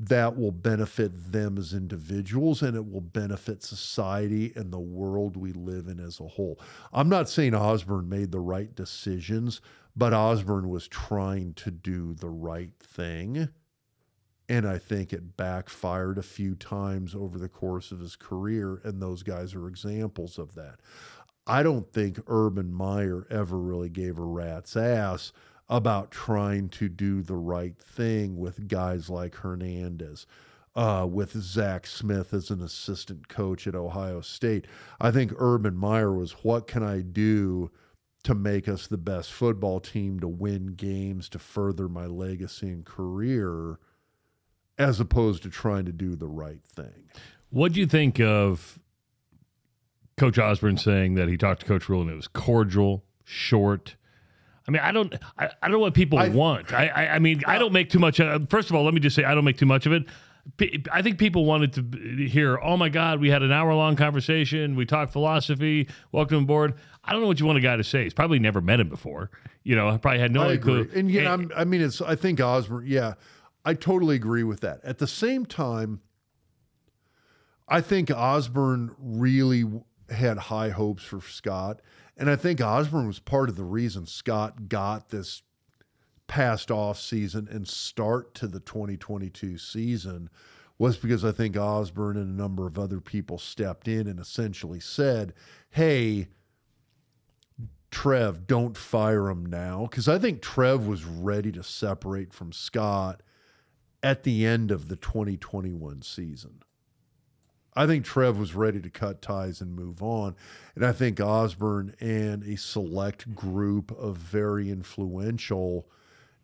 [0.00, 5.52] that will benefit them as individuals and it will benefit society and the world we
[5.52, 6.58] live in as a whole.
[6.92, 9.60] I'm not saying Osborne made the right decisions,
[9.94, 13.48] but Osborne was trying to do the right thing.
[14.48, 18.80] And I think it backfired a few times over the course of his career.
[18.84, 20.80] And those guys are examples of that.
[21.46, 25.32] I don't think Urban Meyer ever really gave a rat's ass
[25.68, 30.26] about trying to do the right thing with guys like Hernandez,
[30.74, 34.66] uh, with Zach Smith as an assistant coach at Ohio State.
[35.00, 37.70] I think Urban Meyer was what can I do
[38.24, 42.84] to make us the best football team, to win games, to further my legacy and
[42.84, 43.78] career,
[44.78, 47.10] as opposed to trying to do the right thing.
[47.50, 48.78] What do you think of
[50.16, 53.96] Coach Osborne saying that he talked to Coach Rhule and it was cordial, short?
[54.66, 56.72] I mean, I don't, I, I don't know what people want.
[56.72, 58.20] I, I, I mean, I don't make too much.
[58.20, 60.04] Uh, first of all, let me just say, I don't make too much of it.
[60.92, 64.76] I think people wanted to hear, "Oh my God, we had an hour-long conversation.
[64.76, 65.88] We talked philosophy.
[66.12, 68.04] Welcome aboard." I don't know what you want a guy to say.
[68.04, 69.30] He's probably never met him before.
[69.62, 70.82] You know, I probably had no I clue.
[70.82, 71.00] agree.
[71.00, 72.02] And yeah, I'm, I mean, it's.
[72.02, 72.84] I think Osborne.
[72.86, 73.14] Yeah,
[73.64, 74.80] I totally agree with that.
[74.84, 76.02] At the same time,
[77.66, 79.64] I think Osborne really
[80.10, 81.80] had high hopes for Scott,
[82.16, 85.42] and I think Osborne was part of the reason Scott got this
[86.26, 90.30] past off season and start to the 2022 season
[90.78, 94.80] was because I think Osborne and a number of other people stepped in and essentially
[94.80, 95.34] said,
[95.70, 96.28] "Hey,
[97.94, 99.86] Trev, don't fire him now.
[99.88, 103.22] Because I think Trev was ready to separate from Scott
[104.02, 106.60] at the end of the 2021 season.
[107.76, 110.36] I think Trev was ready to cut ties and move on.
[110.74, 115.88] And I think Osborne and a select group of very influential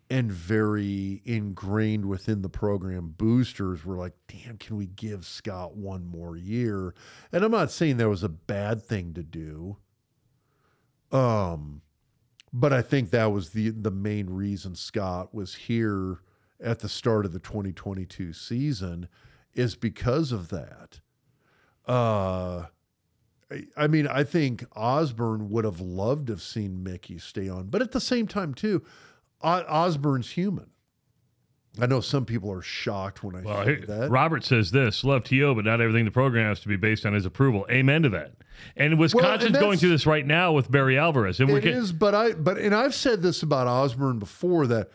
[0.09, 6.05] and very ingrained within the program boosters were like, damn, can we give Scott one
[6.05, 6.93] more year?
[7.31, 9.77] And I'm not saying that was a bad thing to do.
[11.13, 11.81] Um,
[12.51, 16.19] but I think that was the the main reason Scott was here
[16.61, 19.07] at the start of the 2022 season
[19.53, 20.99] is because of that.
[21.87, 22.65] Uh,
[23.75, 27.81] I, mean, I think Osborne would have loved to have seen Mickey stay on, but
[27.81, 28.83] at the same time, too,
[29.41, 30.67] O- Osborne's human.
[31.79, 34.11] I know some people are shocked when I Well, say here- that.
[34.11, 37.13] Robert says this: "Love To, but not everything the program has to be based on
[37.13, 38.33] his approval." Amen to that.
[38.75, 41.93] And Wisconsin's going through this right now with Barry Alvarez, and we're It get- is,
[41.93, 44.91] but I but and I've said this about Osborne before that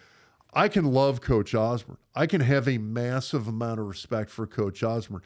[0.57, 1.99] I can love Coach Osborne.
[2.15, 5.21] I can have a massive amount of respect for Coach Osborne.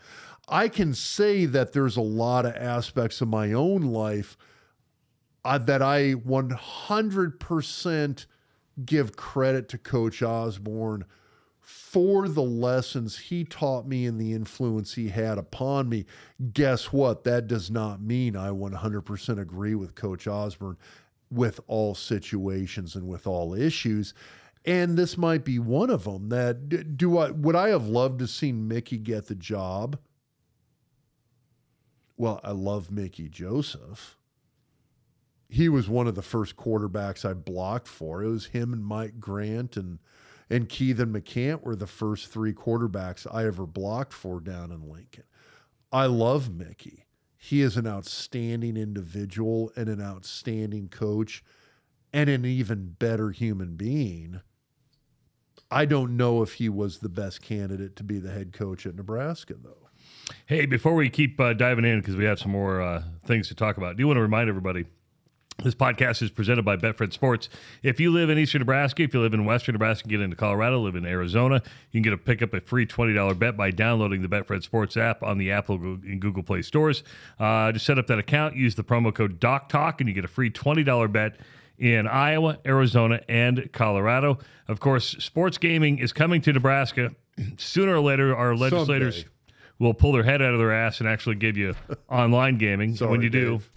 [0.48, 4.36] I can say that there's a lot of aspects of my own life
[5.44, 8.27] uh, that I 100%
[8.85, 11.05] give credit to Coach Osborne
[11.61, 16.07] for the lessons he taught me and the influence he had upon me.
[16.52, 17.23] Guess what?
[17.23, 20.77] That does not mean I 100% agree with Coach Osborne
[21.31, 24.12] with all situations and with all issues.
[24.65, 28.27] And this might be one of them that do I would I have loved to
[28.27, 29.99] seen Mickey get the job?
[32.16, 34.19] Well, I love Mickey Joseph.
[35.49, 38.23] He was one of the first quarterbacks I blocked for.
[38.23, 39.99] It was him and Mike Grant and
[40.51, 45.24] and Keithen McCant were the first three quarterbacks I ever blocked for down in Lincoln.
[45.93, 47.07] I love Mickey.
[47.37, 51.43] He is an outstanding individual and an outstanding coach
[52.12, 54.41] and an even better human being.
[55.70, 58.97] I don't know if he was the best candidate to be the head coach at
[58.97, 59.88] Nebraska, though.
[60.47, 63.55] Hey, before we keep uh, diving in, because we have some more uh, things to
[63.55, 64.84] talk about, do you want to remind everybody
[65.62, 67.48] this podcast is presented by Betfred Sports.
[67.82, 70.80] If you live in eastern Nebraska, if you live in western Nebraska, get into Colorado,
[70.80, 74.22] live in Arizona, you can get a pick up a free $20 bet by downloading
[74.22, 77.02] the Betfred Sports app on the Apple and Google Play stores.
[77.38, 80.28] Uh, to set up that account, use the promo code DocTalk, and you get a
[80.28, 81.36] free $20 bet
[81.81, 84.39] in Iowa, Arizona, and Colorado.
[84.69, 87.11] Of course, sports gaming is coming to Nebraska.
[87.57, 89.31] Sooner or later, our legislators Someday.
[89.78, 91.74] will pull their head out of their ass and actually give you
[92.09, 92.94] online gaming.
[92.94, 93.70] Sorry, when you do, Dave.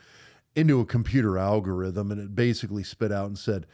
[0.56, 3.66] into a computer algorithm, and it basically spit out and said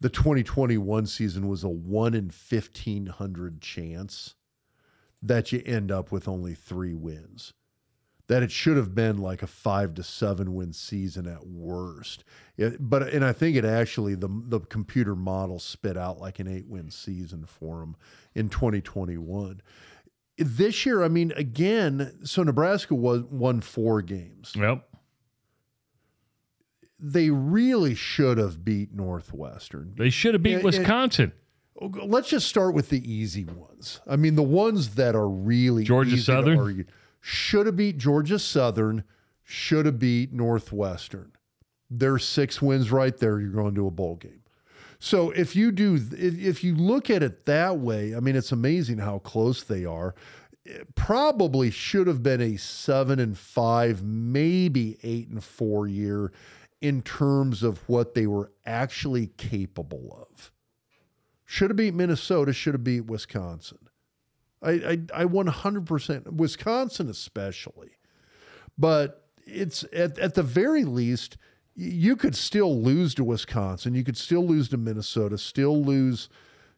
[0.00, 4.36] the twenty twenty one season was a one in fifteen hundred chance
[5.20, 7.52] that you end up with only three wins.
[8.28, 12.24] That it should have been like a five to seven win season at worst.
[12.56, 16.46] It, but and I think it actually the the computer model spit out like an
[16.48, 17.96] eight win season for them
[18.34, 19.60] in 2021.
[20.38, 24.52] This year, I mean, again, so Nebraska was won four games.
[24.56, 24.88] Yep.
[26.98, 29.94] They really should have beat Northwestern.
[29.96, 31.32] They should have beat And- and- Wisconsin.
[31.80, 34.00] Oh, let's just start with the easy ones.
[34.06, 36.86] I mean, the ones that are really Georgia Southern?
[37.22, 39.04] Should have beat Georgia Southern,
[39.44, 41.32] should have beat Northwestern.
[41.88, 43.40] There's six wins right there.
[43.40, 44.42] You're going to a bowl game.
[44.98, 48.52] So if you do, if, if you look at it that way, I mean, it's
[48.52, 50.14] amazing how close they are.
[50.64, 56.32] It probably should have been a seven and five, maybe eight and four year
[56.80, 60.50] in terms of what they were actually capable of.
[61.44, 63.78] Should have beat Minnesota, should have beat Wisconsin.
[64.62, 67.90] I, I, I 100%, Wisconsin especially.
[68.78, 71.36] But it's at, at the very least,
[71.74, 73.94] you could still lose to Wisconsin.
[73.94, 76.28] You could still lose to Minnesota, still lose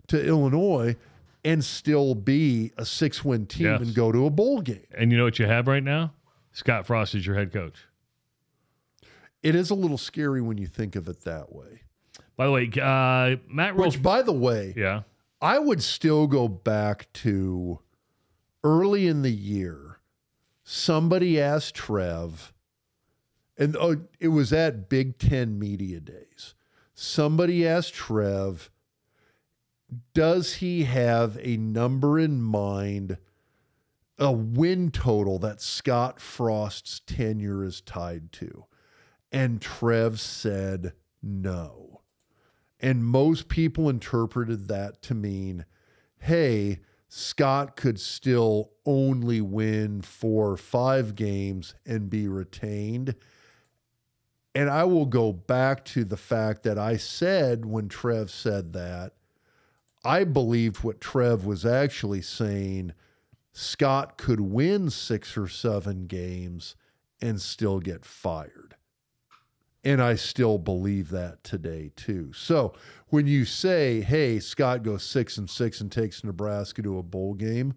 [0.09, 0.97] to Illinois,
[1.45, 3.81] and still be a six win team Yes.
[3.83, 4.87] and go to a bowl game.
[4.97, 6.13] And you know what you have right now?
[6.53, 7.77] Scott Frost is your head coach.
[9.43, 11.83] It is a little scary when you think of it that way.
[12.37, 13.87] By the way, uh, Matt Rhule.
[13.87, 15.03] Which, by the way, yeah.
[15.45, 17.81] I would still go back to
[18.65, 19.99] early in the year.
[20.63, 22.55] Somebody asked Trev,
[23.59, 26.55] and oh, it was at Big Ten Media Days.
[26.95, 28.71] Somebody asked Trev,
[30.15, 33.19] does he have a number in mind,
[34.19, 38.65] a win total that Scott Frost's tenure is tied to?
[39.31, 41.84] And Trev said no.
[42.85, 45.65] And most people interpreted that to mean,
[46.19, 53.15] hey, Scott could still only win four or five games and be retained.
[54.55, 59.15] And I will go back to the fact that I said when Trev said that,
[60.05, 62.93] I believed what Trev was actually saying
[63.55, 66.77] Scott could win six or seven games
[67.23, 68.74] and still get fired.
[69.85, 72.33] And I still believe that today too.
[72.33, 72.73] So
[73.09, 77.35] when you say, hey, Scott goes six and six and takes Nebraska to a bowl
[77.35, 77.75] game,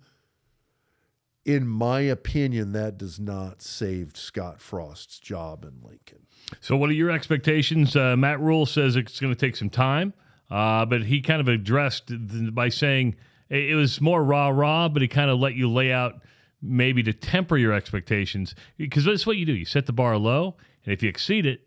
[1.47, 6.19] in my opinion, that does not save Scott Frost's job in Lincoln.
[6.59, 7.95] So, what are your expectations?
[7.95, 10.13] Uh, Matt Rhule says it's going to take some time,
[10.51, 12.11] uh, but he kind of addressed
[12.53, 13.15] by saying
[13.49, 16.21] it it was more rah rah, but he kind of let you lay out
[16.61, 19.53] maybe to temper your expectations because that's what you do.
[19.53, 21.61] You set the bar low, and if you exceed it,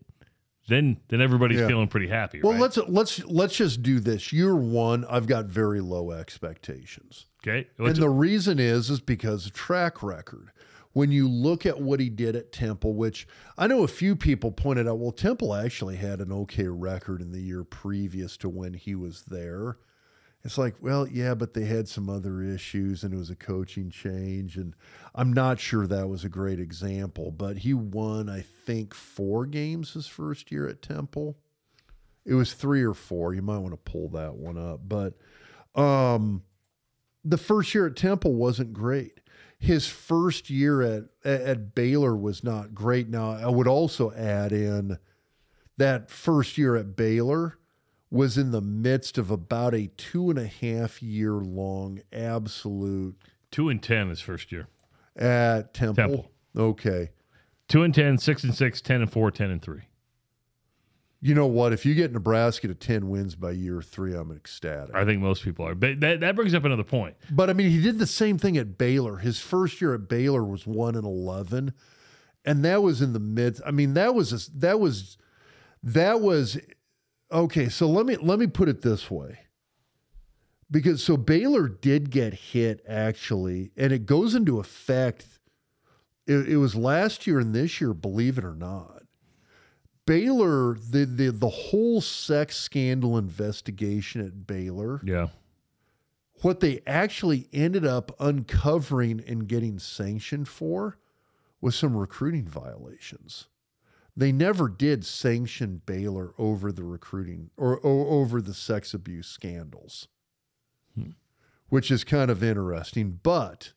[0.68, 1.68] then then everybody's Yeah.
[1.68, 2.40] feeling pretty happy.
[2.42, 2.60] Well, right?
[2.60, 4.32] let's let's let's just do this.
[4.32, 7.26] Year one, I've got very low expectations.
[7.42, 7.66] okay.
[7.78, 10.50] and What's- the reason is is because of track record.
[10.92, 13.26] When you look at what he did at Temple, which
[13.56, 17.30] I know a few people pointed out, well, Temple actually had an okay record in
[17.30, 19.76] the year previous to when he was there.
[20.42, 23.90] It's like, well, yeah, but they had some other issues and it was a coaching
[23.90, 24.56] change.
[24.56, 24.74] And
[25.14, 29.92] I'm not sure that was a great example, but he won, I think, four games
[29.92, 31.36] his first year at Temple.
[32.24, 33.34] It was three or four.
[33.34, 34.80] You might want to pull that one up.
[34.88, 35.14] But
[35.74, 36.42] um,
[37.24, 39.20] the first year at Temple wasn't great.
[39.58, 43.10] His first year at, at at Baylor was not great.
[43.10, 44.98] Now I would also add in
[45.76, 47.58] that first year at Baylor
[48.10, 53.16] was in the midst of about a two and a half year long absolute
[53.50, 54.68] Two and ten his first year.
[55.16, 55.94] at Temple.
[55.94, 56.30] Temple.
[56.56, 57.10] Okay.
[57.68, 59.80] Two and 10, 6 and 6, 10 and 4, 10 and 3.
[61.22, 61.72] You know what?
[61.72, 64.94] If you get Nebraska to 10 wins by year three, I'm ecstatic.
[64.94, 65.74] I think most people are.
[65.76, 67.14] But that, that brings up another point.
[67.30, 69.18] But I mean, he did the same thing at Baylor.
[69.18, 71.74] His first year at Baylor was 1 and 11.
[72.44, 75.18] And that was in the mid I mean, that was a, that was
[75.82, 76.58] that was
[77.32, 79.38] okay, so let me let me put it this way.
[80.70, 85.26] Because so Baylor did get hit actually, and it goes into effect
[86.26, 89.02] it, it was last year and this year, believe it or not.
[90.06, 95.28] Baylor, the, the the whole sex scandal investigation at Baylor, Yeah.
[96.42, 100.98] what they actually ended up uncovering and getting sanctioned for
[101.60, 103.48] was some recruiting violations.
[104.20, 110.08] They never did sanction Baylor over the recruiting or, or over the sex abuse scandals,
[110.94, 111.12] hmm.
[111.70, 113.18] which is kind of interesting.
[113.22, 113.72] But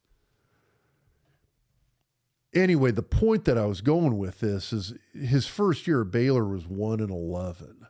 [2.54, 6.44] anyway, the point that I was going with this is his first year at Baylor
[6.44, 7.88] was 1 and 11.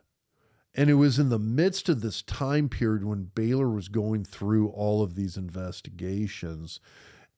[0.76, 4.68] And it was in the midst of this time period when Baylor was going through
[4.68, 6.78] all of these investigations.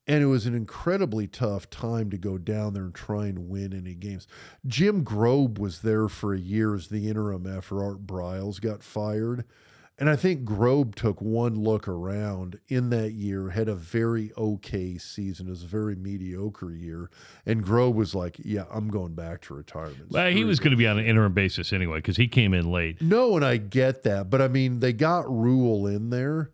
[0.06, 3.72] And it was an incredibly tough time to go down there and try and win
[3.72, 4.28] any games.
[4.66, 9.44] Jim Grobe was there for a year as the interim after Art Briles got fired.
[9.98, 14.98] And I think Grobe took one look around in that year, had a very okay
[14.98, 15.46] season.
[15.46, 17.10] It was a very mediocre year.
[17.46, 20.10] And Grobe was like, Yeah, I'm going back to retirement.
[20.10, 22.70] Well, he was going to be on an interim basis anyway because he came in
[22.70, 23.00] late.
[23.00, 26.50] No, and I get that, but I mean, they got Rhule in there,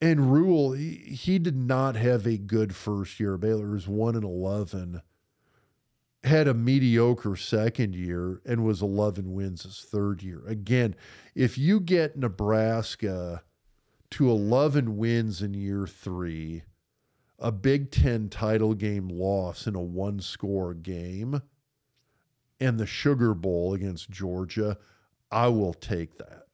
[0.00, 3.36] and Rhule he, he did not have a good first year.
[3.36, 5.02] Baylor was one and eleven,
[6.24, 10.42] had a mediocre second year, and was eleven wins his third year.
[10.46, 10.94] Again,
[11.34, 13.42] if you get Nebraska
[14.10, 16.62] to eleven wins in year three,
[17.38, 21.42] a Big Ten title game loss in a one score game,
[22.60, 24.78] and the Sugar Bowl against Georgia,
[25.30, 26.46] I will take that.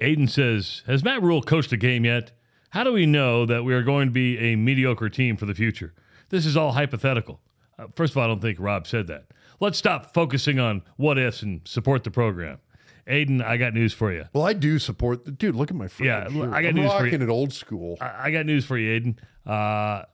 [0.00, 2.32] Aiden says, Has Matt Rhule coached a game yet?
[2.70, 5.54] How do we know that we are going to be a mediocre team for the
[5.54, 5.94] future?
[6.28, 7.40] This is all hypothetical.
[7.78, 9.26] Uh, first of all, I don't think Rob said that.
[9.60, 12.58] Let's stop focusing on what ifs and support the program.
[13.06, 14.24] Aiden, I got news for you.
[14.32, 15.54] Well, I do support the dude.
[15.54, 16.06] Look at my friend.
[16.08, 16.52] Yeah, shirt.
[16.52, 17.12] I got I'm news for you.
[17.14, 17.96] it old school.
[18.00, 19.16] I, I got news for you, Aiden.
[19.50, 20.04] Uh,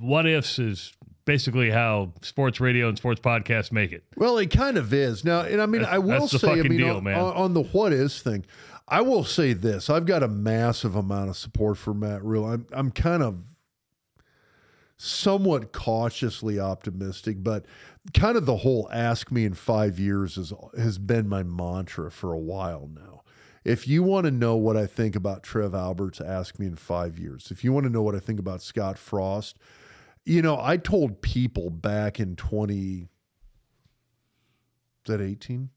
[0.00, 0.92] what ifs is
[1.24, 4.04] basically how sports radio and sports podcasts make it.
[4.16, 6.76] Well, it kind of is now, and I mean, That's- I will say, I mean,
[6.76, 8.44] deal, on- on the what is thing,
[8.90, 12.44] I will say this: I've got a massive amount of support for Matt Rhule.
[12.44, 13.44] I'm, I'm kind of
[14.96, 17.64] somewhat cautiously optimistic, but
[18.12, 22.32] kind of the whole "ask me in five years" is has been my mantra for
[22.32, 23.22] a while now.
[23.62, 27.18] If you want to know what I think about Trev Alberts, ask me in five
[27.18, 27.50] years.
[27.50, 29.58] If you want to know what I think about Scott Frost,
[30.24, 33.08] you know, I told people back in 20, is
[35.04, 35.68] that 18?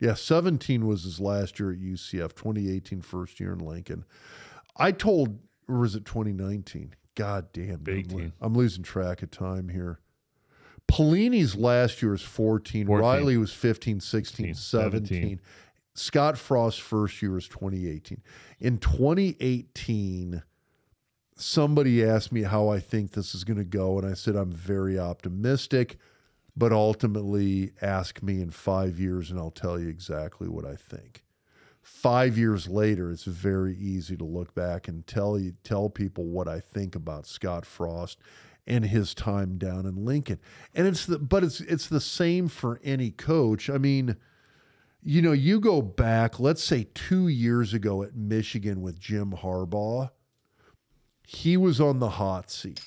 [0.00, 4.04] Yeah, 17 was his last year at UCF, 2018 first year in Lincoln.
[4.76, 5.38] I told,
[5.68, 6.94] or was it 2019?
[7.16, 8.32] God damn, I'm, 18.
[8.40, 9.98] I'm losing track of time here.
[10.86, 12.86] Pelini's last year was 14.
[12.86, 13.04] 14.
[13.04, 15.08] Riley was 15, 16, 17.
[15.08, 15.40] 17.
[15.94, 18.22] Scott Frost's first year was 2018.
[18.60, 20.42] In 2018,
[21.36, 24.52] somebody asked me how I think this is going to go, and I said I'm
[24.52, 25.98] very optimistic,
[26.58, 31.22] but ultimately ask me in five years and I'll tell you exactly what I think.
[31.80, 36.48] Five years later, it's very easy to look back and tell you tell people what
[36.48, 38.18] I think about Scott Frost
[38.66, 40.40] and his time down in Lincoln.
[40.74, 43.70] And it's the but it's it's the same for any coach.
[43.70, 44.16] I mean,
[45.02, 50.10] you know, you go back, let's say two years ago at Michigan with Jim Harbaugh,
[51.26, 52.80] he was on the hot seat.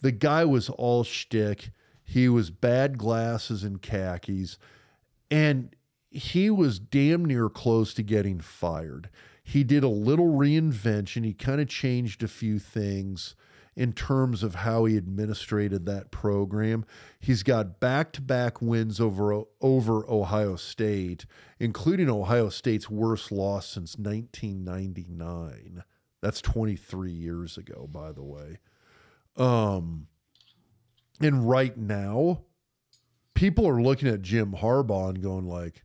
[0.00, 1.70] The guy was all shtick.
[2.10, 4.58] He was bad glasses and khakis,
[5.30, 5.76] and
[6.10, 9.10] he was damn near close to getting fired.
[9.44, 11.24] He did a little reinvention.
[11.24, 13.36] He kind of changed a few things
[13.76, 16.84] in terms of how he administrated that program.
[17.20, 21.26] He's got back-to-back wins over over Ohio State,
[21.60, 25.84] including Ohio State's worst loss since 1999.
[26.20, 28.58] That's 23 years ago, by the way.
[29.36, 30.08] Um,
[31.20, 32.42] and right now,
[33.34, 35.82] people are looking at Jim Harbaugh and going like,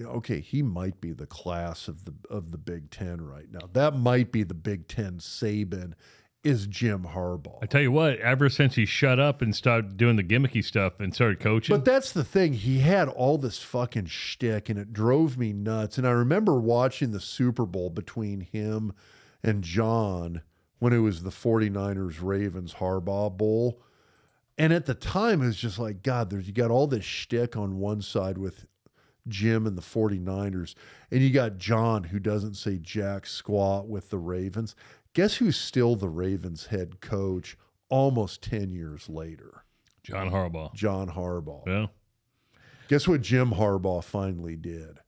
[0.00, 3.68] okay, he might be the class of the of the Big Ten right now.
[3.72, 5.94] That might be the Big Ten Saban
[6.46, 7.58] is Jim Harbaugh.
[7.60, 11.00] I tell you what, ever since he shut up and started doing the gimmicky stuff
[11.00, 12.52] and started coaching, But that's the thing.
[12.52, 15.98] He had all this fucking shtick, and it drove me nuts.
[15.98, 18.92] And I remember watching the Super Bowl between him
[19.42, 20.42] and John
[20.78, 23.82] when it was the 49ers Ravens Harbaugh Bowl.
[24.58, 27.56] And at the time, it was just like, God, there's you got all this shtick
[27.56, 28.66] on one side with
[29.28, 30.74] Jim and the 49ers,
[31.10, 34.74] and you got John who doesn't say jack squat with the Ravens.
[35.14, 37.56] Guess who's still the Ravens head coach
[37.88, 39.64] almost 10 years later?
[40.02, 40.72] John Harbaugh.
[40.74, 41.66] John Harbaugh.
[41.66, 41.86] Yeah.
[42.88, 45.00] Guess what Jim Harbaugh finally did?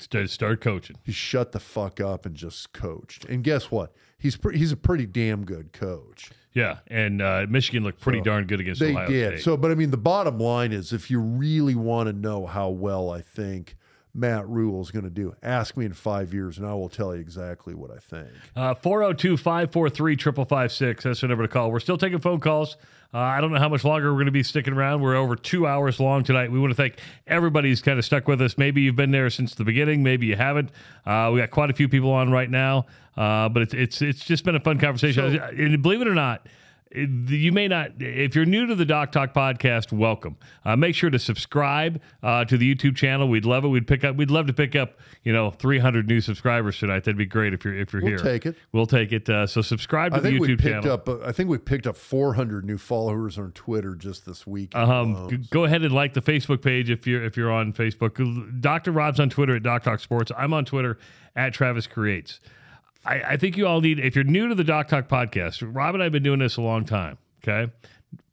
[0.00, 0.96] Start, coaching.
[1.02, 3.24] He shut the fuck up and just coached.
[3.24, 3.94] And guess what?
[4.16, 6.30] He's pre- he's a pretty damn good coach.
[6.58, 9.32] Yeah, and uh, Michigan looked pretty So, darn good against They Ohio did.
[9.34, 9.44] State.
[9.44, 12.68] So, but I mean, the bottom line is, if you really want to know how
[12.70, 13.76] well I think
[14.14, 17.14] Matt Rhule is going to do, ask me in five years, and I will tell
[17.14, 18.28] you exactly what I think.
[18.56, 21.04] Uh, 402 543 5556.
[21.04, 21.70] That's the number to call.
[21.70, 22.76] We're still taking phone calls.
[23.12, 25.00] Uh, I don't know how much longer we're going to be sticking around.
[25.00, 26.52] We're over two hours long tonight.
[26.52, 28.58] We want to thank everybody who's kind of stuck with us.
[28.58, 30.02] Maybe you've been there since the beginning.
[30.02, 30.70] Maybe you haven't.
[31.06, 32.84] Uh, we got quite a few people on right now,
[33.16, 35.36] uh, but it's it's it's just been a fun conversation.
[35.40, 36.46] and believe it or not,
[36.94, 41.10] you may not if you're new to the doc talk podcast welcome uh, make sure
[41.10, 44.46] to subscribe uh, to the youtube channel we'd love it we'd pick up we'd love
[44.46, 47.92] to pick up you know 300 new subscribers tonight that'd be great if you're if
[47.92, 48.56] you're We'll here take it.
[48.72, 51.08] we'll take it uh, so subscribe to I the think we picked channel up.
[51.08, 54.74] uh, I think we picked up 400 new followers on Twitter just this week.
[54.74, 58.60] um, g- go ahead and like the Facebook page if you're if you're on Facebook.
[58.62, 58.92] Dr.
[58.92, 60.32] Rob's on Twitter at Doc Talk Sports.
[60.36, 60.98] I'm on Twitter
[61.36, 62.40] at Travis Creates.
[63.08, 65.66] I, I think you all need if you're new to the Doc Talk podcast.
[65.74, 67.16] Rob and I have been doing this a long time.
[67.42, 67.72] Okay,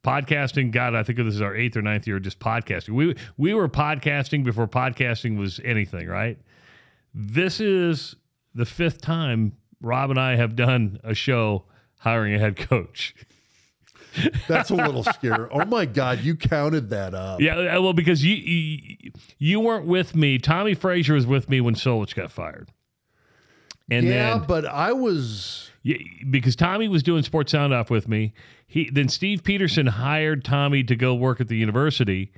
[0.04, 0.70] podcasting.
[0.70, 2.90] God, I think this is our eighth or ninth year just podcasting.
[2.90, 6.06] We we were podcasting before podcasting was anything.
[6.06, 6.38] Right.
[7.14, 8.16] This is
[8.54, 11.64] the fifth time Rob and I have done a show
[11.98, 13.14] hiring a head coach.
[14.48, 15.48] That's a little scary.
[15.50, 17.40] Oh my God, you counted that up.
[17.40, 20.38] Yeah, uh, well, because you, you you weren't with me.
[20.38, 22.70] Tommie Frazier was with me when Solich got fired,
[23.90, 25.70] and yeah, then but I was.
[25.82, 25.96] yeah,
[26.30, 28.34] because Tommy was doing Sports Sound Off with me.
[28.66, 32.32] He then Steve Pederson hired Tommy to go work at the university,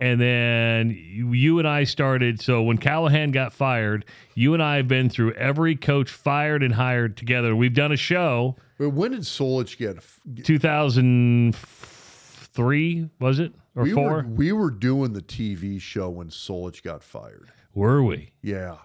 [0.00, 2.40] and then you, you and I started.
[2.40, 6.74] So when Callahan got fired, you and I have been through every coach fired and
[6.74, 7.54] hired together.
[7.54, 8.56] We've done a show.
[8.78, 9.98] But when did Solich get?
[10.44, 14.10] 2003 was it or we four?
[14.10, 17.50] Were, we were doing the TV show when Solich got fired.
[17.74, 18.30] Were we?
[18.42, 18.76] Yeah,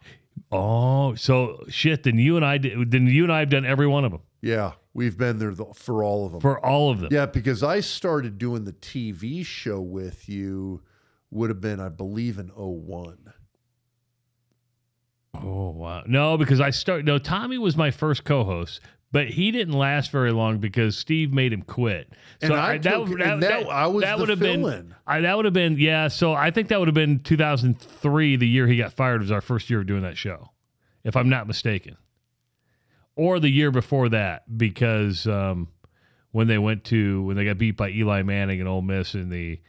[0.51, 2.03] Oh, so shit.
[2.03, 2.91] Then you and I did.
[2.91, 5.69] Then you and I have done every one of them yeah, we've been there th-
[5.73, 6.41] for all of them.
[6.41, 7.07] for all of them.
[7.13, 10.81] yeah, because I started doing the TV show with you.
[11.31, 13.17] Would have been, I believe, in 01.
[15.35, 16.03] Oh wow.
[16.05, 17.05] No, because I started.
[17.05, 18.81] No, Tommy was my first co-host,
[19.13, 22.11] but he didn't last very long because Steve made him quit.
[22.41, 24.95] And I took- and that- I was the would have been.
[25.07, 26.09] I, that would have been yeah.
[26.09, 29.21] So I think that would have been 2003, the year he got fired.
[29.21, 30.49] Was our first year of doing that show,
[31.05, 31.95] if I'm not mistaken,
[33.15, 35.67] or the year before that because um,
[36.31, 39.29] when they went to when they got beat by Eli Manning and Ole Miss in
[39.29, 39.61] the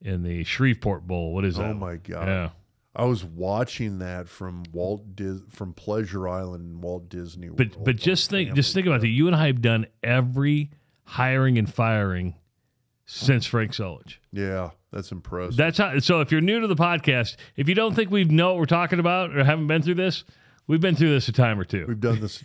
[0.00, 1.34] in the Shreveport Bowl.
[1.34, 1.70] What is that?
[1.70, 2.26] Oh my God.
[2.26, 2.48] Yeah.
[2.96, 7.58] I was watching that from Walt Dis- from Pleasure Island and Walt Disney World.
[7.58, 9.08] But but just think just think about that.
[9.08, 10.70] You and I have done every
[11.04, 12.34] hiring and firing
[13.04, 14.16] since Frank Solich.
[14.32, 15.56] Yeah, that's impressive.
[15.56, 15.98] That's how.
[15.98, 18.64] So if you're new to the podcast, if you don't think we know what we're
[18.66, 20.24] talking about or haven't been through this,
[20.66, 21.84] we've been through this a time or two.
[21.86, 22.42] We've done this.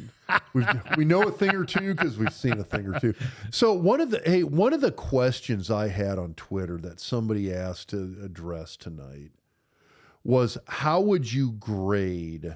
[0.54, 0.68] We've,
[0.98, 3.14] we know a thing or two because we've seen a thing or two.
[3.52, 7.54] So one of the hey, one of the questions I had on Twitter that somebody
[7.54, 9.32] asked to address tonight
[10.24, 12.56] was how would you grade?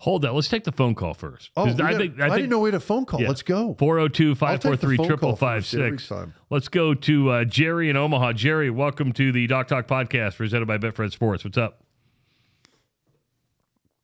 [0.00, 0.34] Hold that.
[0.34, 1.50] Let's take the phone call first.
[1.56, 3.20] Oh, 'Cause we got- I didn't know we had a phone call.
[3.20, 3.74] Let's go.
[3.78, 6.34] 402 I'll take the 543 phone call first every 5556.
[6.50, 8.32] Let's go to uh, Jerry in Omaha.
[8.32, 11.44] Jerry, welcome to the Doc Talk podcast presented by Betfred Sports.
[11.44, 11.80] What's up?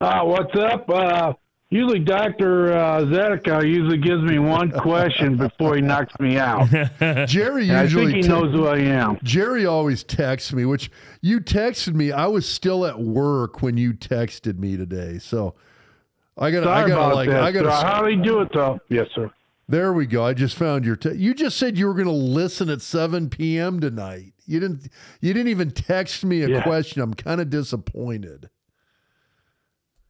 [0.01, 0.89] Uh, what's up?
[0.89, 1.33] Uh,
[1.69, 2.73] usually Dr.
[2.73, 6.69] Uh, usually gives me one question before he knocks me out.
[7.27, 9.17] Jerry And usually I think he te- knows who I am.
[9.23, 12.11] Jerry always texts me, which you texted me.
[12.11, 15.55] I was still at work when you texted me today, so
[16.37, 16.67] I got.
[16.67, 17.29] I got like.
[17.29, 17.43] that.
[17.43, 17.83] I got.
[17.83, 18.79] How do you do it, though?
[18.89, 19.31] Yes, sir.
[19.67, 20.23] There we go.
[20.23, 20.95] I just found your.
[20.95, 23.79] Te- you just said you were going to listen at 7 p.m.
[23.79, 24.33] tonight.
[24.45, 24.89] You didn't.
[25.21, 26.63] You didn't even text me a Yeah.
[26.63, 27.01] question.
[27.01, 28.49] I'm kind of disappointed.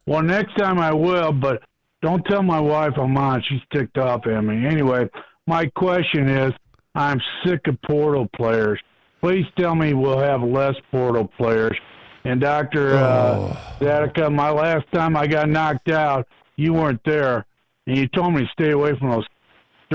[0.06, 1.64] Well, next time I will, but
[2.02, 3.44] don't tell my wife I'm on.
[3.48, 4.66] She's ticked off at me.
[4.66, 5.10] Anyway,
[5.48, 6.54] my question is
[6.94, 8.80] I'm sick of portal players.
[9.22, 11.78] Please tell me we'll have less portal players.
[12.24, 17.46] And Doctor uh, Zatechka, my last time I got knocked out, you weren't there,
[17.88, 19.26] and you told me to stay away from those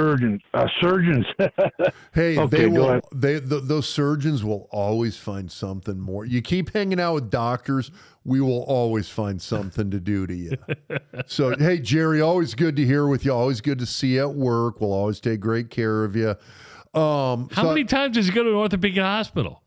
[0.01, 0.41] surgeons.
[0.55, 1.27] Uh, surgeons.
[2.13, 3.01] Hey, Okay, they will.
[3.15, 6.25] They th- those surgeons will always find something more.
[6.25, 7.91] You keep hanging out with doctors,
[8.25, 10.53] we will always find something to do to you.
[11.27, 13.33] so, hey, Jerry, always good to hear with you.
[13.33, 14.81] Always good to see you at work.
[14.81, 16.31] We'll always take great care of you.
[16.93, 19.63] Um, How so many times does he go to an orthopedic hospital?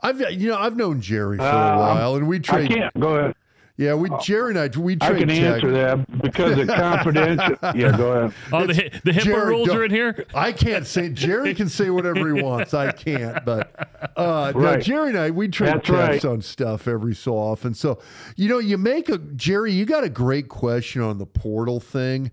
[0.00, 2.68] I've you know I've known Jerry for Uh, a while, and we I trade.
[2.70, 3.00] can't.
[3.00, 3.34] Go ahead.
[3.76, 7.56] Yeah, we Jerry and I we I can tech- answer that because of confidential.
[7.74, 8.34] yeah, go ahead.
[8.52, 10.24] Oh, the, the HIPAA Jerry, rules are in here.
[10.32, 12.72] I can't say Jerry can say whatever he wants.
[12.72, 13.74] I can't, but
[14.16, 14.80] uh, no, Right.
[14.82, 16.32] Jerry and I we trade That's texts right.
[16.32, 17.74] on stuff every so often.
[17.74, 18.00] So
[18.36, 19.72] you know, you make a Jerry.
[19.72, 22.30] You got a great question on the portal thing.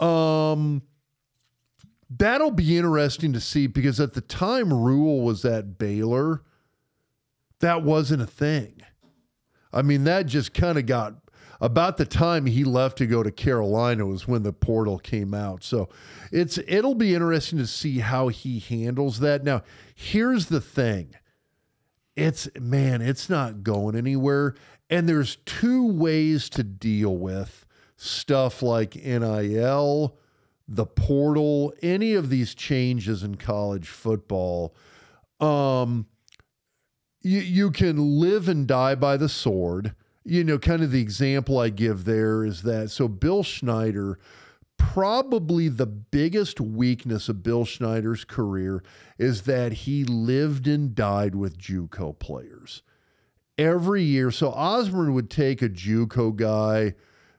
[0.00, 0.82] Um,
[2.10, 6.42] that'll be interesting to see because at the time Rhule was at Baylor,
[7.60, 8.79] that wasn't a thing.
[9.72, 11.14] I mean, that just kind of got
[11.60, 15.62] about the time he left to go to Carolina was when the portal came out.
[15.62, 15.88] So
[16.32, 19.44] it's it'll be interesting to see how he handles that.
[19.44, 19.62] Now,
[19.94, 21.14] here's the thing.
[22.16, 24.54] It's man, it's not going anywhere.
[24.88, 27.64] And there's two ways to deal with
[27.96, 30.16] stuff like NIL,
[30.66, 34.74] the portal, any of these changes in college football.
[35.38, 36.06] Um,
[37.22, 39.94] you, you can live and die by the sword.
[40.24, 44.18] You know, kind of the example I give there is that so Bill Snyder,
[44.76, 48.82] probably the biggest weakness of Bill Snyder's career
[49.18, 52.82] is that he lived and died with JUCO players.
[53.58, 56.94] Every year, so Osborne would take a JUCO guy,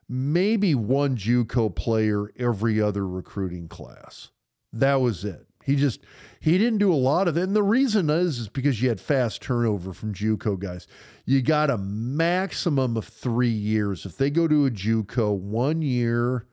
[0.07, 4.29] maybe one JUCO player every other recruiting class.
[4.71, 5.47] That was it.
[5.63, 6.01] He just
[6.41, 7.43] he didn't do a lot of it.
[7.43, 10.87] And the reason is is because you had fast turnover from JUCO guys.
[11.23, 14.07] You got a maximum of three years.
[14.07, 16.47] If they go to a JUCO one year,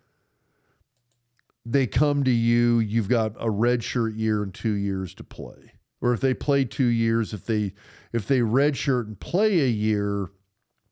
[1.65, 5.73] they come to you, you've got a redshirt year and two years to play.
[6.03, 7.73] Or if they play two years, if they
[8.13, 10.29] if they redshirt and play a year,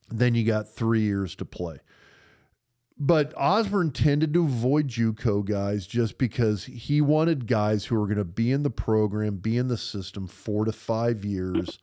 [0.08, 1.78] then you got three years to play.
[2.98, 8.16] But Osborne tended to avoid JUCO guys just because he wanted guys who were going
[8.16, 11.78] to be in the program, be in the system four to five years,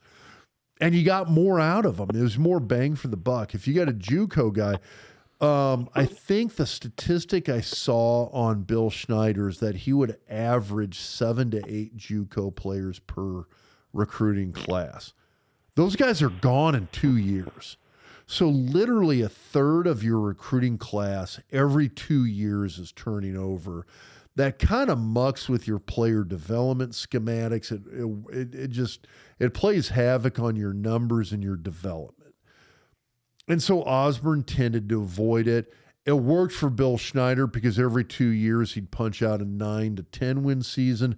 [0.80, 2.10] and you got more out of them.
[2.12, 3.54] It was more bang for the buck.
[3.54, 4.78] If you got a JUCO guy,
[5.40, 10.98] um, I think the statistic I saw on Bill Snyder is that he would average
[10.98, 13.44] seven to eight JUCO players per
[13.92, 15.12] recruiting class.
[15.76, 17.76] Those guys are gone in two years.
[18.26, 23.86] So literally a third of your recruiting class every two years is turning over.
[24.36, 27.70] That kind of mucks with your player development schematics.
[27.70, 27.82] It,
[28.36, 29.06] it, it just
[29.38, 32.34] it plays havoc on your numbers and your development.
[33.46, 35.72] And so Osborne tended to avoid it.
[36.06, 40.02] It worked for Bill Snyder because every two years he'd punch out a nine to
[40.02, 41.16] 10 win season.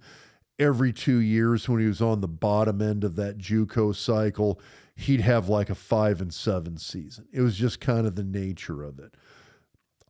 [0.59, 4.59] Every two years, when he was on the bottom end of that Juco cycle,
[4.97, 7.27] he'd have like a five and seven season.
[7.31, 9.13] It was just kind of the nature of it.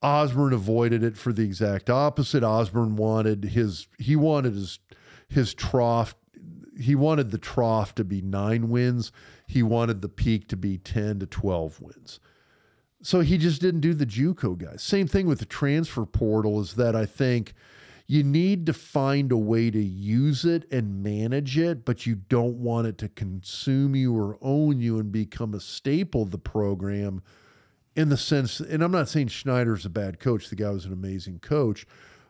[0.02, 2.44] Osborne avoided it for the exact opposite.
[2.44, 4.80] Osborne wanted his he wanted his
[5.28, 6.16] his trough
[6.80, 9.12] he wanted the trough to be 9 wins.
[9.48, 12.20] He wanted the peak to be 10 to 12 wins.
[13.02, 14.84] So he just didn't do the JUCO guys.
[14.84, 17.54] Same thing with the transfer portal is that I think
[18.08, 22.56] you need to find a way to use it and manage it, but you don't
[22.58, 27.22] want it to consume you or own you and become a staple of the program
[27.98, 30.94] in the sense, and I'm not saying Snyder's a bad coach, the guy was an
[30.94, 31.88] amazing coach,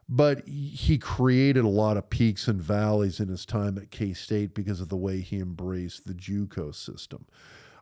[0.08, 4.54] but he created a lot of peaks and valleys in his time at K State
[4.54, 7.26] because of the way he embraced the JUCO system.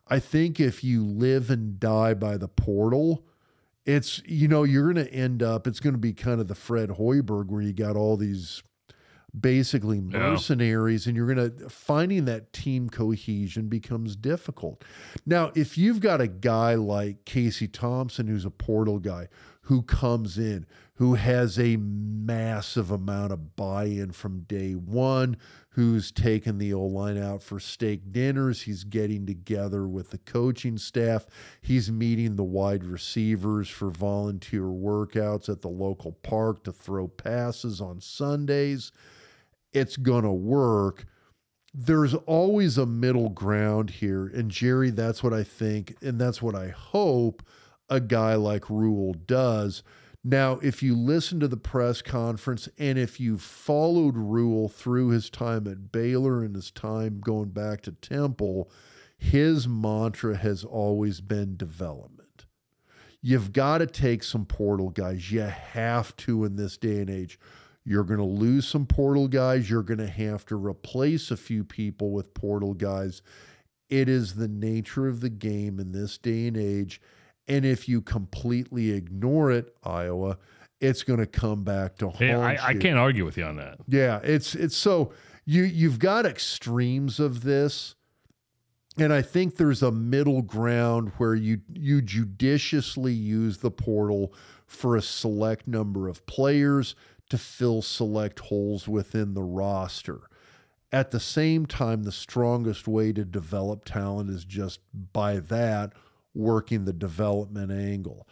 [0.07, 3.23] I think if you live and die by the portal,
[3.85, 5.67] it's you know you're going to end up.
[5.67, 8.63] It's going to be kind of the Fred Hoiberg where you got all these
[9.39, 14.83] basically mercenaries and you're going to finding that team cohesion becomes difficult.
[15.25, 19.27] Now, if you've got a guy like Casey Thompson who's a portal guy
[19.65, 20.65] who comes in
[20.97, 25.35] who has a massive amount of buy-in from day 1,
[25.71, 30.77] who's taken the old line out for steak dinners, he's getting together with the coaching
[30.77, 31.27] staff,
[31.59, 37.81] he's meeting the wide receivers for volunteer workouts at the local park to throw passes
[37.81, 38.93] on Sundays
[39.75, 41.05] it's going to work.
[41.73, 44.27] There's always a middle ground here.
[44.27, 45.97] And Jerry, that's what I think.
[46.01, 47.43] And that's what I hope
[47.89, 49.83] a guy like Rhule does.
[50.23, 55.29] Now, if you listen to the press conference and if you followed Rhule through his
[55.29, 58.71] time at Baylor and his time going back to Temple,
[59.17, 62.45] his mantra has always been development.
[63.21, 65.31] You've got to take some portal guys.
[65.31, 67.39] You have to in this day and age.
[67.83, 69.69] You're going to lose some portal guys.
[69.69, 73.21] You're going to have to replace a few people with portal guys.
[73.89, 76.99] It is the nature of the game in this day and age.
[77.47, 80.37] And if you completely ignore it, Iowa,
[80.81, 82.79] it's going to come back to haunt Hey, I, I you.
[82.79, 83.77] can't argue with you on that.
[83.87, 85.13] Yeah, it's it's so
[85.45, 87.95] you you've got extremes of this.
[88.97, 94.33] And I think there's a middle ground where you you judiciously use the portal
[94.65, 96.95] for a select number of players
[97.29, 100.21] to fill select holes within the roster.
[100.91, 104.79] At the same time, the strongest way to develop talent is just
[105.11, 105.91] by that
[106.35, 108.27] working the development angle.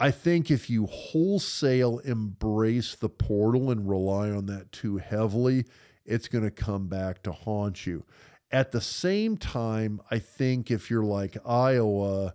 [0.00, 5.64] I think if you wholesale embrace the portal and rely on that too heavily,
[6.04, 8.04] it's going to come back to haunt you.
[8.50, 12.34] At the same time, I think if you're like Iowa,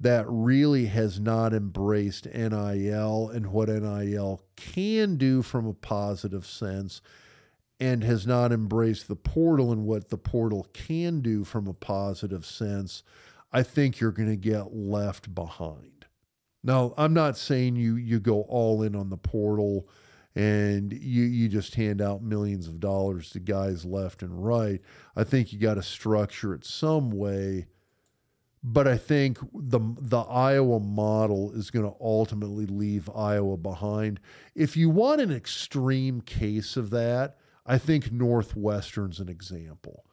[0.00, 7.00] that really has not embraced NIL and what NIL can do from a positive sense,
[7.78, 12.44] and has not embraced the portal and what the portal can do from a positive
[12.44, 13.02] sense,
[13.56, 16.04] I think you're going to get left behind.
[16.62, 19.88] Now, I'm not saying you you go all in on the portal
[20.34, 24.82] and you you just hand out millions of dollars to guys left and right.
[25.16, 27.68] I think you got to structure it some way.
[28.62, 34.20] But I think the the Iowa model is going to ultimately leave Iowa behind.
[34.54, 40.04] If you want an extreme case of that, I think Northwestern's an example.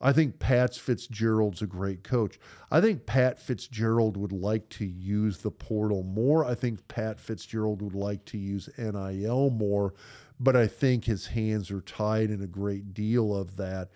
[0.00, 2.38] I think Pat Fitzgerald's a great coach.
[2.70, 6.44] I think Pat Fitzgerald would like to use the portal more.
[6.44, 9.92] I think Pat Fitzgerald would like to use NIL more,
[10.38, 13.90] but I think his hands are tied in a great deal of that.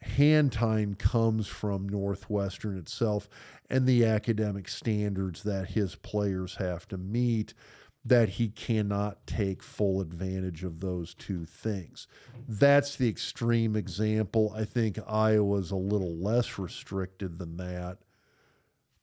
[0.00, 3.28] Hand time comes from Northwestern itself
[3.68, 7.54] and the academic standards that his players have to meet
[8.04, 12.08] that he cannot take full advantage of those two things.
[12.48, 14.52] That's the extreme example.
[14.56, 17.98] I think Iowa's a little less restricted than that,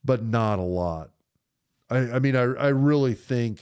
[0.04, 1.12] but not a lot.
[1.90, 3.60] I, I mean, I, I really think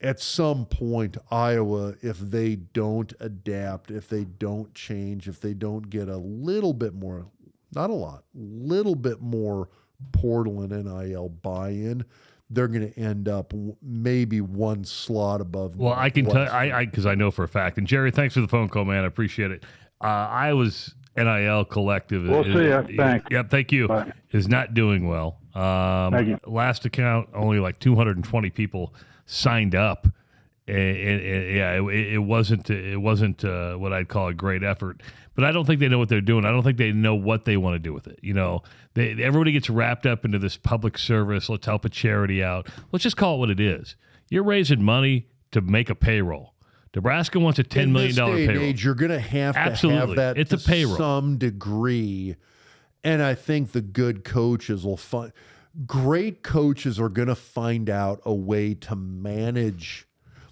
[0.00, 5.90] at some point, Iowa, if they don't adapt, if they don't change, if they don't
[5.90, 7.26] get a little bit more,
[7.74, 9.68] not a lot, little bit more
[10.12, 12.04] portal and NIL buy in,
[12.50, 15.76] they're going to end up w- maybe one slot above.
[15.76, 17.78] Well, I can tell I because I, know for a fact.
[17.78, 19.04] And Jerry, thanks for the phone call, man.
[19.04, 19.64] I appreciate it.
[20.00, 22.22] Uh, I was NIL collective.
[22.24, 22.80] We'll is- see ya.
[22.80, 23.26] is- Thanks.
[23.30, 23.88] Yep, thank you.
[23.88, 24.12] Bye.
[24.32, 25.40] Is not doing well.
[25.54, 26.38] Um, Thank you.
[26.46, 28.94] Last account, only like 220 people
[29.26, 30.06] signed up.
[30.68, 34.62] And, and- and, yeah, it, it wasn't it wasn't uh, what I'd call a great
[34.62, 35.02] effort.
[35.34, 36.44] But I don't think they know what they're doing.
[36.44, 38.18] I don't think they know what they want to do with it.
[38.22, 38.62] You know,
[38.94, 41.48] they, everybody gets wrapped up into this public service.
[41.48, 42.68] Let's help a charity out.
[42.92, 43.94] Let's just call it what it is.
[44.30, 46.54] You're raising money to make a payroll.
[46.94, 48.64] Nebraska wants a ten million dollar payroll.
[48.64, 50.00] age, you're going to have to Absolutely.
[50.08, 50.96] have that It's to a payroll.
[50.96, 52.34] some degree.
[53.04, 55.32] And I think the good coaches will find
[55.86, 60.07] great coaches are going to find out a way to manage.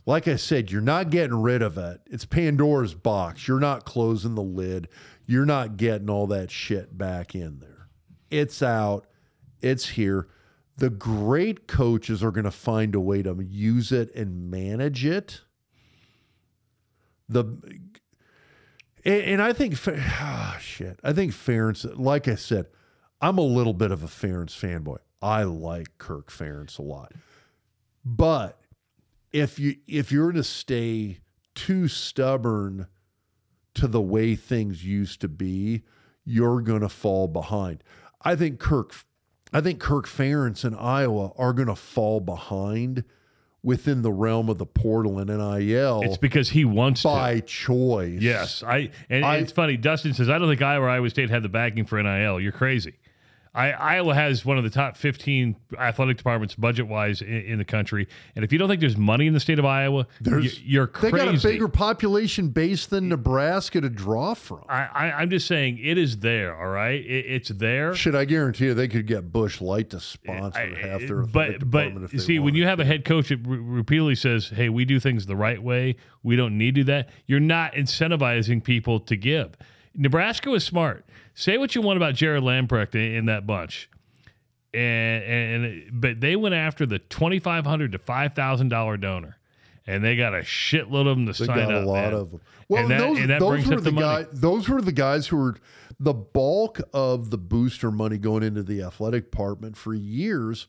[0.07, 2.01] Like I said, you're not getting rid of it.
[2.07, 3.49] It's Pandora's box.
[3.49, 4.89] You're not closing the lid.
[5.27, 7.89] You're not getting all that shit back in there.
[8.31, 9.07] It's out.
[9.61, 10.29] It's here.
[10.77, 15.41] The great coaches are going to find a way to use it and manage it
[17.29, 17.45] the
[19.05, 20.99] and, I think ah, shit.
[21.05, 21.87] I think Ferentz.
[21.97, 22.67] Like I said,
[23.21, 24.99] I'm a little bit of a Ferentz fanboy.
[25.23, 27.13] I like Kirk Ferentz a lot,
[28.05, 28.61] but
[29.37, 31.19] if you if you're to stay
[31.55, 32.87] too stubborn
[33.75, 35.83] to the way things used to be,
[36.25, 37.85] you're going to fall behind.
[38.23, 38.95] I think Kirk,
[39.53, 43.05] I think Kirk Ferentz in Iowa are going to fall behind
[43.63, 46.01] within the realm of the portal and NIL.
[46.03, 47.09] It's because he wants to.
[47.09, 48.21] by choice.
[48.23, 49.77] Yes, I and I- it's funny.
[49.77, 52.41] Dustin says I don't think Iowa or Iowa State had the backing for NIL.
[52.41, 52.95] You're crazy.
[53.57, 57.65] I, Iowa has one of the top 15 athletic departments budget wise in, in the
[57.65, 60.63] country, and if you don't think there's money in the state of Iowa, There's- you,
[60.65, 61.17] you're They crazy.
[61.17, 64.63] got a bigger population base than Nebraska to draw from.
[64.69, 66.55] I, I, I'm just saying it is there.
[66.55, 67.95] All right, it, it's there.
[67.95, 72.03] Should I guarantee you they could get Busch Light to sponsor half their but department
[72.03, 72.83] but they see when you have to.
[72.83, 76.37] a head coach that re- repeatedly says hey we do things the right way we
[76.37, 79.57] don't need to do that you're not incentivizing people to give
[79.95, 81.06] nebraska was smart
[81.37, 83.89] say what you want about jared lamprecht in, in that bunch
[84.75, 85.23] and,
[85.65, 89.37] and but they went after the 2500 to $5000 donor
[89.87, 91.85] and they got a shitload of them to They sign got up.
[91.85, 92.13] a lot man.
[92.15, 92.41] of them.
[92.69, 94.27] Well, and that, those, and that those were the the guys.
[94.33, 95.57] Those were the guys who were
[96.01, 100.67] the bulk of the booster money going into the athletic department for years.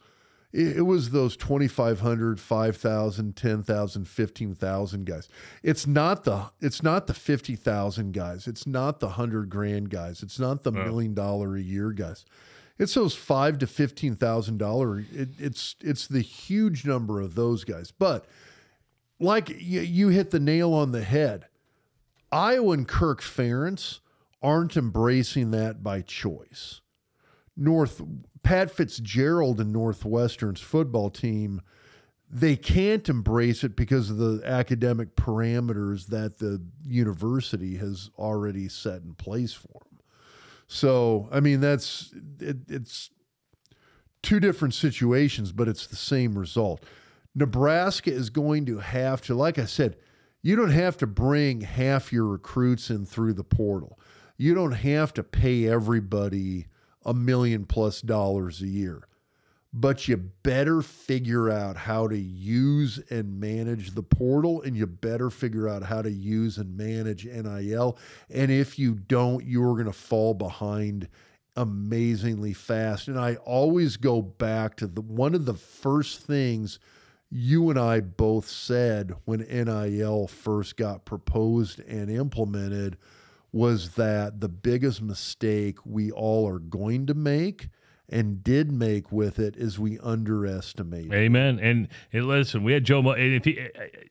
[0.54, 5.30] It, it was those 2,500, 5,000, 10,000, 15,000 guys.
[5.64, 8.48] It's not the it's not the 50,000 guys.
[8.48, 10.24] It's not the 100 grand guys.
[10.24, 12.26] It's not the million dollar a year guys.
[12.80, 15.00] It's those five to fifteen thousand dollar.
[15.00, 17.92] It, it's it's the huge number of those guys.
[17.92, 18.26] But
[19.20, 21.48] like you, you hit the nail on the head.
[22.32, 24.00] Iowa and Kirk Ferentz
[24.44, 26.82] aren't embracing that by choice.
[27.58, 28.02] North
[28.44, 31.62] Pat Fitzgerald and Northwestern's football team,
[32.30, 39.02] they can't embrace it because of the academic parameters that the university has already set
[39.02, 40.00] in place for them.
[40.68, 43.10] So, I mean, that's it, it's
[44.22, 46.84] two different situations, but it's the same result.
[47.34, 49.98] Nebraska is going to have to, like I said,
[50.42, 54.00] you don't have to bring half your recruits in through the portal.
[54.38, 56.68] You don't have to pay everybody
[57.08, 59.08] a million plus dollars a year.
[59.74, 65.30] But you better figure out how to use and manage the portal, and you better
[65.30, 67.98] figure out how to use and manage NIL.
[68.30, 71.08] And if you don't, you're going to fall behind
[71.56, 73.08] amazingly fast.
[73.08, 76.80] And I always go back to the one of the first things
[77.30, 82.98] you and I both said when NIL first got proposed and implemented
[83.52, 87.70] was that the biggest mistake we all are going to make
[88.10, 91.12] and did make with it is we underestimate.
[91.14, 91.60] Amen.
[91.60, 93.02] And, and listen, we had Joe.
[93.02, 93.60] Mo- and if he,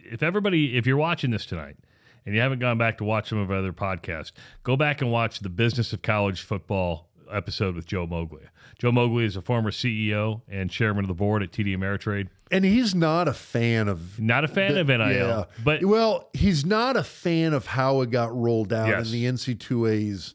[0.01, 1.77] if everybody, if you're watching this tonight
[2.25, 4.33] and you haven't gone back to watch some of our other podcasts,
[4.65, 8.49] go back and watch the Business of College Football episode with Joe Moglia.
[8.79, 12.29] Joe Moglia is a former CEO and chairman of the board at TD Ameritrade.
[12.51, 15.45] And he's not a fan of not a fan of NIL, Yeah.
[15.65, 19.07] but well, he's not a fan of how it got rolled out Yes.
[19.07, 20.35] in the NC2A's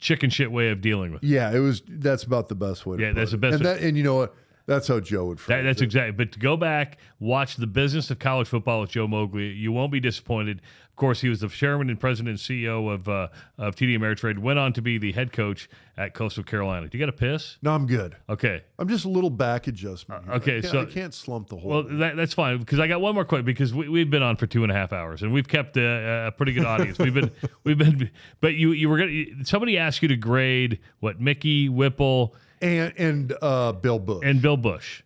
[0.00, 1.22] chicken shit way of dealing with.
[1.22, 1.28] it.
[1.28, 1.82] Yeah, it was.
[1.88, 2.96] That's about the best way.
[2.96, 4.34] to Yeah, that's the best And, way- that, and you know what?
[4.66, 5.38] That's how Joe would.
[5.48, 5.84] That, that's it.
[5.84, 6.12] exactly.
[6.12, 9.56] But to go back, watch the business of college football with Joe Moglia.
[9.56, 10.62] You won't be disappointed.
[10.92, 14.38] Of course, he was the chairman and president and CEO of uh, of TD Ameritrade.
[14.38, 16.86] Went on to be the head coach at Coastal Carolina.
[16.86, 17.56] Do you got a piss?
[17.62, 18.14] No, I'm good.
[18.28, 18.62] Okay.
[18.78, 20.24] I'm just a little back adjustment.
[20.24, 20.34] here.
[20.34, 21.70] okay, I so- I can't slump the whole.
[21.70, 24.36] Well, that, that's fine because I got one more question because we, we've been on
[24.36, 26.98] for two and a half hours and we've kept a, a pretty good audience.
[26.98, 27.30] we've been
[27.64, 28.10] we've been,
[28.42, 33.34] but you you were gonna somebody asked you to grade what Mickey Whipple and and
[33.40, 35.02] uh, Bill Bush and Bill Bush.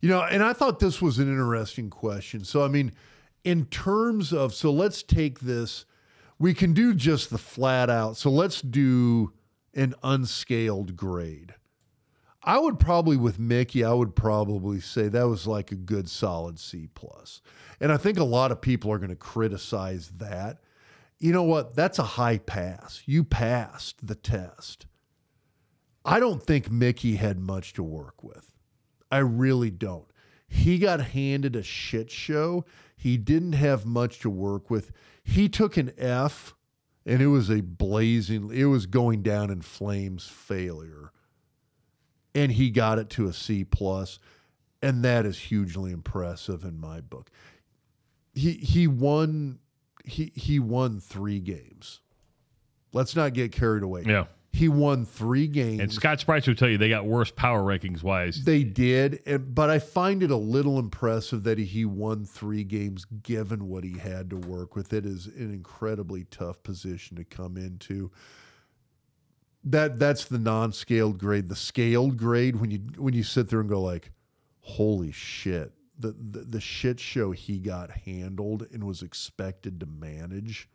[0.00, 2.42] You know, and I thought this was an interesting question.
[2.44, 2.90] So, I mean,
[3.44, 5.84] in terms of, so let's take this,
[6.38, 8.16] we can do just the flat out.
[8.16, 9.32] So let's do
[9.74, 11.54] an unscaled grade.
[12.44, 16.58] I would probably, with Mickey, I would probably say that was like a good solid
[16.58, 17.40] C plus.
[17.80, 20.58] And I think a lot of people are going to criticize that.
[21.20, 21.76] You know what?
[21.76, 23.02] That's a high pass.
[23.06, 24.86] You passed the test.
[26.04, 28.50] I don't think Mickey had much to work with.
[29.08, 30.06] I really don't.
[30.48, 32.64] He got handed a shit show.
[33.02, 34.92] He didn't have much to work with.
[35.24, 36.54] He took an F
[37.04, 41.10] and it was a blazing, it was going down in flames failure.
[42.32, 44.20] And he got it to a C plus,
[44.80, 47.28] and that is hugely impressive in my book.
[48.34, 49.58] He he won
[50.04, 52.02] he he won three games.
[52.92, 54.04] Let's not get carried away.
[54.06, 54.26] Yeah.
[54.52, 55.80] He won three games.
[55.80, 58.44] And Scott Sprites would tell you they got worse power rankings wise.
[58.44, 63.06] They did, and, but I find it a little impressive that he won three games
[63.22, 64.92] given what he had to work with.
[64.92, 68.10] It is an incredibly tough position to come into.
[69.64, 71.48] That that's the non-scaled grade.
[71.48, 74.10] The scaled grade when you when you sit there and go like,
[74.60, 80.68] "Holy shit!" The the, the shit show he got handled and was expected to manage.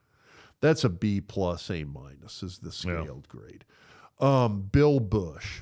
[0.61, 3.63] That's a B plus A minus is the scaled grade.
[4.19, 5.61] Um, Bill Bush.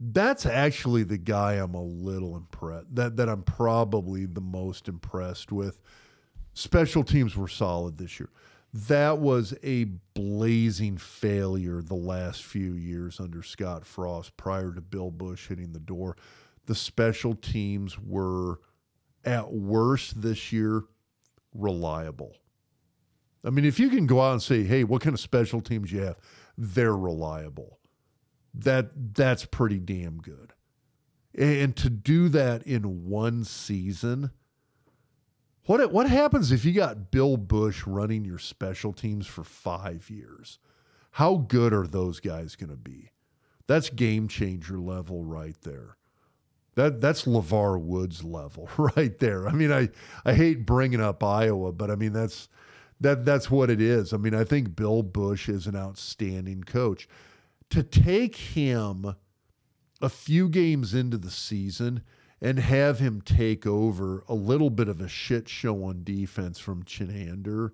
[0.00, 5.52] That's actually the guy I'm a little impressed that that I'm probably the most impressed
[5.52, 5.80] with.
[6.54, 8.30] Special teams were solid this year.
[8.72, 9.84] That was a
[10.14, 15.80] blazing failure the last few years under Scott Frost prior to Bill Bush hitting the
[15.80, 16.16] door.
[16.66, 18.60] The special teams were
[19.24, 20.84] at worst this year
[21.54, 22.36] reliable.
[23.44, 25.92] I mean, if you can go out and say, "Hey, what kind of special teams
[25.92, 26.16] you have?"
[26.58, 27.78] They're reliable.
[28.52, 30.52] That that's pretty damn good.
[31.34, 34.30] And to do that in one season,
[35.66, 40.58] what what happens if you got Bill Bush running your special teams for 5 years?
[41.12, 43.10] How good are those guys going to be?
[43.66, 45.96] That's game changer level right there.
[46.74, 49.48] That that's LeVar Woods level right there.
[49.48, 49.90] I mean, I
[50.24, 52.48] I hate bringing up Iowa, but I mean that's
[53.00, 54.12] that that's what it is.
[54.12, 57.08] I mean, I think Bill Bush is an outstanding coach.
[57.70, 59.14] To take him
[60.02, 62.02] a few games into the season
[62.40, 66.84] and have him take over a little bit of a shit show on defense from
[66.84, 67.70] Chinander.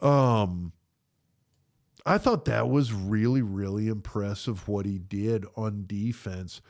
[0.00, 0.72] Um
[2.04, 6.60] I thought that was really, really impressive what he did on defense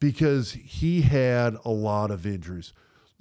[0.00, 2.72] because he had a lot of injuries.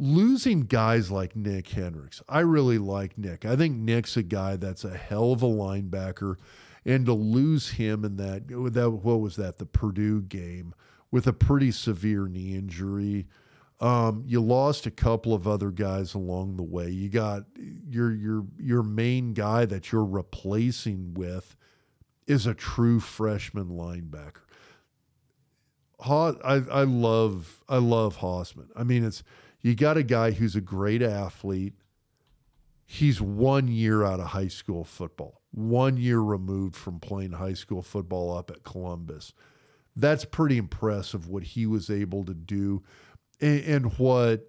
[0.01, 3.43] Losing guys like Nick Hendricks, I really like Nick.
[3.43, 6.37] I think Nick's a guy that's a hell of a linebacker,
[6.85, 10.73] and to lose him in that, that what was that, the Purdue game
[11.11, 13.27] with a pretty severe knee injury.
[13.81, 16.89] Um, you lost a couple of other guys along the way.
[16.89, 17.43] You got
[17.89, 21.55] your your your main guy that you're replacing with
[22.27, 24.43] is a true freshman linebacker.
[26.01, 28.67] Ha, I, I love I love Hausmann.
[28.75, 29.23] I mean, it's
[29.61, 31.73] you got a guy who's a great athlete.
[32.85, 37.83] He's one year out of high school football, one year removed from playing high school
[37.83, 39.33] football up at Columbus.
[39.95, 42.81] That's pretty impressive what he was able to do
[43.41, 44.47] and, and what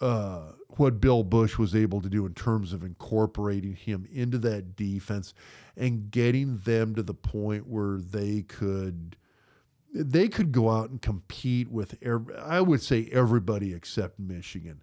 [0.00, 4.76] uh, what Bill Bush was able to do in terms of incorporating him into that
[4.76, 5.32] defense
[5.76, 9.16] and getting them to the point where they could
[10.04, 11.96] they could go out and compete with
[12.42, 14.82] I would say everybody except Michigan.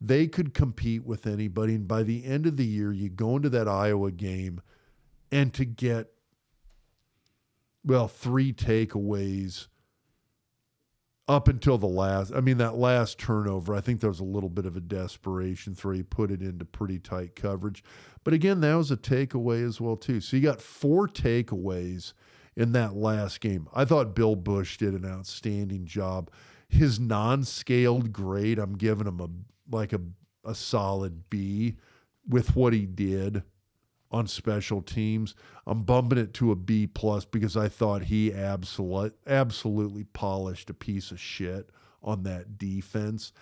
[0.00, 3.48] They could compete with anybody and by the end of the year you go into
[3.50, 4.60] that Iowa game
[5.30, 6.12] and to get
[7.84, 9.66] well three takeaways
[11.28, 14.48] up until the last, I mean, that last turnover, I think there was a little
[14.48, 15.92] bit of a desperation throw.
[15.92, 17.84] He put it into pretty tight coverage.
[18.24, 20.22] But again, that was a takeaway as well, too.
[20.22, 22.14] So you got four takeaways
[22.58, 23.68] in that last game.
[23.72, 26.28] I thought Bill Busch did an outstanding job.
[26.68, 29.28] His non-scaled grade, I'm giving him a
[29.74, 30.00] like a,
[30.44, 31.76] a solid B
[32.28, 33.44] with what he did
[34.10, 35.36] on special teams.
[35.66, 40.74] I'm bumping it to a B plus because I thought he absolute, absolutely polished a
[40.74, 41.70] piece of shit
[42.02, 43.32] on that defense.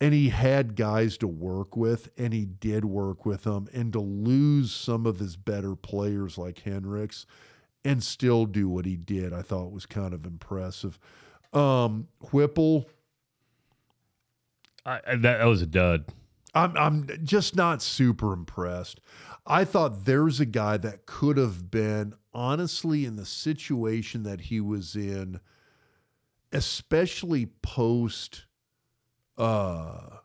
[0.00, 3.68] And he had guys to work with, and he did work with them.
[3.72, 7.26] And to lose some of his better players like Hendricks
[7.84, 10.98] and still do what he did, I thought was kind of impressive.
[11.52, 12.86] Um, Whipple.
[14.86, 16.06] I, that, that was a dud.
[16.54, 19.00] I'm I'm just not super impressed.
[19.46, 24.60] I thought there's a guy that could have been honestly in the situation that he
[24.60, 25.40] was in,
[26.52, 28.44] especially post
[29.36, 30.18] uh,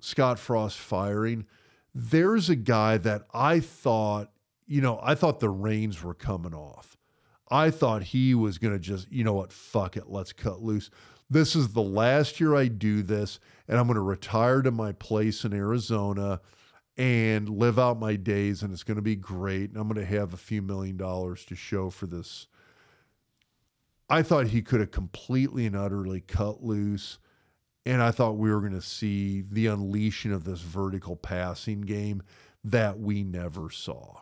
[0.00, 1.46] Scott Frost firing.
[1.94, 4.30] There's a guy that I thought,
[4.66, 6.96] you know, I thought the reins were coming off.
[7.50, 10.90] I thought he was going to just, you know what, fuck it, let's cut loose.
[11.28, 14.92] This is the last year I do this, and I'm going to retire to my
[14.92, 16.40] place in Arizona
[16.96, 20.16] and live out my days and it's going to be great and I'm going to
[20.16, 22.46] have a few million dollars to show for this.
[24.08, 27.18] I thought he could have completely and utterly cut loose
[27.84, 32.22] and I thought we were going to see the unleashing of this vertical passing game
[32.62, 34.20] that we never saw.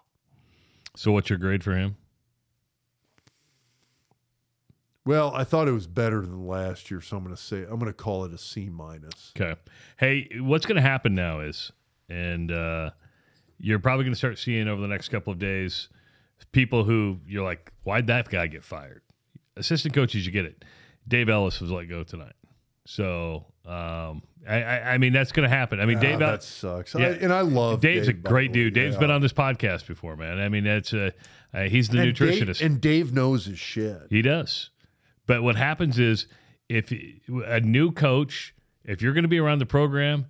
[0.97, 1.97] So what's your grade for him?
[5.05, 7.79] Well, I thought it was better than last year, so I'm going to say I'm
[7.79, 9.33] going to call it a C minus.
[9.37, 9.61] Okay.
[9.97, 11.73] Hey, what's going to happen now is
[12.09, 12.91] and uh,
[13.59, 15.89] you're probably going to start seeing over the next couple of days
[16.53, 19.03] people who you're like, why'd that guy get fired?
[19.57, 20.65] Assistant coaches, you get it.
[21.07, 22.35] Dave Ellis was let go tonight.
[22.85, 25.81] So, um, I, I, I, mean, that's going to happen.
[25.81, 26.95] I mean, Dave, that sucks.
[26.95, 28.75] Yeah, I, and I love Dave's Dave, a great dude.
[28.75, 29.01] Dave's yeah.
[29.01, 30.41] been on this podcast before, man.
[30.41, 31.11] I mean, that's uh,
[31.55, 34.03] uh he's the and nutritionist, Dave, and Dave knows his shit.
[34.11, 34.71] He does.
[35.27, 36.27] But what happens is,
[36.69, 36.93] if
[37.47, 38.55] a new coach,
[38.85, 40.27] if you're going to be around the program,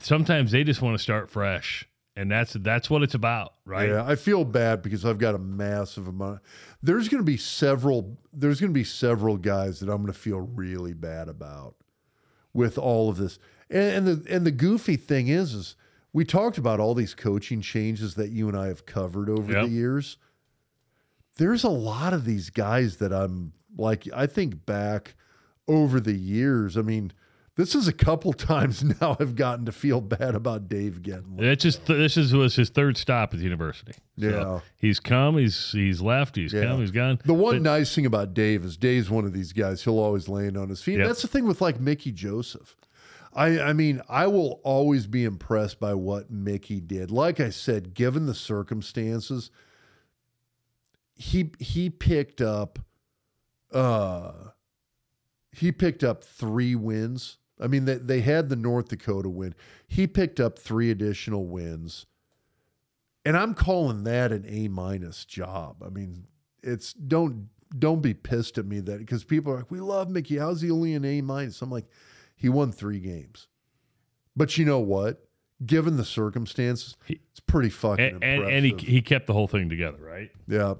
[0.00, 3.88] sometimes they just want to start fresh and that's that's what it's about right?
[3.88, 6.40] Yeah i feel bad because i've got a massive amount.
[6.82, 10.18] There's going to be several there's going to be several guys that i'm going to
[10.18, 11.76] feel really bad about
[12.52, 13.38] with all of this.
[13.70, 15.76] And, and the and the goofy thing is is
[16.12, 19.64] we talked about all these coaching changes that you and i have covered over yep.
[19.64, 20.16] the years.
[21.36, 25.14] There's a lot of these guys that i'm like i think back
[25.68, 26.76] over the years.
[26.76, 27.12] I mean
[27.60, 31.36] this is a couple times now I've gotten to feel bad about Dave getting.
[31.38, 33.92] It's just this is was his third stop at the university.
[34.18, 36.64] So yeah, he's come, he's he's left, he's yeah.
[36.64, 37.20] come, he's gone.
[37.24, 39.82] The one but, nice thing about Dave is Dave's one of these guys.
[39.82, 40.98] He'll always land on his feet.
[40.98, 41.06] Yep.
[41.06, 42.76] That's the thing with like Mickey Joseph.
[43.32, 47.10] I I mean I will always be impressed by what Mickey did.
[47.10, 49.50] Like I said, given the circumstances,
[51.14, 52.78] he he picked up.
[53.72, 54.32] uh
[55.52, 57.38] he picked up three wins.
[57.60, 59.54] I mean, they, they had the North Dakota win.
[59.86, 62.06] He picked up three additional wins.
[63.24, 65.82] And I'm calling that an A minus job.
[65.84, 66.26] I mean,
[66.62, 67.48] it's don't
[67.78, 70.38] don't be pissed at me that because people are like, we love Mickey.
[70.38, 71.60] How's he only an A minus?
[71.62, 71.84] I'm like,
[72.34, 73.46] he won three games.
[74.34, 75.22] But you know what?
[75.66, 78.54] Given the circumstances, it's pretty fucking And, and, impressive.
[78.56, 80.30] and he, he kept the whole thing together, right?
[80.48, 80.74] yeah.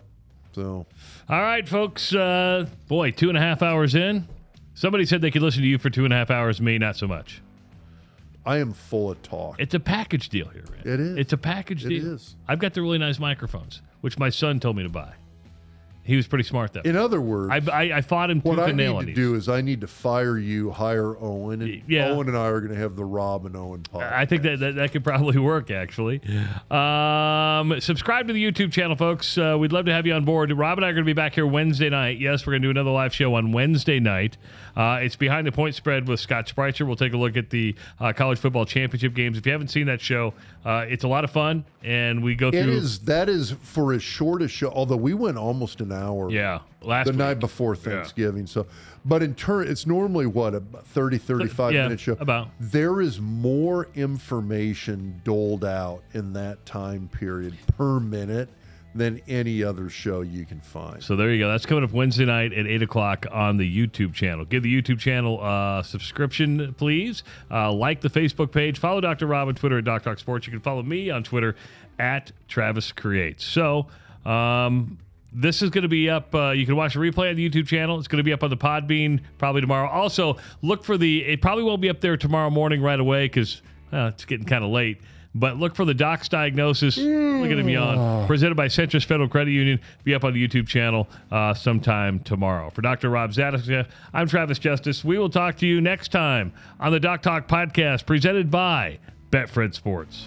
[0.53, 0.87] So
[1.29, 2.13] All right, folks.
[2.15, 4.27] Uh, boy, two and a half hours in.
[4.81, 6.59] Somebody said they could listen to you for two and a half hours.
[6.59, 7.43] Me, not so much.
[8.47, 9.57] I am full of talk.
[9.59, 10.95] It's a package deal here, man.
[10.95, 11.17] It is.
[11.19, 12.15] It's a package It deal.
[12.15, 12.35] is.
[12.49, 15.13] I've got the really nice microphones, which my son told me to buy.
[16.03, 16.81] He was pretty smart though.
[16.81, 19.15] In other words, I, I, I fought him what I need to these.
[19.15, 22.09] do is I need to fire you, hire Owen, and yeah.
[22.09, 24.13] Owen and I are going to have the Rob and Owen podcast.
[24.13, 26.21] I think that, that that could probably work actually.
[26.71, 29.37] Um, subscribe to the YouTube channel, folks.
[29.37, 30.51] Uh, we'd love to have you on board.
[30.51, 32.19] Rob and I are going to be back here Wednesday night.
[32.19, 34.37] Yes, we're going to do another live show on Wednesday night.
[34.81, 36.87] Uh, it's behind the point spread with Scott Spreitzer.
[36.87, 39.37] We'll take a look at the uh, college football championship games.
[39.37, 40.33] If you haven't seen that show,
[40.65, 42.61] uh, it's a lot of fun, and we go through.
[42.61, 44.71] is that is for as short a show.
[44.71, 46.31] Although we went almost an hour.
[46.31, 47.19] Yeah, last the week.
[47.19, 48.47] night before Thanksgiving.
[48.47, 48.67] So,
[49.05, 52.17] but in turn, it's normally what a 30, 35 Yeah, minute show.
[52.19, 52.49] about.
[52.59, 58.49] There is more information doled out in that time period per minute
[58.95, 61.03] than any other show you can find.
[61.03, 61.49] So there you go.
[61.49, 64.45] That's coming up Wednesday night at 8 o'clock on the YouTube channel.
[64.45, 67.23] Give the YouTube channel a subscription, please.
[67.51, 68.79] Uh, like the Facebook page.
[68.79, 69.27] Follow Dr.
[69.27, 70.47] Rob on Twitter at Doc Talk Sports.
[70.47, 71.55] You can follow me on Twitter
[71.99, 73.45] at Travis Creates.
[73.45, 73.87] So
[74.25, 74.99] um,
[75.33, 76.35] this is going to be up.
[76.35, 77.99] Uh, you can watch the replay on the YouTube channel.
[77.99, 79.89] It's going to be up on the Podbean probably tomorrow.
[79.89, 83.63] Also, look for the, it probably won't be up there tomorrow morning right away because
[83.93, 85.01] uh, it's getting kind of late.
[85.35, 86.97] But look for the Doc's diagnosis.
[86.97, 88.27] Look at him yawn.
[88.27, 89.81] Presented by Centris Federal Credit Union.
[90.03, 92.71] Be up on the YouTube channel uh, sometime tomorrow.
[92.71, 93.11] For Dr.
[93.11, 95.05] Rob Zatechka, I'm Travis Justice.
[95.05, 98.99] We will talk to you next time on the Doc Talk podcast presented by
[99.31, 100.27] Betfred Sports.